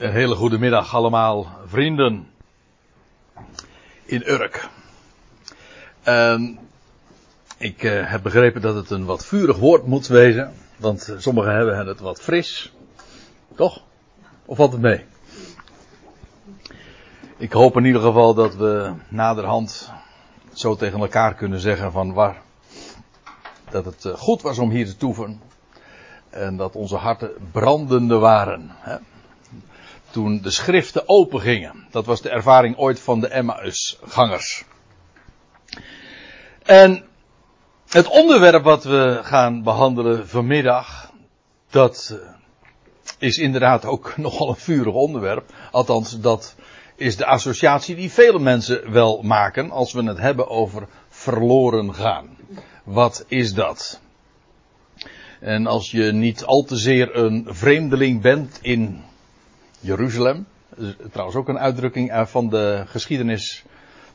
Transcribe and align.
Een 0.00 0.12
hele 0.12 0.34
goede 0.34 0.58
middag 0.58 0.94
allemaal, 0.94 1.46
vrienden 1.66 2.28
in 4.04 4.22
Urk. 4.26 4.68
Um, 6.04 6.58
ik 7.56 7.82
uh, 7.82 8.10
heb 8.10 8.22
begrepen 8.22 8.60
dat 8.60 8.74
het 8.74 8.90
een 8.90 9.04
wat 9.04 9.26
vurig 9.26 9.58
woord 9.58 9.86
moet 9.86 10.06
wezen, 10.06 10.52
want 10.76 11.14
sommigen 11.18 11.54
hebben 11.54 11.86
het 11.86 12.00
wat 12.00 12.20
fris. 12.20 12.72
Toch? 13.54 13.82
Of 14.44 14.56
valt 14.56 14.72
het 14.72 14.80
mee? 14.80 15.04
Ik 17.36 17.52
hoop 17.52 17.76
in 17.76 17.84
ieder 17.84 18.02
geval 18.02 18.34
dat 18.34 18.54
we 18.54 18.92
naderhand 19.08 19.92
zo 20.52 20.76
tegen 20.76 21.00
elkaar 21.00 21.34
kunnen 21.34 21.60
zeggen 21.60 21.92
van 21.92 22.12
waar 22.12 22.42
dat 23.70 23.84
het 23.84 24.04
uh, 24.04 24.14
goed 24.14 24.42
was 24.42 24.58
om 24.58 24.70
hier 24.70 24.86
te 24.86 24.96
toeven 24.96 25.40
en 26.30 26.56
dat 26.56 26.76
onze 26.76 26.96
harten 26.96 27.30
brandende 27.52 28.18
waren. 28.18 28.70
Hè? 28.70 28.96
Toen 30.10 30.40
de 30.42 30.50
schriften 30.50 31.08
open 31.08 31.40
gingen. 31.40 31.86
Dat 31.90 32.06
was 32.06 32.20
de 32.20 32.28
ervaring 32.28 32.76
ooit 32.76 33.00
van 33.00 33.20
de 33.20 33.28
Emmausgangers. 33.28 34.64
En 36.62 37.04
het 37.88 38.08
onderwerp 38.08 38.64
wat 38.64 38.84
we 38.84 39.18
gaan 39.22 39.62
behandelen 39.62 40.28
vanmiddag, 40.28 41.12
dat 41.70 42.10
eh, 42.12 42.28
is 43.18 43.38
inderdaad 43.38 43.84
ook 43.84 44.14
nogal 44.16 44.48
een 44.48 44.56
vurig 44.56 44.94
onderwerp. 44.94 45.52
Althans, 45.70 46.20
dat 46.20 46.54
is 46.96 47.16
de 47.16 47.26
associatie 47.26 47.94
die 47.94 48.10
vele 48.10 48.38
mensen 48.38 48.92
wel 48.92 49.22
maken 49.22 49.70
als 49.70 49.92
we 49.92 50.02
het 50.02 50.18
hebben 50.18 50.48
over 50.48 50.88
verloren 51.08 51.94
gaan. 51.94 52.36
Wat 52.84 53.24
is 53.28 53.54
dat? 53.54 54.00
En 55.40 55.66
als 55.66 55.90
je 55.90 56.12
niet 56.12 56.44
al 56.44 56.62
te 56.62 56.76
zeer 56.76 57.16
een 57.16 57.46
vreemdeling 57.48 58.22
bent 58.22 58.58
in 58.62 59.02
Jeruzalem, 59.80 60.46
trouwens 61.10 61.36
ook 61.36 61.48
een 61.48 61.58
uitdrukking 61.58 62.22
van 62.28 62.48
de 62.48 62.82
geschiedenis 62.86 63.64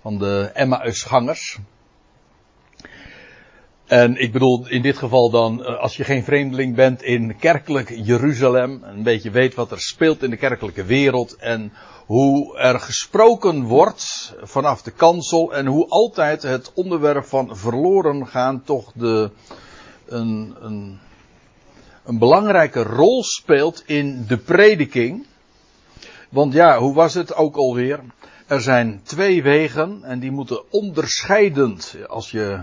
van 0.02 0.17
de 0.17 0.50
Emmausgangers. 0.53 1.59
En 3.86 4.22
ik 4.22 4.31
bedoel 4.31 4.67
in 4.67 4.81
dit 4.81 4.98
geval 4.98 5.30
dan, 5.30 5.66
eh, 5.66 5.80
als 5.80 5.98
je 5.98 6.04
geen 6.04 6.23
vreemdeling 6.23 6.76
bent 6.76 7.02
in 7.02 7.38
kerkelijk 7.38 7.89
Jeruzalem, 7.89 8.84
een 8.84 9.04
beetje 9.04 9.31
weet 9.31 9.56
wat 9.56 9.72
er 9.72 9.80
speelt 9.80 10.23
in 10.23 10.30
de 10.30 10.38
kerkelijke 10.38 10.84
wereld 10.84 11.36
en 11.36 11.73
hoe 12.06 12.58
er 12.58 12.80
gesproken 12.80 13.64
wordt 13.64 14.34
vanaf 14.42 14.82
de 14.82 14.92
kansel 14.92 15.54
en 15.54 15.66
hoe 15.66 15.88
altijd 15.88 16.42
het 16.42 16.72
onderwerp 16.73 17.26
van 17.26 17.58
verloren 17.58 18.28
gaan 18.28 18.64
toch 18.64 18.92
de, 18.95 19.32
een, 20.06 20.56
een, 20.59 21.00
een 22.06 22.20
belangrijke 22.20 22.84
rol 22.84 23.23
speelt 23.23 23.84
in 23.86 24.26
de 24.28 24.38
prediking. 24.38 25.26
Want 26.36 26.53
ja, 26.53 26.78
hoe 26.78 26.94
was 26.94 27.14
het 27.14 27.36
ook 27.36 27.55
alweer? 27.55 28.00
Er 28.47 28.61
zijn 28.61 29.02
twee 29.03 29.44
wegen 29.44 30.03
en 30.03 30.19
die 30.19 30.31
moeten 30.31 30.72
onderscheidend, 30.72 31.95
als 32.08 32.31
je 32.31 32.59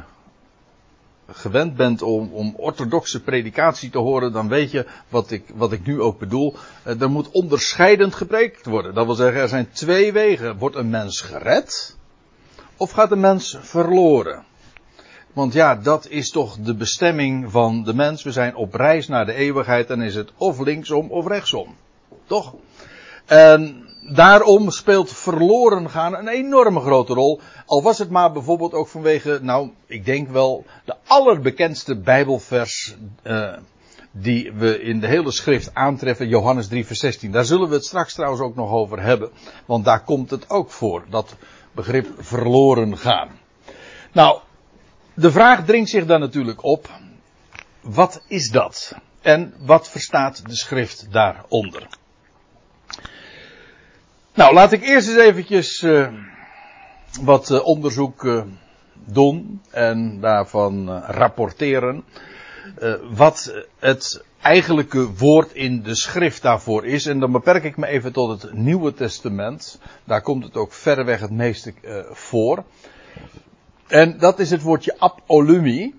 gewend 1.26 1.76
bent 1.76 2.02
om, 2.02 2.32
om 2.32 2.54
orthodoxe 2.56 3.22
predikatie 3.22 3.90
te 3.90 3.98
horen, 3.98 4.32
dan 4.32 4.48
weet 4.48 4.70
je 4.70 4.86
wat 5.08 5.30
ik, 5.30 5.44
wat 5.54 5.72
ik 5.72 5.86
nu 5.86 6.00
ook 6.00 6.18
bedoel. 6.18 6.56
Eh, 6.82 7.00
er 7.00 7.10
moet 7.10 7.30
onderscheidend 7.30 8.14
gepreekt 8.14 8.66
worden. 8.66 8.94
Dat 8.94 9.06
wil 9.06 9.14
zeggen, 9.14 9.40
er 9.40 9.48
zijn 9.48 9.70
twee 9.70 10.12
wegen. 10.12 10.58
Wordt 10.58 10.76
een 10.76 10.90
mens 10.90 11.20
gered? 11.20 11.96
Of 12.76 12.90
gaat 12.90 13.10
een 13.10 13.20
mens 13.20 13.58
verloren? 13.60 14.44
Want 15.32 15.52
ja, 15.52 15.74
dat 15.74 16.08
is 16.08 16.30
toch 16.30 16.56
de 16.56 16.74
bestemming 16.74 17.50
van 17.50 17.84
de 17.84 17.94
mens. 17.94 18.22
We 18.22 18.32
zijn 18.32 18.56
op 18.56 18.74
reis 18.74 19.08
naar 19.08 19.26
de 19.26 19.34
eeuwigheid 19.34 19.90
en 19.90 20.00
is 20.00 20.14
het 20.14 20.32
of 20.36 20.60
linksom 20.60 21.10
of 21.10 21.26
rechtsom. 21.26 21.76
Toch? 22.26 22.54
En 23.32 23.88
daarom 24.00 24.70
speelt 24.70 25.12
verloren 25.12 25.90
gaan 25.90 26.14
een 26.14 26.28
enorme 26.28 26.80
grote 26.80 27.14
rol. 27.14 27.40
Al 27.66 27.82
was 27.82 27.98
het 27.98 28.10
maar 28.10 28.32
bijvoorbeeld 28.32 28.72
ook 28.72 28.88
vanwege, 28.88 29.38
nou, 29.42 29.70
ik 29.86 30.04
denk 30.04 30.28
wel 30.28 30.64
de 30.84 30.94
allerbekendste 31.06 31.96
Bijbelvers 31.96 32.96
uh, 33.24 33.52
die 34.10 34.52
we 34.52 34.82
in 34.82 35.00
de 35.00 35.06
hele 35.06 35.30
schrift 35.30 35.74
aantreffen, 35.74 36.28
Johannes 36.28 36.68
3 36.68 36.86
vers 36.86 36.98
16. 36.98 37.32
Daar 37.32 37.44
zullen 37.44 37.68
we 37.68 37.74
het 37.74 37.84
straks 37.84 38.14
trouwens 38.14 38.42
ook 38.42 38.54
nog 38.54 38.70
over 38.70 39.02
hebben, 39.02 39.30
want 39.66 39.84
daar 39.84 40.04
komt 40.04 40.30
het 40.30 40.50
ook 40.50 40.70
voor, 40.70 41.04
dat 41.10 41.36
begrip 41.72 42.06
verloren 42.18 42.98
gaan. 42.98 43.28
Nou, 44.12 44.38
de 45.14 45.30
vraag 45.30 45.64
dringt 45.64 45.90
zich 45.90 46.06
dan 46.06 46.20
natuurlijk 46.20 46.64
op, 46.64 46.88
wat 47.80 48.22
is 48.28 48.50
dat? 48.50 48.96
En 49.20 49.54
wat 49.58 49.88
verstaat 49.88 50.48
de 50.48 50.56
schrift 50.56 51.06
daaronder? 51.10 52.00
Nou, 54.34 54.54
laat 54.54 54.72
ik 54.72 54.82
eerst 54.82 55.08
eens 55.08 55.18
eventjes 55.18 55.82
uh, 55.82 56.08
wat 57.20 57.50
uh, 57.50 57.66
onderzoek 57.66 58.24
uh, 58.24 58.42
doen 58.94 59.60
en 59.70 60.20
daarvan 60.20 60.90
rapporteren. 60.98 62.04
wat 63.10 63.54
het 63.78 64.24
eigenlijke 64.40 65.12
woord 65.12 65.52
in 65.52 65.82
de 65.82 65.94
schrift 65.94 66.42
daarvoor 66.42 66.86
is. 66.86 67.06
En 67.06 67.20
dan 67.20 67.32
beperk 67.32 67.64
ik 67.64 67.76
me 67.76 67.86
even 67.86 68.12
tot 68.12 68.42
het 68.42 68.52
Nieuwe 68.52 68.94
Testament. 68.94 69.80
Daar 70.04 70.22
komt 70.22 70.44
het 70.44 70.56
ook 70.56 70.72
verreweg 70.72 71.20
het 71.20 71.30
meeste 71.30 71.74
voor. 72.10 72.64
En 73.86 74.18
dat 74.18 74.38
is 74.38 74.50
het 74.50 74.62
woordje 74.62 74.94
apolumi. 74.98 75.94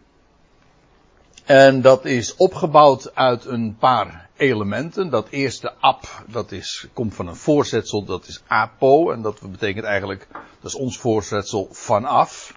En 1.46 1.82
dat 1.82 2.06
is 2.06 2.36
opgebouwd 2.36 3.16
uit 3.16 3.46
een 3.46 3.76
paar 3.80 4.23
elementen. 4.38 5.10
Dat 5.10 5.30
eerste 5.30 5.74
ap, 5.80 6.24
dat 6.28 6.52
is, 6.52 6.88
komt 6.94 7.16
van 7.16 7.28
een 7.28 7.36
voorzetsel, 7.36 8.04
dat 8.04 8.28
is 8.28 8.42
apo. 8.48 9.12
En 9.12 9.22
dat 9.22 9.42
betekent 9.52 9.86
eigenlijk, 9.86 10.28
dat 10.32 10.72
is 10.72 10.76
ons 10.76 10.98
voorzetsel 10.98 11.68
vanaf. 11.72 12.54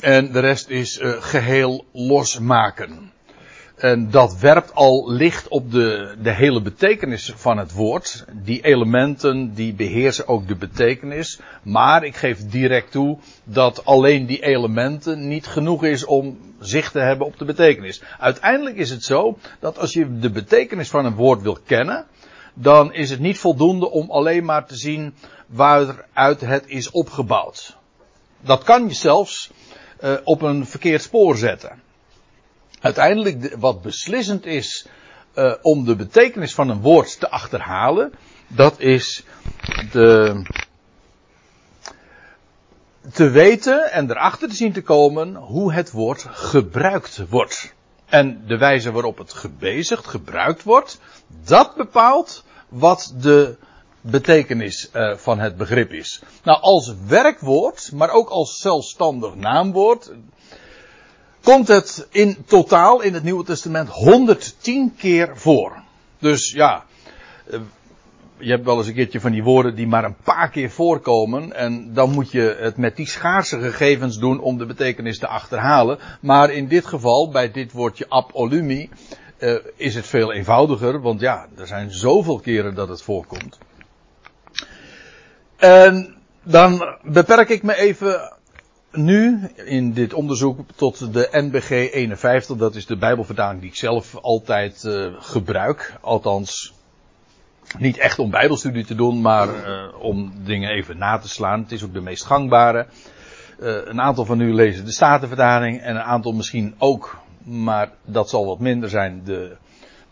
En 0.00 0.32
de 0.32 0.40
rest 0.40 0.68
is 0.68 0.98
uh, 0.98 1.22
geheel 1.22 1.84
losmaken. 1.92 3.12
En 3.80 4.10
dat 4.10 4.38
werpt 4.38 4.74
al 4.74 5.10
licht 5.10 5.48
op 5.48 5.70
de, 5.70 6.14
de 6.22 6.30
hele 6.30 6.62
betekenis 6.62 7.32
van 7.36 7.58
het 7.58 7.72
woord. 7.72 8.24
Die 8.32 8.60
elementen 8.60 9.54
die 9.54 9.74
beheersen 9.74 10.28
ook 10.28 10.48
de 10.48 10.56
betekenis. 10.56 11.40
Maar 11.62 12.04
ik 12.04 12.16
geef 12.16 12.38
direct 12.38 12.90
toe 12.90 13.18
dat 13.44 13.84
alleen 13.84 14.26
die 14.26 14.42
elementen 14.42 15.28
niet 15.28 15.46
genoeg 15.46 15.84
is 15.84 16.04
om 16.04 16.38
zicht 16.58 16.92
te 16.92 16.98
hebben 16.98 17.26
op 17.26 17.38
de 17.38 17.44
betekenis. 17.44 18.02
Uiteindelijk 18.18 18.76
is 18.76 18.90
het 18.90 19.04
zo 19.04 19.38
dat 19.60 19.78
als 19.78 19.92
je 19.92 20.18
de 20.18 20.30
betekenis 20.30 20.88
van 20.88 21.04
een 21.04 21.14
woord 21.14 21.42
wil 21.42 21.58
kennen, 21.66 22.06
dan 22.54 22.92
is 22.92 23.10
het 23.10 23.20
niet 23.20 23.38
voldoende 23.38 23.90
om 23.90 24.10
alleen 24.10 24.44
maar 24.44 24.66
te 24.66 24.76
zien 24.76 25.14
waaruit 25.46 26.40
het 26.40 26.64
is 26.66 26.90
opgebouwd. 26.90 27.76
Dat 28.40 28.62
kan 28.62 28.88
je 28.88 28.94
zelfs 28.94 29.50
uh, 30.04 30.12
op 30.24 30.42
een 30.42 30.66
verkeerd 30.66 31.02
spoor 31.02 31.36
zetten 31.36 31.88
uiteindelijk 32.80 33.56
wat 33.58 33.82
beslissend 33.82 34.46
is 34.46 34.86
uh, 35.34 35.54
om 35.62 35.84
de 35.84 35.96
betekenis 35.96 36.54
van 36.54 36.68
een 36.68 36.80
woord 36.80 37.20
te 37.20 37.30
achterhalen, 37.30 38.12
dat 38.46 38.80
is 38.80 39.24
de, 39.92 40.42
te 43.12 43.30
weten 43.30 43.92
en 43.92 44.10
erachter 44.10 44.48
te 44.48 44.54
zien 44.54 44.72
te 44.72 44.82
komen 44.82 45.34
hoe 45.34 45.72
het 45.72 45.90
woord 45.90 46.26
gebruikt 46.28 47.28
wordt. 47.28 47.74
En 48.06 48.46
de 48.46 48.58
wijze 48.58 48.92
waarop 48.92 49.18
het 49.18 49.32
gebezigd, 49.32 50.06
gebruikt 50.06 50.62
wordt, 50.62 51.00
dat 51.44 51.74
bepaalt 51.76 52.44
wat 52.68 53.14
de 53.20 53.56
betekenis 54.00 54.90
uh, 54.92 55.16
van 55.16 55.38
het 55.38 55.56
begrip 55.56 55.92
is. 55.92 56.22
Nou, 56.44 56.60
als 56.60 56.94
werkwoord, 57.06 57.92
maar 57.92 58.10
ook 58.10 58.28
als 58.28 58.56
zelfstandig 58.56 59.34
naamwoord, 59.34 60.12
komt 61.42 61.68
het 61.68 62.06
in 62.10 62.36
totaal 62.46 63.00
in 63.00 63.14
het 63.14 63.22
Nieuwe 63.22 63.44
Testament 63.44 63.88
110 63.88 64.94
keer 64.96 65.30
voor. 65.34 65.82
Dus 66.18 66.52
ja, 66.52 66.84
eh, 67.50 67.60
je 68.38 68.50
hebt 68.50 68.64
wel 68.64 68.78
eens 68.78 68.86
een 68.86 68.94
keertje 68.94 69.20
van 69.20 69.32
die 69.32 69.42
woorden 69.42 69.74
die 69.74 69.86
maar 69.86 70.04
een 70.04 70.16
paar 70.24 70.50
keer 70.50 70.70
voorkomen. 70.70 71.52
En 71.52 71.94
dan 71.94 72.10
moet 72.10 72.30
je 72.30 72.56
het 72.60 72.76
met 72.76 72.96
die 72.96 73.08
schaarse 73.08 73.60
gegevens 73.60 74.18
doen 74.18 74.40
om 74.40 74.58
de 74.58 74.66
betekenis 74.66 75.18
te 75.18 75.26
achterhalen. 75.26 75.98
Maar 76.20 76.50
in 76.50 76.68
dit 76.68 76.86
geval, 76.86 77.30
bij 77.30 77.50
dit 77.50 77.72
woordje 77.72 78.06
apolumi, 78.08 78.90
uh, 79.38 79.58
is 79.76 79.94
het 79.94 80.06
veel 80.06 80.32
eenvoudiger. 80.32 81.00
Want 81.00 81.20
ja, 81.20 81.46
er 81.56 81.66
zijn 81.66 81.92
zoveel 81.92 82.38
keren 82.38 82.74
dat 82.74 82.88
het 82.88 83.02
voorkomt. 83.02 83.58
En 85.56 86.16
dan 86.42 86.96
beperk 87.02 87.48
ik 87.48 87.62
me 87.62 87.76
even 87.76 88.32
nu 88.92 89.48
in 89.64 89.92
dit 89.92 90.14
onderzoek 90.14 90.58
tot 90.74 91.12
de 91.12 91.28
NBG 91.30 91.70
51. 91.70 92.56
Dat 92.56 92.74
is 92.74 92.86
de 92.86 92.96
Bijbelvertaling 92.96 93.60
die 93.60 93.70
ik 93.70 93.76
zelf 93.76 94.16
altijd 94.16 94.84
uh, 94.84 95.06
gebruik. 95.18 95.94
Althans, 96.00 96.74
niet 97.78 97.98
echt 97.98 98.18
om 98.18 98.30
Bijbelstudie 98.30 98.84
te 98.84 98.94
doen, 98.94 99.20
maar 99.20 99.48
uh, 99.48 100.02
om 100.02 100.32
dingen 100.44 100.70
even 100.70 100.98
na 100.98 101.18
te 101.18 101.28
slaan. 101.28 101.60
Het 101.62 101.72
is 101.72 101.84
ook 101.84 101.92
de 101.92 102.00
meest 102.00 102.24
gangbare. 102.24 102.86
Uh, 103.60 103.76
een 103.84 104.00
aantal 104.00 104.24
van 104.24 104.40
u 104.40 104.54
lezen 104.54 104.84
de 104.84 104.92
Statenvertaling 104.92 105.80
en 105.80 105.94
een 105.94 106.02
aantal 106.02 106.32
misschien 106.32 106.74
ook, 106.78 107.18
maar 107.42 107.92
dat 108.04 108.28
zal 108.28 108.46
wat 108.46 108.58
minder 108.58 108.88
zijn, 108.88 109.22
de 109.24 109.56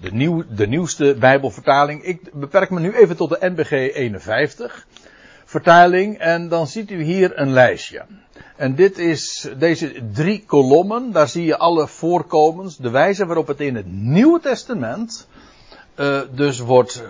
de, 0.01 0.13
nieuw, 0.13 0.45
de 0.51 0.67
nieuwste 0.67 1.17
Bijbelvertaling. 1.19 2.03
Ik 2.03 2.33
beperk 2.33 2.71
me 2.71 2.81
nu 2.81 2.95
even 2.95 3.17
tot 3.17 3.31
de 3.31 3.39
NBG 3.41 3.71
51 3.71 4.87
vertaling 5.49 6.19
en 6.19 6.49
dan 6.49 6.67
ziet 6.67 6.91
u 6.91 7.03
hier 7.03 7.39
een 7.39 7.53
lijstje. 7.53 8.05
En 8.57 8.75
dit 8.75 8.99
is 8.99 9.49
deze 9.59 10.11
drie 10.13 10.45
kolommen, 10.47 11.13
daar 11.13 11.29
zie 11.29 11.45
je 11.45 11.59
alle 11.59 11.87
voorkomens, 11.87 12.77
de 12.77 12.91
wijze 12.91 13.27
waarop 13.27 13.47
het 13.47 13.61
in 13.61 13.77
het 13.77 13.87
Nieuwe 13.89 14.41
Testament 14.41 15.29
uh, 15.97 16.21
dus 16.31 16.59
wordt 16.59 17.03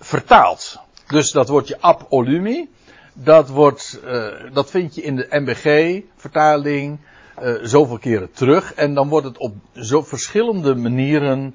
vertaald. 0.00 0.80
Dus 1.06 1.30
dat 1.30 1.48
woordje 1.48 1.80
ab 1.80 2.06
olumi, 2.08 2.68
dat, 3.12 3.48
wordt, 3.48 4.00
uh, 4.04 4.26
dat 4.52 4.70
vind 4.70 4.94
je 4.94 5.02
in 5.02 5.16
de 5.16 5.26
MBG-vertaling 5.30 6.98
uh, 7.42 7.54
zoveel 7.62 7.98
keren 7.98 8.32
terug. 8.32 8.74
En 8.74 8.94
dan 8.94 9.08
wordt 9.08 9.26
het 9.26 9.38
op 9.38 9.54
zo 9.74 10.02
verschillende 10.02 10.74
manieren 10.74 11.54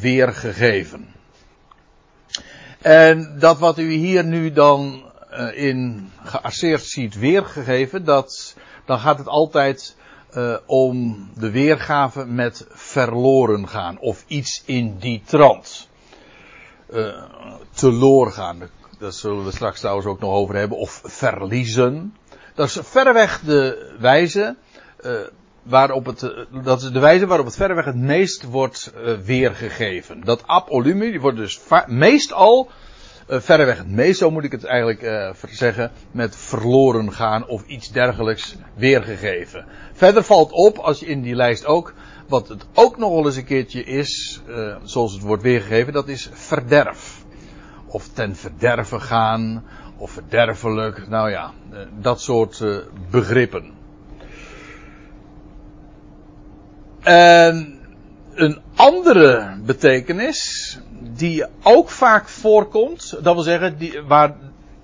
weergegeven. 0.00 1.08
En 2.78 3.36
dat 3.38 3.58
wat 3.58 3.78
u 3.78 3.90
hier 3.92 4.24
nu 4.24 4.52
dan 4.52 5.07
in 5.46 6.10
geasseerd 6.22 6.84
ziet 6.84 7.18
weergegeven, 7.18 8.04
dat, 8.04 8.56
dan 8.84 8.98
gaat 8.98 9.18
het 9.18 9.28
altijd 9.28 9.96
uh, 10.36 10.56
om 10.66 11.28
de 11.34 11.50
weergave 11.50 12.24
met 12.24 12.66
verloren 12.68 13.68
gaan. 13.68 13.98
Of 13.98 14.24
iets 14.26 14.62
in 14.66 14.96
die 14.98 15.22
trant. 15.24 15.88
Uh, 16.90 17.22
teloor 17.70 18.32
gaan. 18.32 18.70
Daar 18.98 19.12
zullen 19.12 19.44
we 19.44 19.50
straks 19.50 19.78
trouwens 19.80 20.06
ook 20.06 20.20
nog 20.20 20.32
over 20.32 20.54
hebben. 20.54 20.78
Of 20.78 21.00
verliezen. 21.04 22.16
Dat 22.54 22.66
is 22.66 22.78
verreweg 22.82 23.40
de 23.40 23.94
wijze 23.98 24.56
waarop 25.62 26.06
het, 26.06 26.46
dat 26.64 26.82
is 26.82 26.90
de 26.90 26.98
wijze 26.98 27.26
waarop 27.26 27.46
het 27.46 27.56
verreweg 27.56 27.84
het 27.84 27.96
meest 27.96 28.42
wordt 28.42 28.92
weergegeven. 29.24 30.24
Dat 30.24 30.42
apolumi, 30.46 31.10
die 31.10 31.20
wordt 31.20 31.36
dus 31.36 31.60
meestal, 31.86 32.70
uh, 33.30 33.40
verreweg 33.40 33.78
het 33.78 33.90
meest, 33.90 34.18
zo 34.18 34.30
moet 34.30 34.44
ik 34.44 34.52
het 34.52 34.64
eigenlijk 34.64 35.02
uh, 35.02 35.30
zeggen, 35.50 35.90
met 36.10 36.36
verloren 36.36 37.12
gaan 37.12 37.46
of 37.46 37.66
iets 37.66 37.90
dergelijks 37.90 38.56
weergegeven. 38.74 39.64
Verder 39.92 40.22
valt 40.22 40.52
op, 40.52 40.78
als 40.78 41.00
je 41.00 41.06
in 41.06 41.22
die 41.22 41.34
lijst 41.34 41.66
ook, 41.66 41.94
wat 42.28 42.48
het 42.48 42.66
ook 42.74 42.98
nog 42.98 43.12
wel 43.12 43.26
eens 43.26 43.36
een 43.36 43.44
keertje 43.44 43.84
is, 43.84 44.42
zoals 44.82 45.12
het 45.12 45.22
wordt 45.22 45.42
weergegeven, 45.42 45.92
dat 45.92 46.08
is 46.08 46.30
verderf. 46.32 47.24
Of 47.86 48.08
ten 48.08 48.36
verderven 48.36 49.00
gaan, 49.00 49.64
of 49.96 50.10
verderfelijk, 50.10 51.08
nou 51.08 51.30
ja, 51.30 51.52
dat 52.00 52.20
soort 52.20 52.64
begrippen. 53.10 53.72
En 57.02 57.77
een 58.38 58.58
andere 58.74 59.58
betekenis, 59.64 60.78
die 61.16 61.44
ook 61.62 61.90
vaak 61.90 62.28
voorkomt, 62.28 63.10
dat 63.22 63.34
wil 63.34 63.42
zeggen, 63.42 63.78
die, 63.78 64.02
waar 64.02 64.36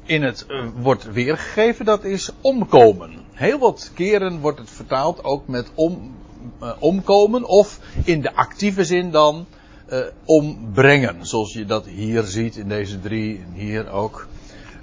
in 0.04 0.22
het 0.22 0.46
uh, 0.48 0.64
wordt 0.76 1.12
weergegeven, 1.12 1.84
dat 1.84 2.04
is 2.04 2.30
omkomen. 2.40 3.10
Heel 3.32 3.58
wat 3.58 3.90
keren 3.94 4.40
wordt 4.40 4.58
het 4.58 4.70
vertaald 4.70 5.24
ook 5.24 5.48
met 5.48 5.70
om, 5.74 6.14
uh, 6.62 6.72
omkomen, 6.78 7.44
of 7.44 7.78
in 8.04 8.20
de 8.20 8.34
actieve 8.34 8.84
zin 8.84 9.10
dan 9.10 9.46
uh, 9.92 9.98
ombrengen. 10.24 11.26
Zoals 11.26 11.52
je 11.52 11.64
dat 11.64 11.86
hier 11.86 12.22
ziet 12.22 12.56
in 12.56 12.68
deze 12.68 13.00
drie, 13.00 13.44
en 13.46 13.52
hier 13.52 13.90
ook. 13.90 14.26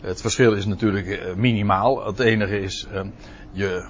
Het 0.02 0.22
verschil 0.22 0.54
is 0.54 0.66
natuurlijk 0.66 1.36
minimaal. 1.36 2.06
Het 2.06 2.20
enige 2.20 2.60
is, 2.60 2.88
je, 3.52 3.86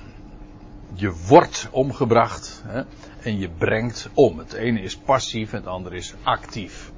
je 0.93 1.13
wordt 1.27 1.67
omgebracht. 1.71 2.63
Hè? 2.65 2.81
En 3.23 3.39
je 3.39 3.49
brengt 3.49 4.09
om. 4.13 4.37
Het 4.37 4.53
ene 4.53 4.81
is 4.81 4.97
passief 4.97 5.51
en 5.51 5.57
het 5.57 5.67
andere 5.67 5.95
is 5.95 6.13
actief. 6.23 6.91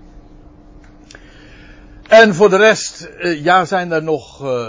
En 2.08 2.36
voor 2.36 2.50
de 2.50 2.58
rest, 2.58 3.10
ja, 3.22 3.66
zijn 3.66 3.92
er 3.92 4.04
nog, 4.04 4.44
uh, 4.44 4.68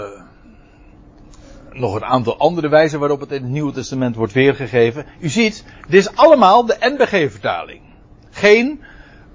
nog 1.71 1.95
een 1.95 2.05
aantal 2.05 2.37
andere 2.37 2.69
wijzen 2.69 2.99
waarop 2.99 3.19
het 3.19 3.31
in 3.31 3.41
het 3.41 3.51
Nieuwe 3.51 3.71
Testament 3.71 4.15
wordt 4.15 4.33
weergegeven. 4.33 5.05
U 5.19 5.29
ziet, 5.29 5.65
dit 5.87 5.99
is 5.99 6.15
allemaal 6.15 6.65
de 6.65 6.77
NBG-vertaling. 6.79 7.81
Geen 8.31 8.81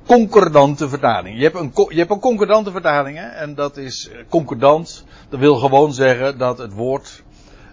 concordante 0.07 0.89
vertaling. 0.89 1.37
Je 1.37 1.43
hebt 1.43 1.57
een, 1.57 1.73
je 1.89 1.99
hebt 1.99 2.11
een 2.11 2.21
concordante 2.21 2.71
vertaling, 2.71 3.17
hè, 3.17 3.27
en 3.27 3.55
dat 3.55 3.77
is 3.77 4.11
concordant. 4.29 5.05
Dat 5.29 5.41
wil 5.41 5.57
gewoon 5.57 5.93
zeggen 5.93 6.39
dat 6.39 6.59
het 6.59 6.73
woord 6.73 7.23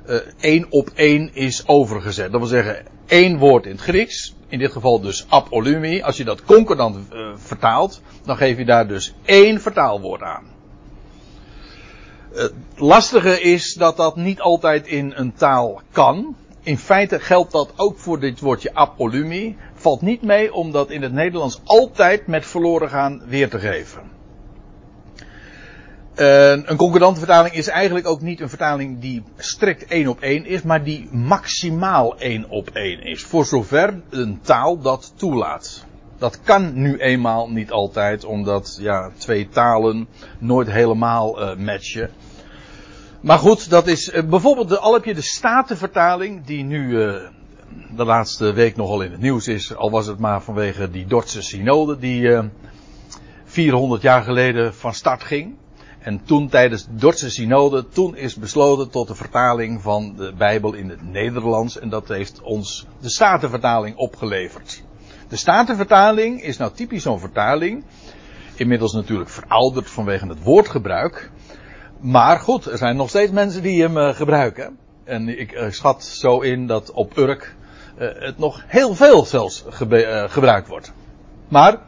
uh, 0.08 0.16
één 0.40 0.66
op 0.70 0.90
één 0.96 1.34
is 1.34 1.68
overgezet. 1.68 2.32
Dat 2.32 2.40
wil 2.40 2.50
zeggen, 2.50 2.86
één 3.08 3.38
woord 3.38 3.66
in 3.66 3.72
het 3.72 3.82
Grieks, 3.82 4.36
in 4.48 4.60
dit 4.60 4.72
geval 4.72 5.02
dus 5.02 5.26
apolumi. 5.30 6.02
Als 6.02 6.18
je 6.18 6.24
dat 6.24 6.44
concordant 6.44 6.98
uh, 7.14 7.30
vertaalt, 7.36 8.02
dan 8.26 8.38
geef 8.38 8.58
je 8.58 8.66
daar 8.66 8.88
dus 8.88 9.14
één 9.26 9.62
vertaalwoord 9.62 10.22
aan. 10.22 10.56
Het 12.34 12.54
lastige 12.76 13.42
is 13.42 13.74
dat 13.74 13.98
dat 13.98 14.16
niet 14.16 14.42
altijd 14.42 14.88
in 14.88 15.14
een 15.16 15.34
taal 15.34 15.82
kan. 15.92 16.36
In 16.62 16.78
feite 16.78 17.20
geldt 17.20 17.52
dat 17.52 17.74
ook 17.76 17.98
voor 17.98 18.20
dit 18.20 18.40
woordje 18.40 18.74
apolumi. 18.76 19.58
Valt 19.74 20.02
niet 20.02 20.22
mee 20.22 20.54
om 20.54 20.72
dat 20.72 20.90
in 20.90 21.02
het 21.02 21.14
Nederlands 21.14 21.62
altijd 21.64 22.28
met 22.28 22.46
verloren 22.46 22.90
gaan 22.90 23.22
weer 23.26 23.50
te 23.50 23.60
geven. 23.60 24.17
Uh, 26.20 26.50
een 26.50 26.78
concordante 26.78 27.20
vertaling 27.20 27.56
is 27.56 27.68
eigenlijk 27.68 28.08
ook 28.08 28.22
niet 28.22 28.40
een 28.40 28.50
vertaling 28.50 29.00
die 29.00 29.24
strikt 29.36 29.86
één 29.86 30.08
op 30.08 30.20
één 30.20 30.46
is, 30.46 30.62
maar 30.62 30.84
die 30.84 31.10
maximaal 31.12 32.18
één 32.18 32.50
op 32.50 32.70
één 32.70 33.04
is. 33.04 33.24
Voor 33.24 33.46
zover 33.46 34.02
een 34.10 34.40
taal 34.42 34.80
dat 34.80 35.14
toelaat. 35.16 35.86
Dat 36.18 36.42
kan 36.42 36.72
nu 36.74 36.98
eenmaal 36.98 37.50
niet 37.50 37.72
altijd, 37.72 38.26
omdat 38.26 38.78
ja, 38.82 39.12
twee 39.18 39.50
talen 39.50 40.08
nooit 40.40 40.72
helemaal 40.72 41.42
uh, 41.42 41.56
matchen. 41.56 42.10
Maar 43.22 43.40
goed, 43.40 43.70
dat 43.70 43.88
is 43.88 44.14
uh, 44.14 44.24
bijvoorbeeld, 44.24 44.70
de, 44.70 44.80
al 44.80 44.94
heb 44.94 45.06
je 45.06 45.14
de 45.14 45.22
Statenvertaling, 45.22 46.46
die 46.46 46.64
nu 46.64 46.92
de 47.96 48.06
laatste 48.06 48.54
week 48.54 48.76
nogal 48.76 49.02
in 49.02 49.12
het 49.12 49.22
nieuws 49.22 49.48
is, 49.48 49.76
al 49.76 49.92
was 49.92 50.08
het 50.08 50.20
maar 50.20 50.42
vanwege 50.42 50.90
die 50.90 51.06
Dordtse 51.06 51.42
synode 51.42 51.98
die 51.98 52.40
400 53.46 54.02
jaar 54.02 54.24
geleden 54.24 54.74
van 54.74 54.94
start 54.94 55.24
ging. 55.24 55.56
En 56.08 56.24
toen 56.24 56.50
tijdens 56.50 56.86
de 56.86 56.96
Dordtse 56.96 57.30
synode, 57.30 57.88
toen 57.88 58.16
is 58.16 58.36
besloten 58.36 58.90
tot 58.90 59.08
de 59.08 59.16
vertaling 59.16 59.82
van 59.82 60.14
de 60.16 60.34
Bijbel 60.38 60.74
in 60.74 60.90
het 60.90 61.12
Nederlands. 61.12 61.80
En 61.80 61.90
dat 61.90 62.08
heeft 62.08 62.42
ons 62.42 62.86
de 63.00 63.10
Statenvertaling 63.10 63.96
opgeleverd. 63.96 64.84
De 65.28 65.36
Statenvertaling 65.36 66.44
is 66.44 66.58
nou 66.58 66.72
typisch 66.74 67.04
zo'n 67.04 67.20
vertaling. 67.20 67.84
Inmiddels 68.56 68.94
natuurlijk 68.94 69.30
verouderd 69.30 69.90
vanwege 69.90 70.28
het 70.28 70.44
woordgebruik. 70.44 71.32
Maar 72.00 72.40
goed, 72.40 72.66
er 72.66 72.78
zijn 72.78 72.96
nog 72.96 73.10
steeds 73.10 73.32
mensen 73.32 73.62
die 73.62 73.82
hem 73.82 73.98
uh, 73.98 74.14
gebruiken. 74.14 74.78
En 75.04 75.40
ik 75.40 75.52
uh, 75.52 75.70
schat 75.70 76.04
zo 76.04 76.40
in 76.40 76.68
dat 76.68 76.92
op 76.92 77.18
Urk 77.18 77.56
uh, 78.00 78.08
het 78.14 78.38
nog 78.38 78.64
heel 78.68 78.96
veel 78.96 79.26
zelfs 79.26 79.66
gebruikt 80.28 80.68
wordt. 80.68 80.94
Maar 81.48 81.80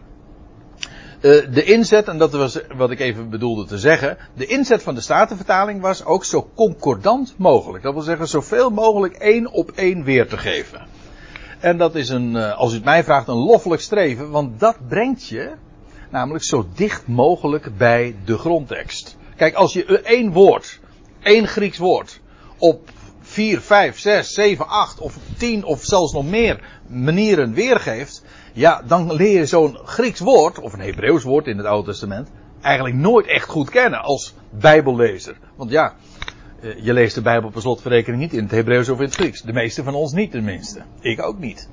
de 1.22 1.64
inzet, 1.64 2.08
en 2.08 2.18
dat 2.18 2.32
was 2.32 2.60
wat 2.76 2.92
ik 2.92 3.00
even 3.00 3.30
bedoelde 3.30 3.66
te 3.66 3.78
zeggen, 3.78 4.18
de 4.34 4.46
inzet 4.46 4.84
van 4.84 4.96
de 4.96 5.02
Statenvertaling 5.02 5.82
was 5.82 6.06
ook 6.06 6.26
zo 6.26 6.50
concordant 6.56 7.34
mogelijk. 7.38 7.84
Dat 7.84 7.94
wil 7.94 8.02
zeggen, 8.02 8.28
zoveel 8.28 8.70
mogelijk 8.70 9.14
één 9.14 9.52
op 9.52 9.72
één 9.72 10.04
weer 10.04 10.28
te 10.28 10.38
geven. 10.38 10.88
En 11.60 11.78
dat 11.78 11.96
is 11.96 12.10
een, 12.10 12.36
uh, 12.36 12.58
als 12.58 12.72
u 12.72 12.76
het 12.76 12.84
mij 12.84 13.04
vraagt, 13.04 13.28
een 13.28 13.36
loffelijk 13.36 13.82
streven, 13.82 14.30
want 14.30 14.60
dat 14.60 14.78
brengt 14.88 15.28
je 15.28 15.52
namelijk 16.10 16.44
zo 16.44 16.68
dicht 16.76 17.08
mogelijk 17.08 17.78
bij 17.78 18.16
de 18.26 18.38
grondtekst. 18.38 19.18
Kijk, 19.36 19.54
als 19.54 19.74
je 19.74 20.02
één 20.02 20.32
woord, 20.32 20.80
één 21.22 21.48
Grieks 21.48 21.78
woord, 21.78 22.20
op 22.58 22.90
vier, 23.22 23.62
vijf, 23.62 24.00
zes, 24.00 24.34
zeven, 24.34 24.68
acht 24.68 25.00
of 25.00 25.18
tien 25.38 25.64
of 25.64 25.84
zelfs 25.84 26.14
nog 26.14 26.26
meer 26.30 26.80
manieren 26.88 27.54
weergeeft, 27.54 28.24
ja, 28.60 28.82
dan 28.88 29.14
leer 29.14 29.38
je 29.38 29.46
zo'n 29.46 29.78
Grieks 29.86 30.20
woord, 30.20 30.60
of 30.60 30.74
een 30.74 30.80
Hebreeuws 30.80 31.24
woord 31.24 31.48
in 31.48 31.58
het 31.58 31.66
Oude 31.66 31.92
Testament, 31.92 32.30
eigenlijk 32.62 32.96
nooit 32.96 33.28
echt 33.28 33.50
goed 33.50 33.70
kennen 33.70 34.02
als 34.02 34.34
Bijbellezer. 34.50 35.38
Want 35.56 35.72
ja, 35.72 35.94
eh, 36.62 36.70
je 36.84 36.94
leest 36.94 37.16
de 37.16 37.22
Bijbel 37.22 37.50
per 37.50 37.62
slotverrekening 37.62 38.22
niet 38.22 38.34
in 38.34 38.44
het 38.44 38.52
Hebreeuws 38.52 38.90
of 38.90 38.98
in 38.98 39.06
het 39.06 39.16
Grieks. 39.16 39.42
De 39.42 39.54
meeste 39.54 39.84
van 39.84 39.94
ons 39.94 40.14
niet 40.14 40.32
tenminste. 40.32 40.82
Ik 41.00 41.24
ook 41.24 41.40
niet. 41.40 41.70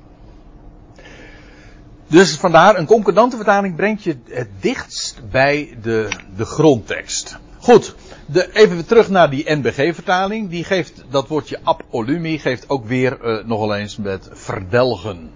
Dus 2.07 2.35
vandaar, 2.35 2.77
een 2.77 2.85
concordante 2.85 3.35
vertaling 3.35 3.75
brengt 3.75 4.03
je 4.03 4.17
het 4.29 4.49
dichtst 4.59 5.21
bij 5.31 5.77
de, 5.81 6.09
de 6.35 6.45
grondtekst. 6.45 7.37
Goed, 7.57 7.95
de, 8.25 8.53
even 8.53 8.75
weer 8.75 8.85
terug 8.85 9.09
naar 9.09 9.29
die 9.29 9.55
NBG-vertaling. 9.55 10.49
Die 10.49 10.63
geeft, 10.63 11.03
dat 11.09 11.27
woordje 11.27 11.59
apolumi 11.63 12.39
geeft 12.39 12.69
ook 12.69 12.85
weer 12.85 13.17
uh, 13.23 13.45
nogal 13.45 13.75
eens 13.75 13.97
met 13.97 14.29
verdelgen. 14.31 15.31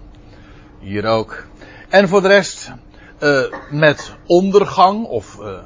Hier 0.82 1.06
ook. 1.06 1.46
En 1.88 2.08
voor 2.08 2.22
de 2.22 2.28
rest, 2.28 2.72
uh, 3.20 3.40
met 3.70 4.14
ondergang, 4.26 5.06
of 5.06 5.38
uh, 5.40 5.58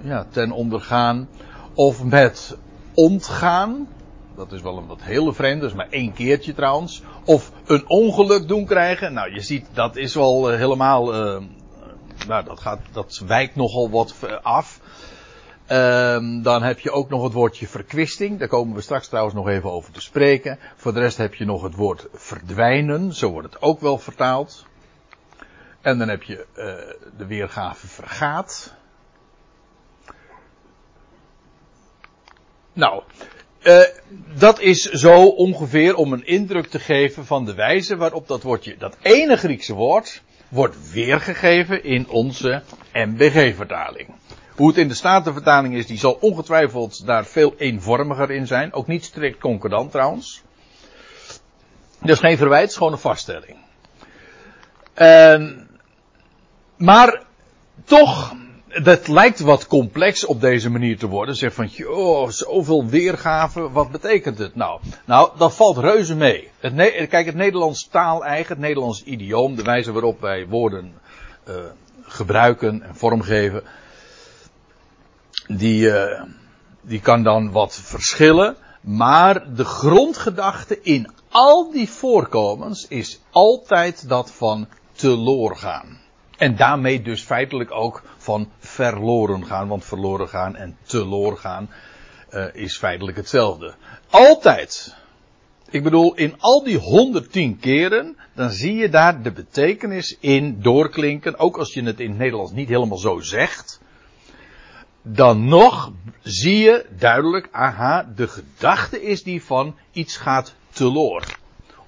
ja, 0.00 0.26
ten 0.30 0.50
ondergaan, 0.50 1.28
of 1.74 2.04
met 2.04 2.56
ontgaan. 2.94 3.88
Dat 4.36 4.52
is 4.52 4.62
wel 4.62 4.78
een 4.78 4.86
wat 4.86 5.02
hele 5.02 5.34
vreemd, 5.34 5.60
dus 5.60 5.74
maar 5.74 5.88
één 5.90 6.12
keertje 6.12 6.54
trouwens. 6.54 7.02
Of 7.24 7.52
een 7.66 7.88
ongeluk 7.88 8.48
doen 8.48 8.64
krijgen. 8.66 9.12
Nou, 9.12 9.34
je 9.34 9.40
ziet, 9.40 9.66
dat 9.72 9.96
is 9.96 10.14
wel 10.14 10.52
uh, 10.52 10.58
helemaal 10.58 11.12
nou, 12.26 12.44
dat, 12.44 12.60
gaat, 12.60 12.80
dat 12.92 13.22
wijkt 13.26 13.56
nogal 13.56 13.90
wat 13.90 14.14
af. 14.42 14.80
Um, 15.70 16.42
dan 16.42 16.62
heb 16.62 16.78
je 16.78 16.90
ook 16.90 17.08
nog 17.08 17.22
het 17.22 17.32
woordje 17.32 17.66
verkwisting. 17.66 18.38
Daar 18.38 18.48
komen 18.48 18.74
we 18.74 18.80
straks 18.80 19.08
trouwens 19.08 19.34
nog 19.34 19.48
even 19.48 19.70
over 19.70 19.92
te 19.92 20.00
spreken. 20.00 20.58
Voor 20.76 20.94
de 20.94 21.00
rest 21.00 21.16
heb 21.16 21.34
je 21.34 21.44
nog 21.44 21.62
het 21.62 21.74
woord 21.74 22.06
verdwijnen. 22.12 23.12
Zo 23.12 23.30
wordt 23.30 23.52
het 23.52 23.62
ook 23.62 23.80
wel 23.80 23.98
vertaald. 23.98 24.66
En 25.80 25.98
dan 25.98 26.08
heb 26.08 26.22
je 26.22 26.46
uh, 26.56 26.64
de 27.16 27.26
weergave 27.26 27.86
vergaat. 27.86 28.74
Nou, 32.72 33.02
uh, 33.62 33.82
dat 34.38 34.60
is 34.60 34.82
zo 34.82 35.26
ongeveer 35.26 35.94
om 35.94 36.12
een 36.12 36.26
indruk 36.26 36.66
te 36.66 36.78
geven 36.78 37.26
van 37.26 37.44
de 37.44 37.54
wijze 37.54 37.96
waarop 37.96 38.28
dat 38.28 38.42
woordje, 38.42 38.76
dat 38.76 38.96
ene 39.02 39.36
Griekse 39.36 39.74
woord, 39.74 40.22
wordt 40.48 40.90
weergegeven 40.92 41.84
in 41.84 42.08
onze 42.08 42.62
MBG-vertaling. 42.92 44.08
Hoe 44.56 44.68
het 44.68 44.78
in 44.78 44.88
de 44.88 44.94
Statenvertaling 44.94 45.74
is, 45.74 45.86
die 45.86 45.98
zal 45.98 46.18
ongetwijfeld 46.20 47.06
daar 47.06 47.24
veel 47.24 47.54
eenvormiger 47.56 48.30
in 48.30 48.46
zijn. 48.46 48.72
Ook 48.72 48.86
niet 48.86 49.04
strikt 49.04 49.40
concordant 49.40 49.90
trouwens. 49.90 50.42
Dus 52.00 52.18
geen 52.18 52.36
verwijt, 52.36 52.76
gewoon 52.76 52.92
een 52.92 52.98
vaststelling. 52.98 53.56
Uh, 54.96 55.50
maar 56.76 57.22
toch, 57.84 58.34
dat 58.82 59.08
lijkt 59.08 59.40
wat 59.40 59.66
complex 59.66 60.24
op 60.24 60.40
deze 60.40 60.70
manier 60.70 60.98
te 60.98 61.08
worden. 61.08 61.36
Zeg 61.36 61.54
van, 61.54 61.66
joh, 61.66 62.28
zoveel 62.28 62.86
weergaven, 62.86 63.72
wat 63.72 63.90
betekent 63.90 64.38
het 64.38 64.54
nou? 64.54 64.80
Nou, 65.04 65.30
dat 65.38 65.54
valt 65.54 65.78
reuze 65.78 66.14
mee. 66.14 66.50
Het 66.60 66.74
kijk, 67.08 67.26
het 67.26 67.34
Nederlands 67.34 67.88
taal-eigen, 67.88 68.52
het 68.52 68.58
Nederlands 68.64 69.02
idioom, 69.04 69.54
de 69.54 69.62
wijze 69.62 69.92
waarop 69.92 70.20
wij 70.20 70.46
woorden 70.46 70.94
uh, 71.48 71.54
gebruiken 72.02 72.82
en 72.82 72.96
vormgeven, 72.96 73.62
die, 75.46 75.86
uh, 75.86 76.22
die 76.80 77.00
kan 77.00 77.22
dan 77.22 77.50
wat 77.50 77.74
verschillen. 77.74 78.56
Maar 78.80 79.54
de 79.54 79.64
grondgedachte 79.64 80.82
in 80.82 81.08
al 81.28 81.70
die 81.70 81.88
voorkomens 81.88 82.88
is 82.88 83.20
altijd 83.30 84.08
dat 84.08 84.30
van 84.30 84.68
teloor 84.92 85.56
gaan. 85.56 86.00
En 86.36 86.56
daarmee 86.56 87.02
dus 87.02 87.22
feitelijk 87.22 87.70
ook 87.70 88.02
van 88.16 88.50
verloren 88.58 89.46
gaan. 89.46 89.68
Want 89.68 89.84
verloren 89.84 90.28
gaan 90.28 90.56
en 90.56 90.76
teloor 90.82 91.36
gaan 91.36 91.70
uh, 92.30 92.46
is 92.52 92.78
feitelijk 92.78 93.16
hetzelfde. 93.16 93.74
Altijd. 94.10 94.96
Ik 95.70 95.82
bedoel, 95.82 96.14
in 96.14 96.34
al 96.38 96.64
die 96.64 96.78
110 96.78 97.58
keren, 97.58 98.16
dan 98.34 98.50
zie 98.50 98.74
je 98.74 98.88
daar 98.88 99.22
de 99.22 99.32
betekenis 99.32 100.16
in 100.20 100.60
doorklinken. 100.60 101.38
Ook 101.38 101.56
als 101.56 101.74
je 101.74 101.82
het 101.82 102.00
in 102.00 102.08
het 102.08 102.18
Nederlands 102.18 102.52
niet 102.52 102.68
helemaal 102.68 102.98
zo 102.98 103.20
zegt. 103.20 103.80
Dan 105.06 105.48
nog 105.48 105.92
zie 106.22 106.58
je 106.58 106.86
duidelijk, 106.98 107.48
aha, 107.50 108.12
de 108.16 108.28
gedachte 108.28 109.02
is 109.02 109.22
die 109.22 109.44
van 109.44 109.76
iets 109.92 110.16
gaat 110.16 110.54
teloor. 110.70 111.24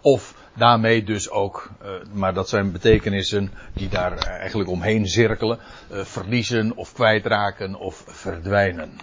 Of 0.01 0.35
daarmee 0.55 1.05
dus 1.05 1.31
ook, 1.31 1.71
uh, 1.83 1.89
maar 2.13 2.35
dat 2.35 2.49
zijn 2.49 2.73
betekenissen 2.73 3.51
die 3.73 3.89
daar 3.89 4.19
eigenlijk 4.19 4.71
omheen 4.71 5.07
cirkelen, 5.09 5.59
uh, 5.91 6.05
verliezen 6.05 6.77
of 6.77 6.93
kwijtraken 6.93 7.75
of 7.75 8.05
verdwijnen. 8.07 8.99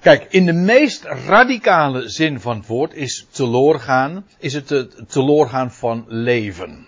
Kijk, 0.00 0.26
in 0.28 0.46
de 0.46 0.52
meest 0.52 1.04
radicale 1.04 2.08
zin 2.08 2.40
van 2.40 2.56
het 2.56 2.66
woord 2.66 2.94
is 2.94 3.26
teloorgaan, 3.30 4.26
is 4.38 4.52
het 4.52 4.68
het 4.68 5.10
teloorgaan 5.10 5.72
van 5.72 6.04
leven. 6.08 6.86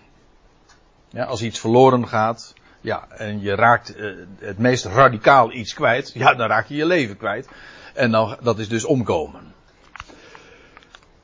Ja, 1.09 1.23
als 1.23 1.41
iets 1.41 1.59
verloren 1.59 2.07
gaat, 2.07 2.53
ja, 2.81 3.07
en 3.09 3.41
je 3.41 3.55
raakt 3.55 3.97
uh, 3.97 4.17
het 4.39 4.57
meest 4.57 4.85
radicaal 4.85 5.51
iets 5.51 5.73
kwijt, 5.73 6.11
ja, 6.13 6.33
dan 6.33 6.47
raak 6.47 6.67
je 6.67 6.75
je 6.75 6.85
leven 6.85 7.17
kwijt. 7.17 7.47
En 7.93 8.11
dan, 8.11 8.37
dat 8.41 8.59
is 8.59 8.69
dus 8.69 8.85
omkomen. 8.85 9.53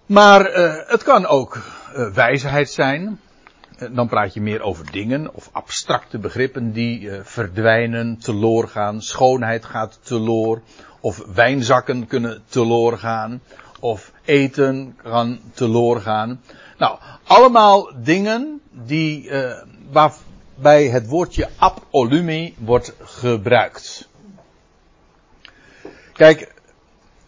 Maar 0.05 0.57
uh, 0.57 0.73
het 0.85 1.03
kan 1.03 1.25
ook 1.25 1.55
uh, 1.55 2.13
wijsheid 2.13 2.69
zijn. 2.69 3.19
dan 3.91 4.07
praat 4.07 4.33
je 4.33 4.41
meer 4.41 4.61
over 4.61 4.91
dingen 4.91 5.33
of 5.33 5.49
abstracte 5.51 6.19
begrippen 6.19 6.71
die 6.71 7.11
verdwijnen, 7.23 8.17
teloor 8.17 8.67
gaan. 8.67 9.01
Schoonheid 9.01 9.65
gaat 9.65 9.99
teloor. 10.03 10.61
Of 10.99 11.25
wijnzakken 11.33 12.07
kunnen 12.07 12.43
teloor 12.49 12.97
gaan. 12.97 13.41
Of 13.79 14.11
eten 14.25 14.97
kan 15.03 15.39
teloor 15.53 16.01
gaan. 16.01 16.41
Nou, 16.77 16.99
allemaal 17.23 17.91
dingen 18.03 18.61
die, 18.71 19.31
waarbij 20.55 20.87
het 20.87 21.07
woordje 21.07 21.49
apolumi 21.57 22.55
wordt 22.57 22.93
gebruikt. 23.03 24.07
Kijk, 26.13 26.53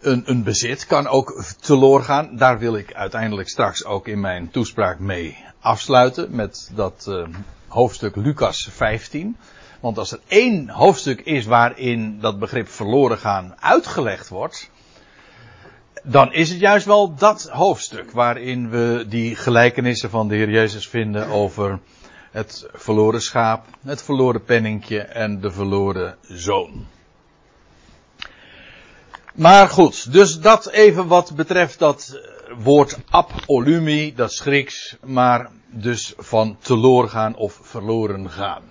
een, 0.00 0.22
een 0.26 0.42
bezit 0.42 0.86
kan 0.86 1.06
ook 1.06 1.44
teloor 1.60 2.02
gaan. 2.02 2.36
Daar 2.36 2.58
wil 2.58 2.76
ik 2.76 2.94
uiteindelijk 2.94 3.48
straks 3.48 3.84
ook 3.84 4.08
in 4.08 4.20
mijn 4.20 4.50
toespraak 4.50 4.98
mee 4.98 5.36
afsluiten. 5.60 6.34
Met 6.34 6.70
dat 6.74 7.06
uh, 7.08 7.26
hoofdstuk 7.66 8.16
Lucas 8.16 8.68
15. 8.72 9.36
Want 9.80 9.98
als 9.98 10.12
er 10.12 10.20
één 10.26 10.68
hoofdstuk 10.68 11.20
is 11.20 11.46
waarin 11.46 12.20
dat 12.20 12.38
begrip 12.38 12.68
verloren 12.68 13.18
gaan 13.18 13.54
uitgelegd 13.60 14.28
wordt. 14.28 14.70
Dan 16.02 16.32
is 16.32 16.50
het 16.50 16.60
juist 16.60 16.86
wel 16.86 17.14
dat 17.14 17.48
hoofdstuk 17.48 18.10
waarin 18.10 18.70
we 18.70 19.04
die 19.08 19.36
gelijkenissen 19.36 20.10
van 20.10 20.28
de 20.28 20.34
Heer 20.34 20.50
Jezus 20.50 20.88
vinden 20.88 21.26
over 21.26 21.78
het 22.30 22.66
verloren 22.72 23.22
schaap, 23.22 23.66
het 23.84 24.02
verloren 24.02 24.44
penningje 24.44 25.00
en 25.00 25.40
de 25.40 25.50
verloren 25.50 26.16
zoon. 26.22 26.86
Maar 29.34 29.68
goed, 29.68 30.12
dus 30.12 30.40
dat 30.40 30.68
even 30.68 31.06
wat 31.06 31.34
betreft 31.36 31.78
dat 31.78 32.20
woord 32.56 32.98
apolumi, 33.10 34.14
dat 34.14 34.30
is 34.30 34.40
Grieks, 34.40 34.96
maar 35.04 35.50
dus 35.66 36.12
van 36.16 36.56
teloor 36.60 37.08
gaan 37.08 37.36
of 37.36 37.58
verloren 37.62 38.30
gaan. 38.30 38.62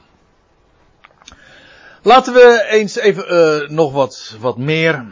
Laten 2.02 2.34
we 2.34 2.66
eens 2.70 2.98
even 2.98 3.34
uh, 3.34 3.70
nog 3.70 3.92
wat, 3.92 4.36
wat 4.40 4.58
meer 4.58 5.06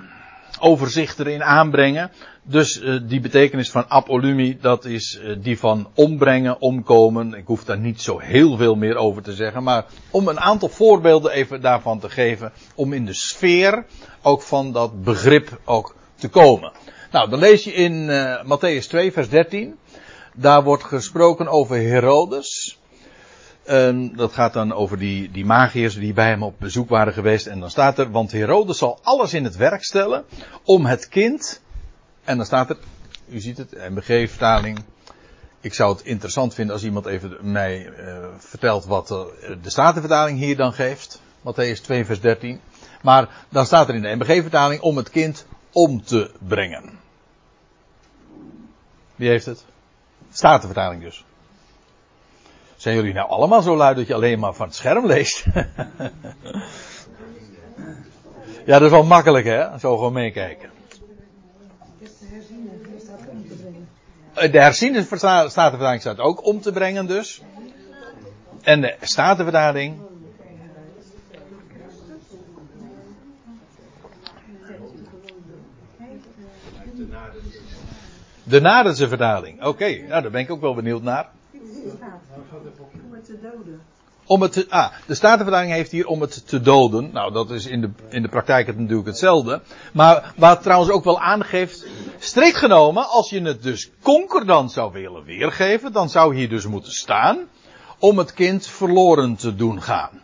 overzicht 0.60 1.20
erin 1.20 1.44
aanbrengen. 1.44 2.12
Dus 2.48 2.82
uh, 2.82 3.00
die 3.04 3.20
betekenis 3.20 3.72
van 3.72 3.86
apolumi, 3.88 4.58
dat 4.62 4.86
is 4.86 5.20
uh, 5.24 5.36
die 5.40 5.60
van 5.60 5.88
ombrengen, 5.94 6.62
omkomen. 6.62 7.34
Ik 7.34 7.46
hoef 7.46 7.64
daar 7.64 7.80
niet 7.80 8.02
zo 8.02 8.20
heel 8.20 8.58
veel 8.58 8.76
meer 8.76 8.96
over 8.96 9.22
te 9.22 9.34
zeggen, 9.34 9.64
maar 9.64 9.86
om 10.10 10.28
een 10.28 10.40
aantal 10.40 10.70
voorbeelden 10.70 11.32
even 11.32 11.62
daarvan 11.62 12.00
te 12.00 12.10
geven, 12.10 12.52
om 12.76 12.94
in 12.94 13.06
de 13.06 13.14
sfeer 13.14 13.86
ook 14.22 14.42
van 14.42 14.72
dat 14.72 15.04
begrip 15.04 15.60
ook 15.64 15.96
te 16.16 16.30
komen. 16.30 16.72
Nou, 17.12 17.30
dan 17.30 17.40
lees 17.40 17.64
je 17.64 17.74
in 17.74 17.94
uh, 17.94 18.44
Matthäus 18.44 18.88
2, 18.88 19.12
vers 19.12 19.30
13. 19.30 19.76
Daar 20.34 20.64
wordt 20.64 20.84
gesproken 20.84 21.48
over 21.48 21.78
Herodes. 21.78 22.80
Um, 23.70 24.16
dat 24.16 24.34
gaat 24.34 24.54
dan 24.54 24.74
over 24.74 24.98
die, 24.98 25.32
die 25.32 25.46
magiërs 25.46 25.96
die 25.96 26.14
bij 26.14 26.28
hem 26.28 26.44
op 26.44 26.56
bezoek 26.60 26.90
waren 26.90 27.14
geweest. 27.14 27.48
En 27.48 27.60
dan 27.60 27.70
staat 27.70 28.00
er, 28.00 28.12
want 28.12 28.32
Herodes 28.32 28.78
zal 28.78 29.00
alles 29.04 29.34
in 29.34 29.44
het 29.44 29.56
werk 29.56 29.84
stellen 29.84 30.26
om 30.64 30.86
het 30.86 31.08
kind. 31.08 31.62
En 32.26 32.38
dan 32.38 32.46
staat 32.46 32.70
er, 32.70 32.78
u 33.30 33.40
ziet 33.40 33.58
het, 33.58 33.72
MBG-vertaling. 33.90 34.84
Ik 35.62 35.74
zou 35.74 35.96
het 35.96 36.06
interessant 36.06 36.54
vinden 36.54 36.74
als 36.74 36.84
iemand 36.84 37.06
even 37.06 37.38
mij 37.52 37.86
uh, 37.86 38.26
vertelt 38.38 38.86
wat 38.86 39.12
uh, 39.12 39.24
de 39.62 39.70
Statenvertaling 39.70 40.40
hier 40.40 40.56
dan 40.56 40.74
geeft. 40.74 41.22
Matthäus 41.40 41.82
2 41.82 42.06
vers 42.06 42.22
13. 42.22 42.60
Maar 43.02 43.30
dan 43.50 43.66
staat 43.66 43.90
er 43.90 43.96
in 43.96 44.02
de 44.02 44.16
MBG-vertaling 44.16 44.82
om 44.82 44.98
het 44.98 45.10
kind 45.10 45.46
om 45.72 46.04
te 46.04 46.32
brengen. 46.48 47.00
Wie 49.16 49.30
heeft 49.30 49.46
het? 49.46 49.66
Statenvertaling 50.32 51.02
dus. 51.02 51.26
Zijn 52.76 52.96
jullie 52.96 53.14
nou 53.14 53.30
allemaal 53.30 53.62
zo 53.62 53.76
luid 53.76 53.98
dat 53.98 54.08
je 54.08 54.14
alleen 54.14 54.40
maar 54.40 54.54
van 54.54 54.66
het 54.66 54.76
scherm 54.76 55.06
leest? 55.06 55.46
ja, 58.66 58.80
dat 58.80 58.82
is 58.82 58.90
wel 58.90 59.04
makkelijk 59.04 59.46
hè, 59.46 59.80
zo 59.80 59.96
gewoon 59.96 60.14
meekijken. 60.14 60.74
De 64.36 64.60
herziende 64.60 65.04
statenvertaling 65.04 66.02
staat 66.02 66.20
ook 66.20 66.46
om 66.46 66.62
te 66.62 66.72
brengen 66.72 67.08
dus. 67.08 67.42
En 68.62 68.82
de 68.82 68.96
statenvertaling 69.02 70.02
De 78.48 78.62
Nadense 78.62 79.08
vertaling. 79.08 79.64
Oké, 79.64 79.98
nou 80.08 80.22
daar 80.22 80.32
ben 80.32 80.42
ik 80.42 80.52
ook 80.52 80.62
wel 80.62 80.76
benieuwd 80.76 81.02
naar. 81.02 81.30
Het 81.52 83.26
te 83.26 83.40
doden. 83.42 83.82
Om 84.28 84.42
het 84.42 84.52
te, 84.52 84.66
ah, 84.70 84.92
de 85.06 85.16
Statenvertaling 85.16 85.72
heeft 85.72 85.92
hier 85.92 86.08
om 86.08 86.22
het 86.22 86.48
te 86.48 86.62
doden. 86.62 87.10
Nou, 87.14 87.34
dat 87.34 87.52
is 87.52 87.66
in 87.66 87.82
de, 87.82 87.90
in 88.10 88.22
de 88.22 88.28
praktijk 88.28 88.68
het 88.68 88.80
natuurlijk 88.80 89.08
hetzelfde. 89.08 89.62
Maar 89.94 90.34
wat 90.36 90.62
trouwens 90.62 90.92
ook 90.92 91.04
wel 91.04 91.20
aangeeft, 91.20 91.86
strikt 92.20 92.58
genomen, 92.58 93.10
als 93.10 93.30
je 93.30 93.42
het 93.42 93.64
dus 93.64 93.90
concordant 94.02 94.72
zou 94.72 94.92
willen 94.92 95.24
weergeven, 95.24 95.92
dan 95.92 96.10
zou 96.10 96.36
hier 96.36 96.50
dus 96.50 96.66
moeten 96.66 96.92
staan, 96.92 97.40
om 98.00 98.18
het 98.18 98.34
kind 98.34 98.68
verloren 98.68 99.36
te 99.36 99.56
doen 99.56 99.82
gaan. 99.82 100.22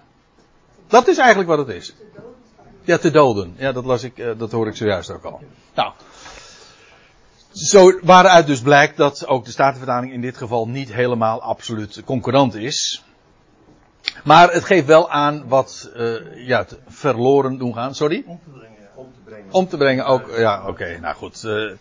Dat 0.88 1.08
is 1.08 1.18
eigenlijk 1.18 1.50
wat 1.50 1.68
het 1.68 1.76
is. 1.76 1.94
Ja, 2.84 2.98
te 2.98 3.12
doden. 3.12 3.54
Ja, 3.58 3.72
dat 3.72 3.86
las 3.86 4.04
ik, 4.04 4.18
eh, 4.18 4.30
dat 4.38 4.52
hoor 4.52 4.68
ik 4.68 4.76
zojuist 4.76 5.12
ook 5.12 5.24
al. 5.24 5.42
Nou. 5.76 5.92
Zo, 7.52 8.00
waaruit 8.02 8.48
dus 8.48 8.62
blijkt 8.62 8.98
dat 8.98 9.28
ook 9.28 9.46
de 9.46 9.52
Statenvertaling 9.52 10.14
in 10.14 10.22
dit 10.22 10.38
geval 10.38 10.68
niet 10.68 10.94
helemaal 10.94 11.42
absoluut 11.42 12.02
concurrent 12.06 12.56
is. 12.56 13.04
Maar 14.24 14.52
het 14.52 14.64
geeft 14.64 14.86
wel 14.86 15.10
aan 15.10 15.48
wat, 15.48 15.92
uh, 15.96 16.48
ja, 16.48 16.58
het 16.58 16.78
verloren 16.88 17.58
doen 17.58 17.74
gaan. 17.74 17.96
Sorry? 17.96 18.24
Om 18.26 18.40
te 18.44 18.50
brengen. 18.50 18.90
Om 18.96 19.12
te 19.14 19.20
brengen, 19.26 19.54
om 19.54 19.68
te 19.68 19.78
brengen 19.78 20.06
ook, 20.06 20.38
ja, 20.38 20.68
oké, 20.68 20.98
nou 21.02 21.16
goed. 21.16 21.44
Uh, 21.46 21.72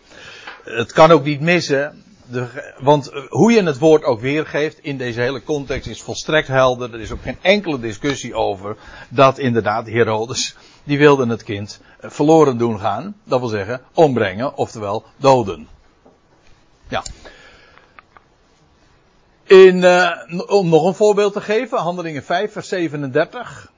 het 0.63 0.91
kan 0.91 1.11
ook 1.11 1.23
niet 1.23 1.41
missen. 1.41 2.03
De, 2.25 2.73
want 2.79 3.11
hoe 3.29 3.51
je 3.51 3.63
het 3.63 3.77
woord 3.77 4.03
ook 4.03 4.19
weergeeft 4.19 4.79
in 4.79 4.97
deze 4.97 5.21
hele 5.21 5.43
context 5.43 5.87
is 5.87 6.01
volstrekt 6.01 6.47
helder. 6.47 6.93
Er 6.93 6.99
is 6.99 7.11
ook 7.11 7.21
geen 7.21 7.37
enkele 7.41 7.79
discussie 7.79 8.33
over 8.33 8.77
dat 9.09 9.37
inderdaad 9.37 9.87
Herodes, 9.87 10.55
die 10.83 10.97
wilde 10.97 11.27
het 11.27 11.43
kind 11.43 11.81
verloren 11.99 12.57
doen 12.57 12.79
gaan. 12.79 13.15
Dat 13.23 13.39
wil 13.39 13.49
zeggen 13.49 13.81
ombrengen, 13.93 14.57
oftewel 14.57 15.03
doden. 15.17 15.67
Ja. 16.87 17.03
In, 19.51 19.77
uh, 19.77 20.11
om 20.47 20.69
nog 20.69 20.85
een 20.85 20.93
voorbeeld 20.93 21.33
te 21.33 21.41
geven, 21.41 21.77
Handelingen 21.77 22.23
5, 22.23 22.51
vers 22.51 22.67
37. 22.67 23.71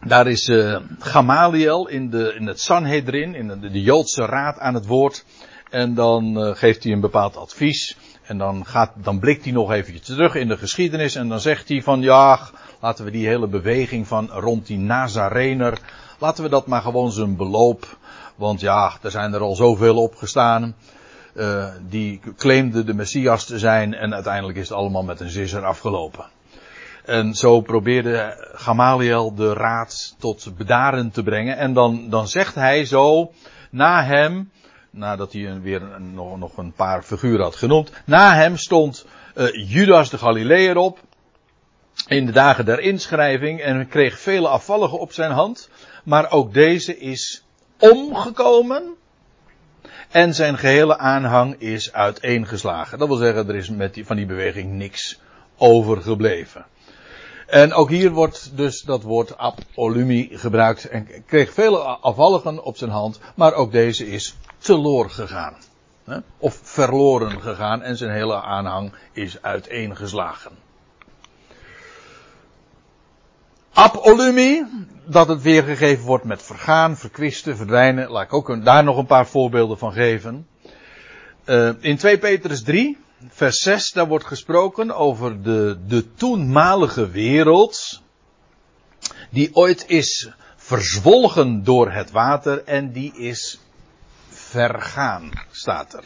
Daar 0.00 0.26
is 0.26 0.48
uh, 0.48 0.76
Gamaliel 0.98 1.88
in, 1.88 2.10
de, 2.10 2.34
in 2.34 2.46
het 2.46 2.60
Sanhedrin, 2.60 3.34
in 3.34 3.48
de, 3.48 3.70
de 3.70 3.82
Joodse 3.82 4.24
raad 4.24 4.58
aan 4.58 4.74
het 4.74 4.86
woord. 4.86 5.24
En 5.70 5.94
dan 5.94 6.46
uh, 6.46 6.54
geeft 6.54 6.82
hij 6.82 6.92
een 6.92 7.00
bepaald 7.00 7.36
advies. 7.36 7.96
En 8.22 8.38
dan, 8.38 8.66
gaat, 8.66 8.92
dan 8.94 9.18
blikt 9.18 9.44
hij 9.44 9.52
nog 9.52 9.72
eventjes 9.72 10.06
terug 10.06 10.34
in 10.34 10.48
de 10.48 10.56
geschiedenis. 10.56 11.14
En 11.14 11.28
dan 11.28 11.40
zegt 11.40 11.68
hij 11.68 11.82
van 11.82 12.00
ja, 12.00 12.40
laten 12.80 13.04
we 13.04 13.10
die 13.10 13.26
hele 13.26 13.46
beweging 13.46 14.06
van 14.06 14.30
rond 14.30 14.66
die 14.66 14.78
Nazarener. 14.78 15.78
Laten 16.18 16.42
we 16.42 16.50
dat 16.50 16.66
maar 16.66 16.82
gewoon 16.82 17.12
zijn 17.12 17.36
beloop. 17.36 17.98
Want 18.36 18.60
ja, 18.60 18.92
er 19.02 19.10
zijn 19.10 19.32
er 19.32 19.40
al 19.40 19.54
zoveel 19.54 19.96
opgestaan. 20.02 20.74
Uh, 21.38 21.66
die 21.88 22.20
claimden 22.36 22.86
de 22.86 22.94
Messias 22.94 23.44
te 23.44 23.58
zijn. 23.58 23.94
En 23.94 24.14
uiteindelijk 24.14 24.58
is 24.58 24.68
het 24.68 24.78
allemaal 24.78 25.02
met 25.02 25.20
een 25.20 25.30
zisser 25.30 25.64
afgelopen. 25.64 26.26
En 27.04 27.34
zo 27.34 27.60
probeerde 27.60 28.48
Gamaliel 28.54 29.34
de 29.34 29.52
raad 29.52 30.14
tot 30.18 30.56
bedaren 30.56 31.10
te 31.10 31.22
brengen. 31.22 31.56
En 31.56 31.72
dan, 31.72 32.10
dan 32.10 32.28
zegt 32.28 32.54
hij 32.54 32.84
zo, 32.84 33.32
na 33.70 34.04
hem, 34.04 34.50
nadat 34.90 35.32
hij 35.32 35.60
weer 35.60 35.82
nog, 36.00 36.38
nog, 36.38 36.56
een 36.56 36.72
paar 36.72 37.02
figuren 37.02 37.42
had 37.42 37.56
genoemd, 37.56 37.92
na 38.04 38.34
hem 38.34 38.56
stond 38.56 39.06
uh, 39.34 39.70
Judas 39.70 40.10
de 40.10 40.18
Galileër 40.18 40.76
op. 40.76 40.98
In 42.06 42.26
de 42.26 42.32
dagen 42.32 42.64
der 42.64 42.80
inschrijving 42.80 43.60
en 43.60 43.88
kreeg 43.88 44.18
vele 44.18 44.48
afvalligen 44.48 44.98
op 44.98 45.12
zijn 45.12 45.30
hand. 45.30 45.68
Maar 46.04 46.30
ook 46.30 46.54
deze 46.54 46.98
is 46.98 47.44
omgekomen. 47.78 48.97
En 50.08 50.34
zijn 50.34 50.58
gehele 50.58 50.98
aanhang 50.98 51.60
is 51.60 51.92
uiteengeslagen. 51.92 52.98
Dat 52.98 53.08
wil 53.08 53.16
zeggen, 53.16 53.48
er 53.48 53.54
is 53.54 53.70
met 53.70 53.94
die, 53.94 54.06
van 54.06 54.16
die 54.16 54.26
beweging 54.26 54.72
niks 54.72 55.20
overgebleven. 55.56 56.66
En 57.46 57.72
ook 57.72 57.88
hier 57.88 58.10
wordt 58.10 58.56
dus 58.56 58.82
dat 58.82 59.02
woord 59.02 59.38
apolumi 59.38 60.28
gebruikt 60.32 60.88
en 60.88 61.08
kreeg 61.26 61.52
vele 61.52 61.78
afvalligen 61.78 62.64
op 62.64 62.76
zijn 62.76 62.90
hand, 62.90 63.20
maar 63.34 63.54
ook 63.54 63.72
deze 63.72 64.10
is 64.10 64.36
teloor 64.58 65.10
gegaan. 65.10 65.56
Of 66.38 66.60
verloren 66.62 67.40
gegaan 67.40 67.82
en 67.82 67.96
zijn 67.96 68.10
hele 68.10 68.42
aanhang 68.42 68.92
is 69.12 69.42
uiteengeslagen. 69.42 70.52
Apolumi, 73.72 74.64
dat 75.04 75.28
het 75.28 75.42
weergegeven 75.42 76.04
wordt 76.04 76.24
met 76.24 76.42
vergaan, 76.42 76.96
verkwisten, 76.96 77.56
verdwijnen. 77.56 78.10
Laat 78.10 78.24
ik 78.24 78.32
ook 78.32 78.64
daar 78.64 78.84
nog 78.84 78.96
een 78.96 79.06
paar 79.06 79.26
voorbeelden 79.26 79.78
van 79.78 79.92
geven. 79.92 80.46
Uh, 81.44 81.70
in 81.80 81.96
2 81.96 82.18
Petrus 82.18 82.62
3, 82.62 82.98
vers 83.28 83.58
6, 83.58 83.90
daar 83.90 84.06
wordt 84.06 84.24
gesproken 84.24 84.96
over 84.96 85.42
de, 85.42 85.78
de 85.86 86.14
toenmalige 86.14 87.10
wereld. 87.10 88.02
Die 89.30 89.50
ooit 89.52 89.84
is 89.86 90.30
verzwolgen 90.56 91.64
door 91.64 91.90
het 91.90 92.10
water 92.10 92.64
en 92.64 92.92
die 92.92 93.12
is 93.16 93.60
vergaan, 94.28 95.30
staat 95.50 95.94
er. 95.94 96.04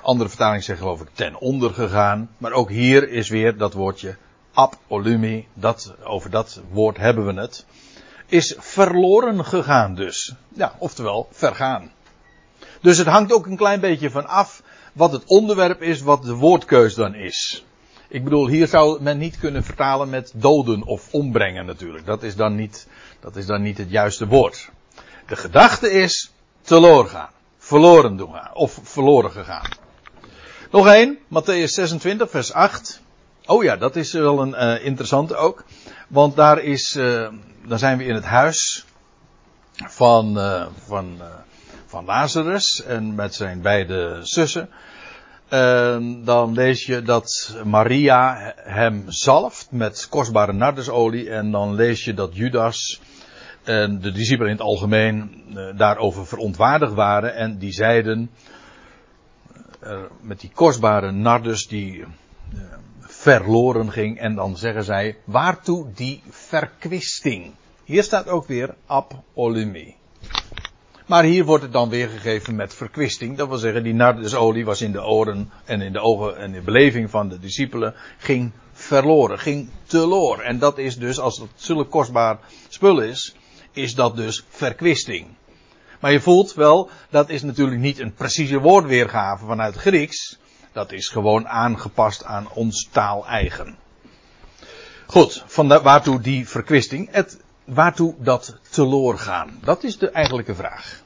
Andere 0.00 0.28
vertalingen 0.28 0.62
zeggen 0.62 0.84
geloof 0.84 1.00
ik 1.00 1.08
ten 1.12 1.38
onder 1.38 1.74
gegaan. 1.74 2.30
Maar 2.38 2.52
ook 2.52 2.70
hier 2.70 3.08
is 3.08 3.28
weer 3.28 3.56
dat 3.56 3.72
woordje 3.72 4.16
apolumi, 4.58 5.46
dat, 5.54 5.94
over 6.04 6.30
dat 6.30 6.60
woord 6.70 6.96
hebben 6.96 7.26
we 7.26 7.40
het. 7.40 7.66
Is 8.26 8.54
verloren 8.58 9.44
gegaan 9.44 9.94
dus. 9.94 10.34
Ja, 10.48 10.74
oftewel 10.78 11.28
vergaan. 11.30 11.92
Dus 12.80 12.98
het 12.98 13.06
hangt 13.06 13.32
ook 13.32 13.46
een 13.46 13.56
klein 13.56 13.80
beetje 13.80 14.10
van 14.10 14.26
af 14.26 14.62
wat 14.92 15.12
het 15.12 15.24
onderwerp 15.24 15.82
is, 15.82 16.00
wat 16.00 16.22
de 16.22 16.34
woordkeus 16.34 16.94
dan 16.94 17.14
is. 17.14 17.64
Ik 18.08 18.24
bedoel, 18.24 18.48
hier 18.48 18.66
zou 18.66 19.02
men 19.02 19.18
niet 19.18 19.38
kunnen 19.38 19.64
vertalen 19.64 20.08
met 20.08 20.32
doden 20.34 20.82
of 20.82 21.08
ombrengen 21.10 21.66
natuurlijk. 21.66 22.06
Dat 22.06 22.22
is 22.22 22.36
dan 22.36 22.54
niet, 22.54 22.86
dat 23.20 23.36
is 23.36 23.46
dan 23.46 23.62
niet 23.62 23.78
het 23.78 23.90
juiste 23.90 24.26
woord. 24.26 24.70
De 25.26 25.36
gedachte 25.36 25.90
is 25.90 26.32
teloor 26.60 27.06
gaan. 27.06 27.30
Verloren 27.58 28.16
doen 28.16 28.32
gaan. 28.32 28.54
Of 28.54 28.80
verloren 28.82 29.30
gegaan. 29.30 29.68
Nog 30.70 30.86
één, 30.86 31.18
Matthäus 31.28 31.72
26, 31.72 32.30
vers 32.30 32.52
8. 32.52 33.00
Oh 33.50 33.62
ja, 33.62 33.76
dat 33.76 33.96
is 33.96 34.12
wel 34.12 34.40
een 34.40 34.54
uh, 34.78 34.84
interessante 34.84 35.36
ook. 35.36 35.64
Want 36.08 36.36
daar 36.36 36.58
is, 36.58 36.96
uh, 36.96 37.28
dan 37.66 37.78
zijn 37.78 37.98
we 37.98 38.04
in 38.04 38.14
het 38.14 38.24
huis 38.24 38.84
van, 39.72 40.38
uh, 40.38 40.66
van, 40.86 41.18
van 41.86 42.04
Lazarus 42.04 42.82
en 42.84 43.14
met 43.14 43.34
zijn 43.34 43.60
beide 43.60 44.18
zussen. 44.22 44.68
En 45.48 46.24
dan 46.24 46.52
lees 46.52 46.86
je 46.86 47.02
dat 47.02 47.56
Maria 47.64 48.52
hem 48.56 49.04
zalft 49.06 49.68
met 49.70 50.06
kostbare 50.10 50.52
nardesolie. 50.52 51.30
En 51.30 51.50
dan 51.50 51.74
lees 51.74 52.04
je 52.04 52.14
dat 52.14 52.36
Judas 52.36 53.00
en 53.64 54.00
de 54.00 54.12
discipelen 54.12 54.50
in 54.50 54.56
het 54.56 54.66
algemeen 54.66 55.44
daarover 55.76 56.26
verontwaardigd 56.26 56.94
waren. 56.94 57.34
En 57.34 57.58
die 57.58 57.72
zeiden, 57.72 58.30
met 60.20 60.40
die 60.40 60.50
kostbare 60.54 61.10
nardes 61.10 61.66
die 61.66 62.04
verloren 63.18 63.92
ging. 63.92 64.18
En 64.18 64.34
dan 64.34 64.56
zeggen 64.56 64.84
zij, 64.84 65.16
waartoe 65.24 65.86
die 65.94 66.22
verkwisting? 66.28 67.52
Hier 67.84 68.02
staat 68.02 68.28
ook 68.28 68.46
weer 68.46 68.74
apolumie. 68.86 69.96
Maar 71.06 71.24
hier 71.24 71.44
wordt 71.44 71.62
het 71.62 71.72
dan 71.72 71.88
weergegeven 71.88 72.54
met 72.54 72.74
verkwisting. 72.74 73.36
Dat 73.36 73.48
wil 73.48 73.56
zeggen, 73.56 73.82
die 73.82 73.94
nardesolie 73.94 74.64
was 74.64 74.80
in 74.80 74.92
de 74.92 75.04
oren 75.04 75.50
en 75.64 75.80
in 75.80 75.92
de 75.92 76.00
ogen 76.00 76.36
en 76.36 76.44
in 76.44 76.52
de 76.52 76.60
beleving 76.60 77.10
van 77.10 77.28
de 77.28 77.38
discipelen 77.38 77.94
ging 78.18 78.52
verloren, 78.72 79.38
ging 79.38 79.70
teloor. 79.86 80.40
En 80.40 80.58
dat 80.58 80.78
is 80.78 80.96
dus, 80.96 81.20
als 81.20 81.38
het 81.38 81.50
zulk 81.54 81.90
kostbaar 81.90 82.38
spul 82.68 83.00
is, 83.00 83.34
is 83.72 83.94
dat 83.94 84.16
dus 84.16 84.44
verkwisting. 84.48 85.26
Maar 86.00 86.12
je 86.12 86.20
voelt 86.20 86.54
wel, 86.54 86.90
dat 87.10 87.28
is 87.28 87.42
natuurlijk 87.42 87.80
niet 87.80 87.98
een 87.98 88.14
precieze 88.14 88.58
woordweergave 88.58 89.46
vanuit 89.46 89.74
Grieks. 89.74 90.38
Dat 90.78 90.92
is 90.92 91.08
gewoon 91.08 91.48
aangepast 91.48 92.24
aan 92.24 92.48
ons 92.54 92.88
taal 92.92 93.26
eigen. 93.26 93.76
Goed, 95.06 95.44
van 95.46 95.68
de, 95.68 95.80
waartoe 95.80 96.20
die 96.20 96.48
verkwisting? 96.48 97.08
Het, 97.10 97.38
waartoe 97.64 98.14
dat 98.18 98.56
teloor 98.70 99.18
gaan? 99.18 99.58
Dat 99.60 99.84
is 99.84 99.98
de 99.98 100.10
eigenlijke 100.10 100.54
vraag. 100.54 101.02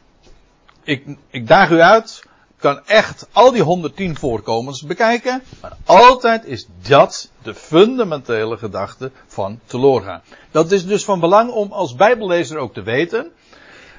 Ik, 0.82 1.04
ik 1.30 1.46
daag 1.46 1.70
u 1.70 1.80
uit, 1.80 2.22
kan 2.56 2.86
echt 2.86 3.26
al 3.32 3.52
die 3.52 3.62
110 3.62 4.16
voorkomens 4.16 4.82
bekijken, 4.82 5.42
maar 5.60 5.76
altijd 5.84 6.44
is 6.44 6.66
dat 6.82 7.30
de 7.42 7.54
fundamentele 7.54 8.56
gedachte 8.56 9.10
van 9.26 9.60
teloor 9.64 10.02
gaan. 10.02 10.22
Dat 10.50 10.72
is 10.72 10.86
dus 10.86 11.04
van 11.04 11.20
belang 11.20 11.50
om 11.50 11.72
als 11.72 11.94
bijbellezer 11.94 12.58
ook 12.58 12.74
te 12.74 12.82
weten. 12.82 13.32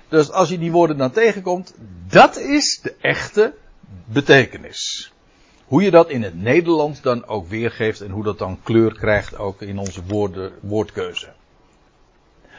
Dus 0.07 0.31
als 0.31 0.49
je 0.49 0.57
die 0.57 0.71
woorden 0.71 0.97
dan 0.97 1.11
tegenkomt, 1.11 1.73
dat 2.07 2.37
is 2.37 2.79
de 2.81 2.95
echte 3.01 3.53
betekenis. 4.05 5.12
Hoe 5.65 5.83
je 5.83 5.91
dat 5.91 6.09
in 6.09 6.23
het 6.23 6.41
Nederlands 6.41 7.01
dan 7.01 7.27
ook 7.27 7.47
weergeeft 7.47 8.01
en 8.01 8.09
hoe 8.09 8.23
dat 8.23 8.37
dan 8.37 8.59
kleur 8.63 8.93
krijgt 8.93 9.37
ook 9.37 9.61
in 9.61 9.77
onze 9.77 10.01
woorden, 10.07 10.51
woordkeuze. 10.61 11.29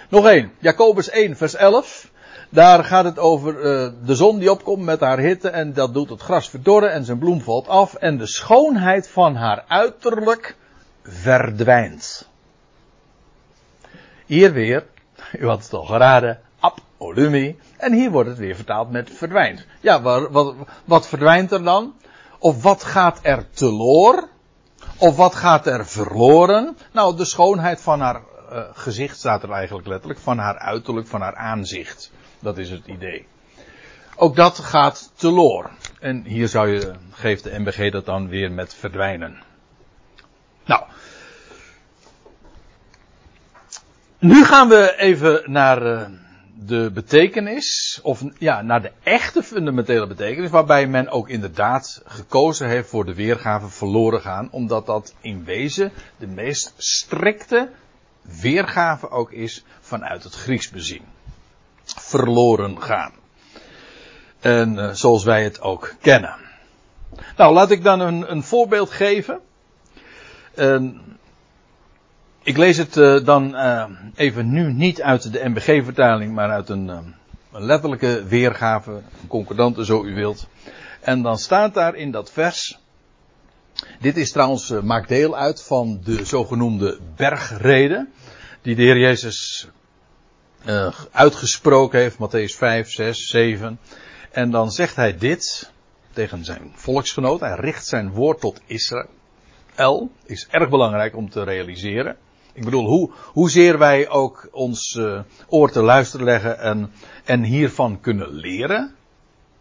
Nog 0.09 0.27
één, 0.27 0.53
Jacobus 0.59 1.11
1, 1.11 1.37
vers 1.37 1.55
11. 1.55 2.11
Daar 2.49 2.85
gaat 2.85 3.05
het 3.05 3.19
over 3.19 3.57
uh, 3.57 3.89
de 4.05 4.15
zon 4.15 4.39
die 4.39 4.51
opkomt 4.51 4.85
met 4.85 5.01
haar 5.01 5.19
hitte 5.19 5.49
en 5.49 5.73
dat 5.73 5.95
doet 5.95 6.11
het 6.11 6.21
gras 6.21 6.49
verdorren 6.49 6.93
en 6.93 7.05
zijn 7.05 7.19
bloem 7.19 7.41
valt 7.41 7.69
af 7.69 7.95
en 7.95 8.19
de 8.19 8.27
schoonheid 8.27 9.09
van 9.09 9.35
haar 9.35 9.65
uiterlijk 9.69 10.57
verdwijnt. 11.03 12.29
Hier 14.27 14.53
weer, 14.53 14.87
u 15.39 15.47
had 15.47 15.63
het 15.63 15.73
al 15.73 15.85
geraden, 15.85 16.41
apolumi. 16.61 17.59
En 17.77 17.93
hier 17.93 18.11
wordt 18.11 18.29
het 18.29 18.39
weer 18.39 18.55
vertaald 18.55 18.91
met 18.91 19.11
verdwijnt. 19.11 19.67
Ja, 19.81 20.03
wat, 20.03 20.55
wat 20.85 21.09
verdwijnt 21.09 21.53
er 21.53 21.65
dan? 21.65 21.95
Of 22.45 22.63
wat 22.63 22.85
gaat 22.85 23.19
er 23.23 23.51
teloor? 23.51 24.29
Of 24.99 25.17
wat 25.17 25.35
gaat 25.35 25.67
er 25.67 25.87
verloren? 25.87 26.77
Nou, 26.93 27.17
de 27.17 27.25
schoonheid 27.25 27.81
van 27.81 28.01
haar 28.01 28.21
uh, 28.53 28.63
gezicht 28.73 29.17
staat 29.17 29.43
er 29.43 29.51
eigenlijk 29.51 29.87
letterlijk. 29.87 30.21
Van 30.21 30.39
haar 30.39 30.59
uiterlijk, 30.59 31.07
van 31.07 31.21
haar 31.21 31.35
aanzicht. 31.35 32.11
Dat 32.39 32.59
is 32.59 32.71
het 32.71 32.87
idee. 32.87 33.27
Ook 34.17 34.37
dat 34.37 34.59
gaat 34.59 35.13
teloor. 35.17 35.71
En 36.01 36.25
hier 36.25 36.49
zou 36.49 36.69
je, 36.69 36.93
geeft 37.11 37.45
de 37.45 37.59
MBG 37.59 37.91
dat 37.91 38.07
dan 38.07 38.29
weer 38.29 38.53
met 38.53 38.75
verdwijnen. 38.75 39.43
Nou. 40.65 40.83
Nu 44.19 44.45
gaan 44.45 44.69
we 44.69 44.95
even 44.97 45.43
naar 45.53 45.83
uh, 45.83 46.07
de 46.57 46.91
betekenis, 46.95 48.01
of 48.03 48.23
ja, 48.39 48.63
naar 48.63 48.83
de 48.83 48.93
echte 49.03 49.43
fundamentele 49.43 50.07
betekenis, 50.07 50.51
waarbij 50.51 50.87
men 50.87 51.09
ook 51.09 51.29
inderdaad 51.29 52.03
gekozen 52.05 52.69
heeft 52.69 52.89
voor 52.89 53.05
de 53.05 53.15
weergave 53.15 53.69
verloren 53.69 54.21
gaan, 54.21 54.49
omdat 54.51 54.87
dat 54.87 55.15
in 55.21 55.45
wezen 55.45 55.93
de 56.17 56.27
meest 56.27 56.75
strikte 56.77 57.71
weergave 58.41 59.11
ook 59.11 59.33
is 59.33 59.65
vanuit 59.81 60.25
het 60.25 60.35
Grieks 60.35 60.71
bezien. 60.71 61.05
Verloren 61.85 62.83
gaan. 62.83 63.13
En 64.41 64.75
uh, 64.75 64.91
zoals 64.91 65.25
wij 65.25 65.45
het 65.45 65.61
ook 65.61 65.95
kennen. 66.01 66.37
Nou, 67.37 67.55
laat 67.55 67.71
ik 67.71 67.83
dan 67.83 68.01
een, 68.01 68.31
een 68.31 68.43
voorbeeld 68.43 68.91
geven. 68.91 69.41
Ik 72.45 72.57
lees 72.57 72.77
het 72.77 72.97
uh, 72.97 73.25
dan 73.25 73.57
even 74.15 74.51
nu 74.51 74.73
niet 74.73 75.03
uit 75.03 75.33
de 75.33 75.49
MBG-vertaling, 75.49 76.35
maar 76.35 76.51
uit 76.51 76.69
een, 76.69 76.89
een, 76.89 77.15
letterlijke 77.51 78.25
weergave, 78.25 78.91
een 78.91 79.29
concordante 79.29 79.85
zo 79.85 80.05
u 80.05 80.15
wilt. 80.15 80.47
En 81.01 81.23
dan 81.23 81.39
staat 81.39 81.75
daar 81.75 81.95
in 81.95 82.11
dat 82.11 82.33
vers. 82.33 82.79
Dit 84.01 84.17
is 84.17 84.33
trouwens, 84.33 84.71
maakt 84.71 85.09
deel 85.09 85.37
uit 85.37 85.63
van 85.63 86.01
de 86.05 86.25
zogenoemde 86.25 86.99
bergreden. 87.17 88.13
Die 88.63 88.75
de 88.75 88.83
Heer 88.83 88.99
Jezus 88.99 89.69
uitgesproken 91.13 92.01
heeft, 92.01 92.17
Matthäus 92.17 92.57
5, 92.57 92.91
6, 92.91 93.27
7. 93.27 93.79
En 94.31 94.51
dan 94.51 94.71
zegt 94.71 94.97
hij 94.97 95.17
dit 95.17 95.73
tegen 96.13 96.45
zijn 96.45 96.73
volksgenoot. 96.75 97.41
Hij 97.41 97.55
richt 97.55 97.87
zijn 97.87 98.11
woord 98.11 98.41
tot 98.41 98.61
Israël. 98.67 100.11
Is 100.27 100.47
erg 100.51 100.69
belangrijk 100.69 101.17
om 101.17 101.31
te 101.31 101.43
realiseren. 101.43 102.17
Ik 102.55 102.65
bedoel, 102.65 102.87
hoe, 102.87 103.11
hoezeer 103.33 103.79
wij 103.79 104.09
ook 104.09 104.49
ons 104.53 104.95
uh, 104.95 105.21
oor 105.49 105.71
te 105.71 105.83
luisteren 105.83 106.27
leggen 106.27 106.59
en, 106.59 106.93
en 107.25 107.43
hiervan 107.43 108.01
kunnen 108.01 108.33
leren. 108.33 108.95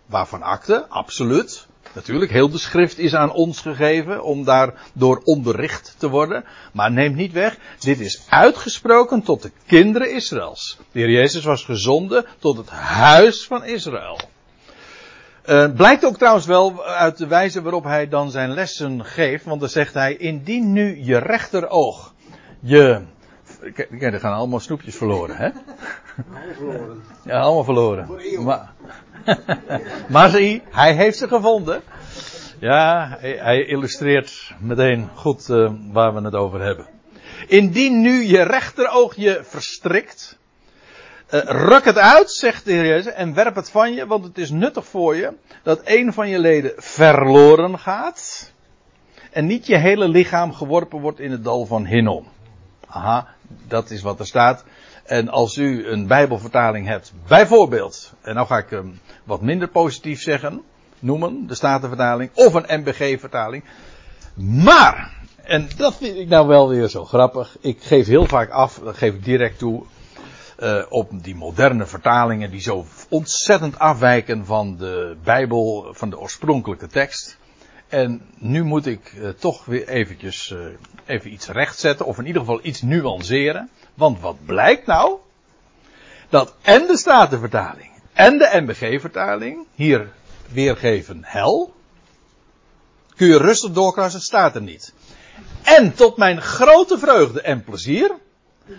Waarvan 0.05 0.41
akte, 0.41 0.85
absoluut. 0.87 1.67
Natuurlijk, 1.93 2.31
heel 2.31 2.49
de 2.49 2.57
schrift 2.57 2.97
is 2.97 3.15
aan 3.15 3.31
ons 3.31 3.61
gegeven 3.61 4.23
om 4.23 4.43
daardoor 4.43 5.21
onderricht 5.23 5.95
te 5.97 6.09
worden. 6.09 6.45
Maar 6.73 6.91
neemt 6.91 7.15
niet 7.15 7.31
weg, 7.31 7.57
dit 7.79 7.99
is 7.99 8.25
uitgesproken 8.29 9.21
tot 9.21 9.41
de 9.41 9.51
kinderen 9.65 10.11
Israëls. 10.11 10.77
De 10.91 10.99
heer 10.99 11.09
Jezus 11.09 11.43
was 11.43 11.63
gezonden 11.63 12.25
tot 12.39 12.57
het 12.57 12.69
huis 12.69 13.45
van 13.45 13.65
Israël. 13.65 14.19
Uh, 15.45 15.73
blijkt 15.73 16.05
ook 16.05 16.17
trouwens 16.17 16.45
wel 16.45 16.85
uit 16.85 17.17
de 17.17 17.27
wijze 17.27 17.61
waarop 17.61 17.83
hij 17.83 18.07
dan 18.07 18.31
zijn 18.31 18.53
lessen 18.53 19.05
geeft. 19.05 19.45
Want 19.45 19.59
dan 19.59 19.69
zegt 19.69 19.93
hij, 19.93 20.15
indien 20.15 20.73
nu 20.73 21.03
je 21.03 21.17
rechteroog 21.17 22.12
je... 22.63 23.01
Kijk, 23.73 24.01
er 24.01 24.19
gaan 24.19 24.33
allemaal 24.33 24.59
snoepjes 24.59 24.95
verloren, 24.95 25.35
hè? 25.35 25.49
Allemaal 26.33 26.53
verloren. 26.53 27.03
Ja, 27.25 27.39
allemaal 27.39 27.63
verloren. 27.63 28.43
Maar, 28.43 28.73
maar 30.13 30.29
zie, 30.29 30.61
hij 30.69 30.93
heeft 30.93 31.17
ze 31.17 31.27
gevonden. 31.27 31.81
Ja, 32.59 33.17
hij, 33.19 33.37
hij 33.37 33.65
illustreert 33.65 34.53
meteen 34.59 35.09
goed 35.13 35.47
uh, 35.49 35.71
waar 35.91 36.13
we 36.13 36.21
het 36.21 36.35
over 36.35 36.61
hebben. 36.61 36.87
Indien 37.47 38.01
nu 38.01 38.23
je 38.23 38.41
rechteroog 38.41 39.15
je 39.15 39.39
verstrikt, 39.43 40.37
uh, 41.31 41.41
ruk 41.43 41.85
het 41.85 41.97
uit, 41.97 42.31
zegt 42.31 42.65
de 42.65 42.71
Heer 42.71 42.85
Jezus, 42.85 43.13
en 43.13 43.33
werp 43.33 43.55
het 43.55 43.69
van 43.69 43.93
je, 43.93 44.07
want 44.07 44.23
het 44.23 44.37
is 44.37 44.49
nuttig 44.49 44.85
voor 44.85 45.15
je 45.15 45.33
dat 45.63 45.81
een 45.83 46.13
van 46.13 46.29
je 46.29 46.39
leden 46.39 46.73
verloren 46.77 47.79
gaat 47.79 48.51
en 49.31 49.45
niet 49.45 49.65
je 49.67 49.77
hele 49.77 50.07
lichaam 50.07 50.53
geworpen 50.53 50.99
wordt 50.99 51.19
in 51.19 51.31
het 51.31 51.43
dal 51.43 51.65
van 51.65 51.85
Hinnom. 51.85 52.27
Aha, 52.93 53.27
dat 53.67 53.89
is 53.89 54.01
wat 54.01 54.19
er 54.19 54.25
staat. 54.25 54.63
En 55.03 55.29
als 55.29 55.57
u 55.57 55.87
een 55.87 56.07
Bijbelvertaling 56.07 56.87
hebt, 56.87 57.13
bijvoorbeeld, 57.27 58.13
en 58.21 58.35
nou 58.35 58.47
ga 58.47 58.57
ik 58.57 58.69
hem 58.69 58.99
wat 59.23 59.41
minder 59.41 59.67
positief 59.67 60.21
zeggen, 60.21 60.61
noemen, 60.99 61.47
de 61.47 61.55
Statenvertaling, 61.55 62.29
of 62.33 62.53
een 62.53 62.79
MBG-vertaling. 62.79 63.63
Maar, 64.35 65.11
en 65.43 65.69
dat 65.77 65.95
vind 65.95 66.17
ik 66.17 66.27
nou 66.27 66.47
wel 66.47 66.69
weer 66.69 66.87
zo 66.87 67.05
grappig, 67.05 67.57
ik 67.59 67.83
geef 67.83 68.07
heel 68.07 68.25
vaak 68.25 68.49
af, 68.49 68.79
dat 68.83 68.97
geef 68.97 69.13
ik 69.13 69.23
direct 69.23 69.57
toe, 69.57 69.83
uh, 70.59 70.83
op 70.89 71.23
die 71.23 71.35
moderne 71.35 71.85
vertalingen 71.85 72.51
die 72.51 72.61
zo 72.61 72.85
ontzettend 73.09 73.79
afwijken 73.79 74.45
van 74.45 74.77
de 74.77 75.15
Bijbel, 75.23 75.87
van 75.91 76.09
de 76.09 76.19
oorspronkelijke 76.19 76.87
tekst. 76.87 77.37
En 77.93 78.21
nu 78.37 78.63
moet 78.63 78.85
ik 78.85 79.13
uh, 79.13 79.29
toch 79.29 79.65
weer 79.65 79.87
eventjes 79.87 80.49
uh, 80.49 80.65
even 81.05 81.33
iets 81.33 81.47
rechtzetten, 81.47 82.05
of 82.05 82.17
in 82.17 82.25
ieder 82.25 82.41
geval 82.41 82.59
iets 82.63 82.81
nuanceren. 82.81 83.69
Want 83.93 84.19
wat 84.19 84.45
blijkt 84.45 84.85
nou? 84.85 85.17
Dat 86.29 86.55
en 86.61 86.87
de 86.87 86.97
Statenvertaling 86.97 87.91
en 88.13 88.37
de 88.37 88.49
MBG-vertaling 88.53 89.65
hier 89.75 90.11
weergeven 90.51 91.19
hel. 91.23 91.73
Kun 93.15 93.27
je 93.27 93.37
rustig 93.37 93.71
doorkruisen, 93.71 94.21
staat 94.21 94.55
er 94.55 94.61
niet. 94.61 94.93
En 95.63 95.93
tot 95.93 96.17
mijn 96.17 96.41
grote 96.41 96.97
vreugde 96.97 97.41
en 97.41 97.63
plezier 97.63 98.11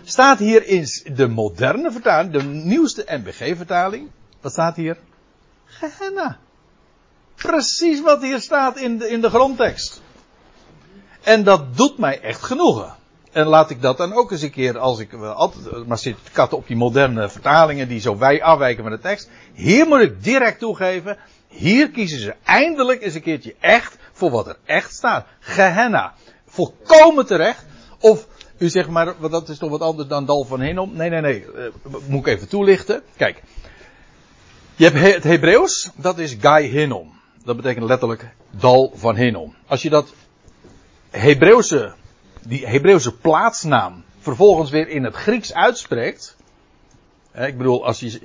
staat 0.03 0.39
hier 0.39 0.65
in 0.65 0.87
de 1.13 1.27
moderne 1.27 1.91
vertaling, 1.91 2.33
de 2.33 2.43
nieuwste 2.43 3.05
NBG-vertaling. 3.07 4.09
Wat 4.41 4.51
staat 4.51 4.75
hier? 4.75 4.97
Gehenna. 5.65 6.39
Precies 7.35 8.01
wat 8.01 8.21
hier 8.21 8.41
staat 8.41 8.77
in 8.77 8.97
de, 8.97 9.09
in 9.09 9.21
de 9.21 9.29
grondtekst. 9.29 10.01
En 11.23 11.43
dat 11.43 11.77
doet 11.77 11.97
mij 11.97 12.21
echt 12.21 12.43
genoegen. 12.43 12.95
En 13.31 13.45
laat 13.45 13.69
ik 13.69 13.81
dat 13.81 13.97
dan 13.97 14.13
ook 14.13 14.31
eens 14.31 14.41
een 14.41 14.51
keer, 14.51 14.77
als 14.77 14.99
ik 14.99 15.13
altijd 15.13 15.87
maar 15.87 15.97
zit 15.97 16.17
katten 16.31 16.57
op 16.57 16.67
die 16.67 16.75
moderne 16.75 17.29
vertalingen 17.29 17.87
die 17.87 17.99
zo 17.99 18.17
wij 18.17 18.43
afwijken 18.43 18.83
van 18.83 18.91
de 18.91 18.99
tekst. 18.99 19.29
Hier 19.53 19.87
moet 19.87 20.01
ik 20.01 20.23
direct 20.23 20.59
toegeven, 20.59 21.17
hier 21.47 21.89
kiezen 21.89 22.19
ze 22.19 22.35
eindelijk 22.43 23.01
eens 23.01 23.13
een 23.13 23.21
keertje 23.21 23.55
echt 23.59 23.97
voor 24.11 24.31
wat 24.31 24.47
er 24.47 24.57
echt 24.65 24.93
staat. 24.93 25.25
Gehenna. 25.39 26.13
Volkomen 26.47 27.25
terecht. 27.25 27.65
Of 27.99 28.27
u 28.57 28.69
zegt 28.69 28.89
maar, 28.89 29.13
dat 29.29 29.49
is 29.49 29.57
toch 29.57 29.69
wat 29.69 29.81
anders 29.81 30.07
dan 30.07 30.25
Dal 30.25 30.43
van 30.43 30.61
Hinnom? 30.61 30.95
Nee, 30.95 31.09
nee, 31.09 31.21
nee. 31.21 31.45
Uh, 31.55 31.65
moet 32.07 32.27
ik 32.27 32.33
even 32.33 32.47
toelichten. 32.47 33.01
Kijk. 33.17 33.43
Je 34.75 34.83
hebt 34.89 35.13
het 35.15 35.23
Hebreeuws, 35.23 35.89
dat 35.95 36.17
is 36.17 36.35
Gai 36.39 36.67
Hinnom. 36.67 37.13
Dat 37.45 37.55
betekent 37.55 37.85
letterlijk 37.85 38.29
Dal 38.49 38.91
van 38.95 39.15
Hinnom. 39.15 39.55
Als 39.67 39.81
je 39.81 39.89
dat 39.89 40.13
Hebreeuwse, 41.09 41.93
die 42.41 42.67
Hebreeuwse 42.67 43.15
plaatsnaam 43.15 44.03
vervolgens 44.19 44.69
weer 44.69 44.87
in 44.87 45.03
het 45.03 45.15
Grieks 45.15 45.53
uitspreekt. 45.53 46.35
Hè, 47.31 47.47
ik 47.47 47.57
bedoel, 47.57 47.85
als 47.85 47.99
je, 47.99 48.19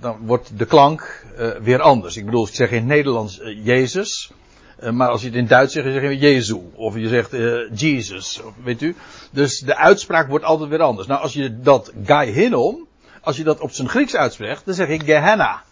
dan 0.00 0.18
wordt 0.26 0.58
de 0.58 0.64
klank 0.64 1.24
uh, 1.38 1.50
weer 1.50 1.80
anders. 1.80 2.16
Ik 2.16 2.24
bedoel, 2.24 2.46
ik 2.46 2.54
zeg 2.54 2.70
in 2.70 2.86
Nederlands 2.86 3.38
uh, 3.38 3.64
Jezus. 3.64 4.32
Uh, 4.82 4.90
maar 4.90 5.08
als 5.08 5.20
je 5.20 5.26
het 5.26 5.36
in 5.36 5.46
Duits 5.46 5.72
zegt, 5.72 5.92
zeg 5.92 6.02
je 6.02 6.18
Jezu. 6.18 6.60
Of 6.74 6.96
je 6.96 7.08
zegt 7.08 7.30
Jesus. 7.80 8.40
Weet 8.64 8.82
u? 8.82 8.96
Dus 9.30 9.58
de 9.58 9.76
uitspraak 9.76 10.28
wordt 10.28 10.44
altijd 10.44 10.70
weer 10.70 10.82
anders. 10.82 11.06
Nou, 11.06 11.22
als 11.22 11.32
je 11.32 11.60
dat 11.60 11.92
Gai 12.04 12.30
Hinnom, 12.30 12.86
als 13.20 13.36
je 13.36 13.44
dat 13.44 13.60
op 13.60 13.70
zijn 13.70 13.88
Grieks 13.88 14.16
uitspreekt, 14.16 14.64
dan 14.64 14.74
zeg 14.74 14.88
ik 14.88 15.02
Gehenna. 15.02 15.62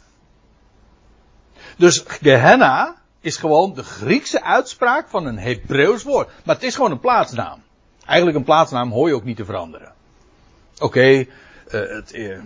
Dus 1.79 2.05
Gehenna 2.07 2.97
is 3.21 3.37
gewoon 3.37 3.75
de 3.75 3.83
Griekse 3.83 4.43
uitspraak 4.43 5.09
van 5.09 5.27
een 5.27 5.39
Hebreeuws 5.39 6.03
woord. 6.03 6.29
Maar 6.45 6.55
het 6.55 6.65
is 6.65 6.75
gewoon 6.75 6.91
een 6.91 7.01
plaatsnaam. 7.01 7.63
Eigenlijk 8.07 8.39
een 8.39 8.45
plaatsnaam 8.45 8.91
hoor 8.91 9.09
je 9.09 9.15
ook 9.15 9.25
niet 9.25 9.37
te 9.37 9.45
veranderen. 9.45 9.93
Oké, 10.75 10.85
okay, 10.85 11.29
uh, 11.73 12.39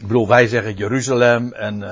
ik 0.00 0.06
bedoel, 0.06 0.28
wij 0.28 0.46
zeggen 0.46 0.74
Jeruzalem 0.74 1.52
en, 1.52 1.82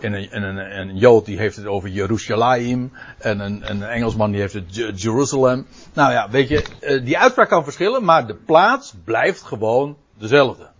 en, 0.00 0.12
een, 0.12 0.30
en, 0.30 0.42
een, 0.42 0.78
een, 0.78 0.96
Jood 0.96 1.24
die 1.24 1.38
heeft 1.38 1.56
het 1.56 1.66
over 1.66 1.88
Jeruzalem 1.88 2.92
en 3.18 3.40
een, 3.40 3.70
een 3.70 3.82
Engelsman 3.82 4.30
die 4.30 4.40
heeft 4.40 4.54
het 4.54 5.02
Jerusalem. 5.02 5.66
Nou 5.92 6.12
ja, 6.12 6.30
weet 6.30 6.48
je, 6.48 7.00
die 7.04 7.18
uitspraak 7.18 7.48
kan 7.48 7.64
verschillen, 7.64 8.04
maar 8.04 8.26
de 8.26 8.34
plaats 8.34 8.94
blijft 9.04 9.42
gewoon 9.42 9.96
dezelfde. 10.18 10.71